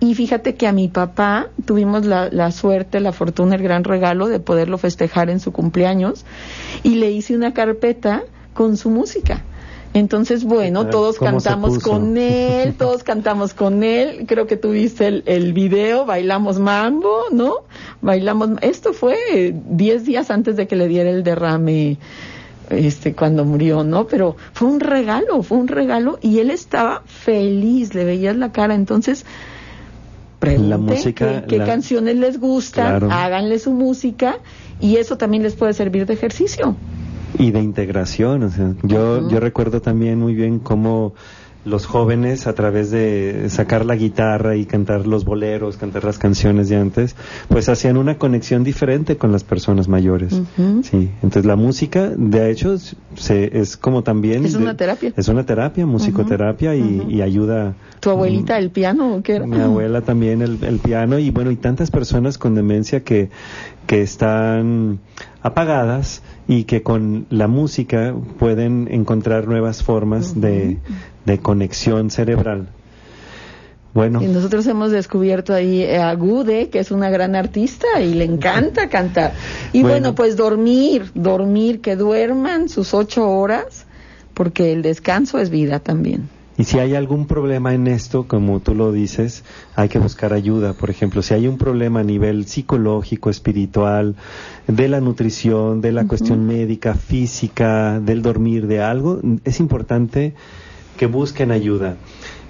Y 0.00 0.14
fíjate 0.14 0.56
que 0.56 0.66
a 0.66 0.72
mi 0.72 0.88
papá 0.88 1.48
tuvimos 1.64 2.04
la, 2.04 2.28
la 2.30 2.50
suerte, 2.50 3.00
la 3.00 3.12
fortuna, 3.12 3.54
el 3.54 3.62
gran 3.62 3.84
regalo 3.84 4.28
de 4.28 4.40
poderlo 4.40 4.78
festejar 4.78 5.30
en 5.30 5.38
su 5.38 5.52
cumpleaños. 5.52 6.24
Y 6.82 6.96
le 6.96 7.10
hice 7.10 7.36
una 7.36 7.54
carpeta 7.54 8.22
con 8.54 8.76
su 8.76 8.90
música. 8.90 9.42
Entonces, 9.94 10.42
bueno, 10.44 10.88
todos 10.88 11.18
¿Cómo 11.18 11.38
se 11.40 11.48
cantamos 11.48 11.78
con 11.78 12.16
él, 12.18 12.74
todos 12.78 13.04
cantamos 13.04 13.54
con 13.54 13.82
él. 13.84 14.24
Creo 14.26 14.46
que 14.48 14.56
tuviste 14.56 15.06
el, 15.06 15.22
el 15.26 15.52
video, 15.52 16.04
bailamos 16.04 16.58
mambo, 16.58 17.22
¿no? 17.30 17.58
Bailamos. 18.02 18.50
Esto 18.60 18.92
fue 18.92 19.54
10 19.70 20.04
días 20.04 20.30
antes 20.30 20.56
de 20.56 20.66
que 20.66 20.74
le 20.76 20.88
diera 20.88 21.10
el 21.10 21.22
derrame 21.22 21.98
este 22.70 23.14
cuando 23.14 23.44
murió, 23.44 23.84
¿no? 23.84 24.06
Pero 24.08 24.36
fue 24.52 24.66
un 24.68 24.80
regalo, 24.80 25.42
fue 25.44 25.58
un 25.58 25.68
regalo 25.68 26.18
y 26.20 26.40
él 26.40 26.50
estaba 26.50 27.02
feliz, 27.06 27.94
le 27.94 28.04
veías 28.04 28.36
la 28.36 28.50
cara, 28.52 28.74
entonces 28.74 29.24
pregunten 30.40 30.70
La 30.70 30.78
música, 30.78 31.42
qué, 31.42 31.46
qué 31.46 31.58
la- 31.58 31.66
canciones 31.66 32.16
les 32.16 32.40
gustan, 32.40 32.98
Claro. 32.98 33.08
háganle 33.12 33.58
su 33.58 33.70
música 33.72 34.38
y 34.80 34.96
eso 34.96 35.16
también 35.16 35.42
les 35.42 35.54
puede 35.54 35.72
servir 35.72 36.04
de 36.06 36.14
ejercicio. 36.14 36.74
Y 37.38 37.50
de 37.50 37.60
integración. 37.60 38.42
O 38.44 38.50
sea, 38.50 38.74
yo, 38.82 39.28
yo 39.28 39.40
recuerdo 39.40 39.80
también 39.80 40.18
muy 40.18 40.34
bien 40.34 40.58
cómo 40.58 41.14
los 41.64 41.86
jóvenes 41.86 42.46
a 42.46 42.52
través 42.54 42.90
de 42.90 43.46
sacar 43.48 43.86
la 43.86 43.96
guitarra 43.96 44.54
y 44.56 44.66
cantar 44.66 45.06
los 45.06 45.24
boleros, 45.24 45.76
cantar 45.78 46.04
las 46.04 46.18
canciones 46.18 46.68
de 46.68 46.76
antes, 46.76 47.16
pues 47.48 47.68
hacían 47.68 47.96
una 47.96 48.18
conexión 48.18 48.64
diferente 48.64 49.16
con 49.16 49.32
las 49.32 49.44
personas 49.44 49.88
mayores. 49.88 50.34
Sí, 50.82 51.10
entonces 51.22 51.46
la 51.46 51.56
música, 51.56 52.10
de 52.14 52.50
hecho, 52.50 52.76
se, 53.16 53.58
es 53.58 53.76
como 53.76 54.02
también... 54.02 54.44
Es 54.44 54.52
de- 54.52 54.58
una 54.58 54.76
terapia. 54.76 55.12
Es 55.16 55.28
una 55.28 55.46
terapia, 55.46 55.86
musicoterapia 55.86 56.74
y, 56.74 57.22
ayuda... 57.22 57.74
¿Tu 58.00 58.10
abuelita 58.10 58.58
el 58.58 58.70
piano 58.70 59.14
o 59.16 59.22
qué 59.22 59.36
era? 59.36 59.46
Mi 59.46 59.58
abuela 59.58 60.02
también 60.02 60.42
el, 60.42 60.62
el 60.62 60.78
piano 60.78 61.18
y 61.18 61.30
bueno, 61.30 61.50
y 61.50 61.56
tantas 61.56 61.90
personas 61.90 62.36
con 62.36 62.54
demencia 62.54 63.00
que, 63.02 63.30
que 63.86 64.02
están 64.02 64.98
apagadas 65.42 66.22
y 66.46 66.64
que 66.64 66.82
con 66.82 67.26
la 67.30 67.48
música 67.48 68.14
pueden 68.38 68.88
encontrar 68.90 69.46
nuevas 69.48 69.82
formas 69.82 70.38
de, 70.38 70.78
de 71.24 71.38
conexión 71.38 72.10
cerebral. 72.10 72.68
Bueno. 73.94 74.20
Y 74.20 74.26
nosotros 74.26 74.66
hemos 74.66 74.90
descubierto 74.90 75.54
ahí 75.54 75.84
a 75.84 76.12
Gude, 76.14 76.68
que 76.68 76.80
es 76.80 76.90
una 76.90 77.10
gran 77.10 77.36
artista 77.36 78.00
y 78.00 78.14
le 78.14 78.24
encanta 78.24 78.88
cantar. 78.90 79.32
Y 79.72 79.82
bueno. 79.82 79.94
bueno, 79.94 80.14
pues 80.16 80.36
dormir, 80.36 81.12
dormir, 81.14 81.80
que 81.80 81.94
duerman 81.94 82.68
sus 82.68 82.92
ocho 82.92 83.28
horas, 83.28 83.86
porque 84.34 84.72
el 84.72 84.82
descanso 84.82 85.38
es 85.38 85.48
vida 85.50 85.78
también. 85.78 86.28
Y 86.56 86.64
si 86.64 86.78
hay 86.78 86.94
algún 86.94 87.26
problema 87.26 87.74
en 87.74 87.88
esto, 87.88 88.28
como 88.28 88.60
tú 88.60 88.76
lo 88.76 88.92
dices, 88.92 89.42
hay 89.74 89.88
que 89.88 89.98
buscar 89.98 90.32
ayuda. 90.32 90.72
Por 90.72 90.88
ejemplo, 90.88 91.20
si 91.20 91.34
hay 91.34 91.48
un 91.48 91.58
problema 91.58 92.00
a 92.00 92.04
nivel 92.04 92.46
psicológico, 92.46 93.28
espiritual, 93.28 94.14
de 94.68 94.88
la 94.88 95.00
nutrición, 95.00 95.80
de 95.80 95.90
la 95.90 96.06
cuestión 96.06 96.46
médica, 96.46 96.94
física, 96.94 97.98
del 97.98 98.22
dormir, 98.22 98.68
de 98.68 98.80
algo, 98.82 99.20
es 99.44 99.58
importante 99.58 100.34
que 100.96 101.06
busquen 101.06 101.50
ayuda. 101.50 101.96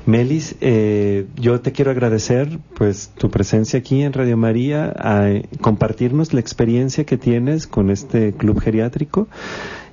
Melis, 0.06 0.54
eh, 0.60 1.26
yo 1.36 1.60
te 1.60 1.72
quiero 1.72 1.90
agradecer 1.90 2.58
pues 2.74 3.10
tu 3.16 3.30
presencia 3.30 3.78
aquí 3.78 4.02
en 4.02 4.12
Radio 4.12 4.36
María, 4.36 4.92
a 4.98 5.30
compartirnos 5.62 6.34
la 6.34 6.40
experiencia 6.40 7.04
que 7.04 7.16
tienes 7.16 7.66
con 7.66 7.90
este 7.90 8.32
club 8.34 8.60
geriátrico 8.60 9.28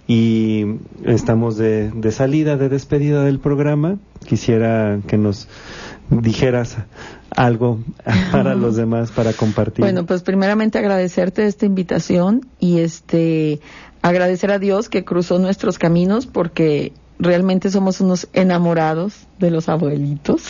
y 0.07 0.65
estamos 1.05 1.55
de, 1.55 2.11
salida, 2.11 2.57
de 2.57 2.67
despedida 2.67 3.23
del 3.23 3.39
programa. 3.39 3.99
Quisiera 4.25 4.99
que 5.07 5.17
nos 5.17 5.47
dijeras 6.09 6.75
algo 7.29 7.79
para 8.33 8.55
los 8.55 8.75
demás 8.75 9.11
para 9.11 9.31
compartir. 9.31 9.85
Bueno, 9.85 10.05
pues 10.05 10.23
primeramente 10.23 10.77
agradecerte 10.77 11.45
esta 11.45 11.65
invitación 11.65 12.45
y 12.59 12.79
este 12.79 13.61
agradecer 14.01 14.51
a 14.51 14.59
Dios 14.59 14.89
que 14.89 15.05
cruzó 15.05 15.39
nuestros 15.39 15.79
caminos 15.79 16.25
porque 16.25 16.91
realmente 17.21 17.69
somos 17.69 18.01
unos 18.01 18.27
enamorados 18.33 19.27
de 19.39 19.51
los 19.51 19.69
abuelitos. 19.69 20.43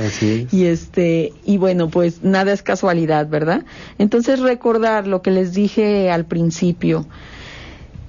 Así 0.00 0.46
y 0.52 0.64
este, 0.64 1.32
y 1.44 1.58
bueno, 1.58 1.90
pues 1.90 2.22
nada 2.22 2.52
es 2.52 2.62
casualidad, 2.62 3.28
¿verdad? 3.28 3.64
Entonces 3.98 4.38
recordar 4.40 5.06
lo 5.06 5.20
que 5.20 5.32
les 5.32 5.52
dije 5.52 6.10
al 6.10 6.24
principio. 6.24 7.06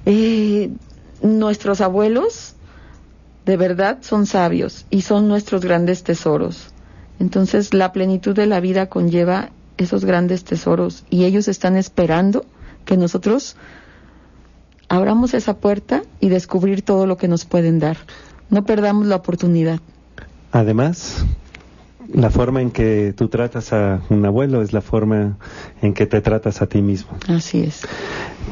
Eh, 0.06 0.70
nuestros 1.22 1.82
abuelos 1.82 2.54
de 3.46 3.58
verdad 3.58 3.98
son 4.02 4.26
sabios 4.26 4.86
y 4.90 5.02
son 5.02 5.28
nuestros 5.28 5.62
grandes 5.66 6.04
tesoros. 6.04 6.68
Entonces 7.20 7.74
la 7.74 7.92
plenitud 7.92 8.36
de 8.36 8.46
la 8.46 8.60
vida 8.60 8.88
conlleva 8.88 9.50
esos 9.78 10.06
grandes 10.06 10.44
tesoros 10.44 11.04
y 11.10 11.26
ellos 11.26 11.48
están 11.48 11.78
esperando 11.78 12.46
que 12.86 12.96
nosotros 12.96 13.56
abramos 14.94 15.34
esa 15.34 15.56
puerta 15.56 16.04
y 16.20 16.30
descubrir 16.30 16.84
todo 16.84 17.08
lo 17.08 17.18
que 17.18 17.28
nos 17.28 17.46
pueden 17.46 17.80
dar. 17.80 17.98
No 18.52 18.64
perdamos 18.64 19.08
la 19.08 19.16
oportunidad. 19.16 19.80
Además, 20.52 21.26
la 22.14 22.30
forma 22.30 22.62
en 22.62 22.70
que 22.70 23.12
tú 23.18 23.28
tratas 23.28 23.74
a 23.74 24.02
un 24.10 24.24
abuelo 24.24 24.62
es 24.62 24.72
la 24.72 24.82
forma 24.82 25.38
en 25.82 25.96
que 25.96 26.06
te 26.06 26.22
tratas 26.22 26.62
a 26.62 26.68
ti 26.68 26.84
mismo. 26.84 27.18
Así 27.28 27.62
es. 27.62 27.82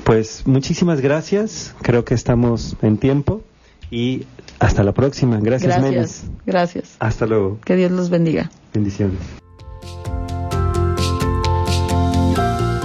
Pues 0.03 0.47
muchísimas 0.47 0.99
gracias. 0.99 1.75
Creo 1.83 2.05
que 2.05 2.15
estamos 2.15 2.75
en 2.81 2.97
tiempo 2.97 3.43
y 3.91 4.25
hasta 4.57 4.83
la 4.83 4.93
próxima. 4.93 5.39
Gracias, 5.39 5.77
Gracias. 5.77 6.23
Gracias. 6.47 6.95
Hasta 6.97 7.27
luego. 7.27 7.59
Que 7.63 7.75
Dios 7.75 7.91
los 7.91 8.09
bendiga. 8.09 8.49
Bendiciones. 8.73 9.19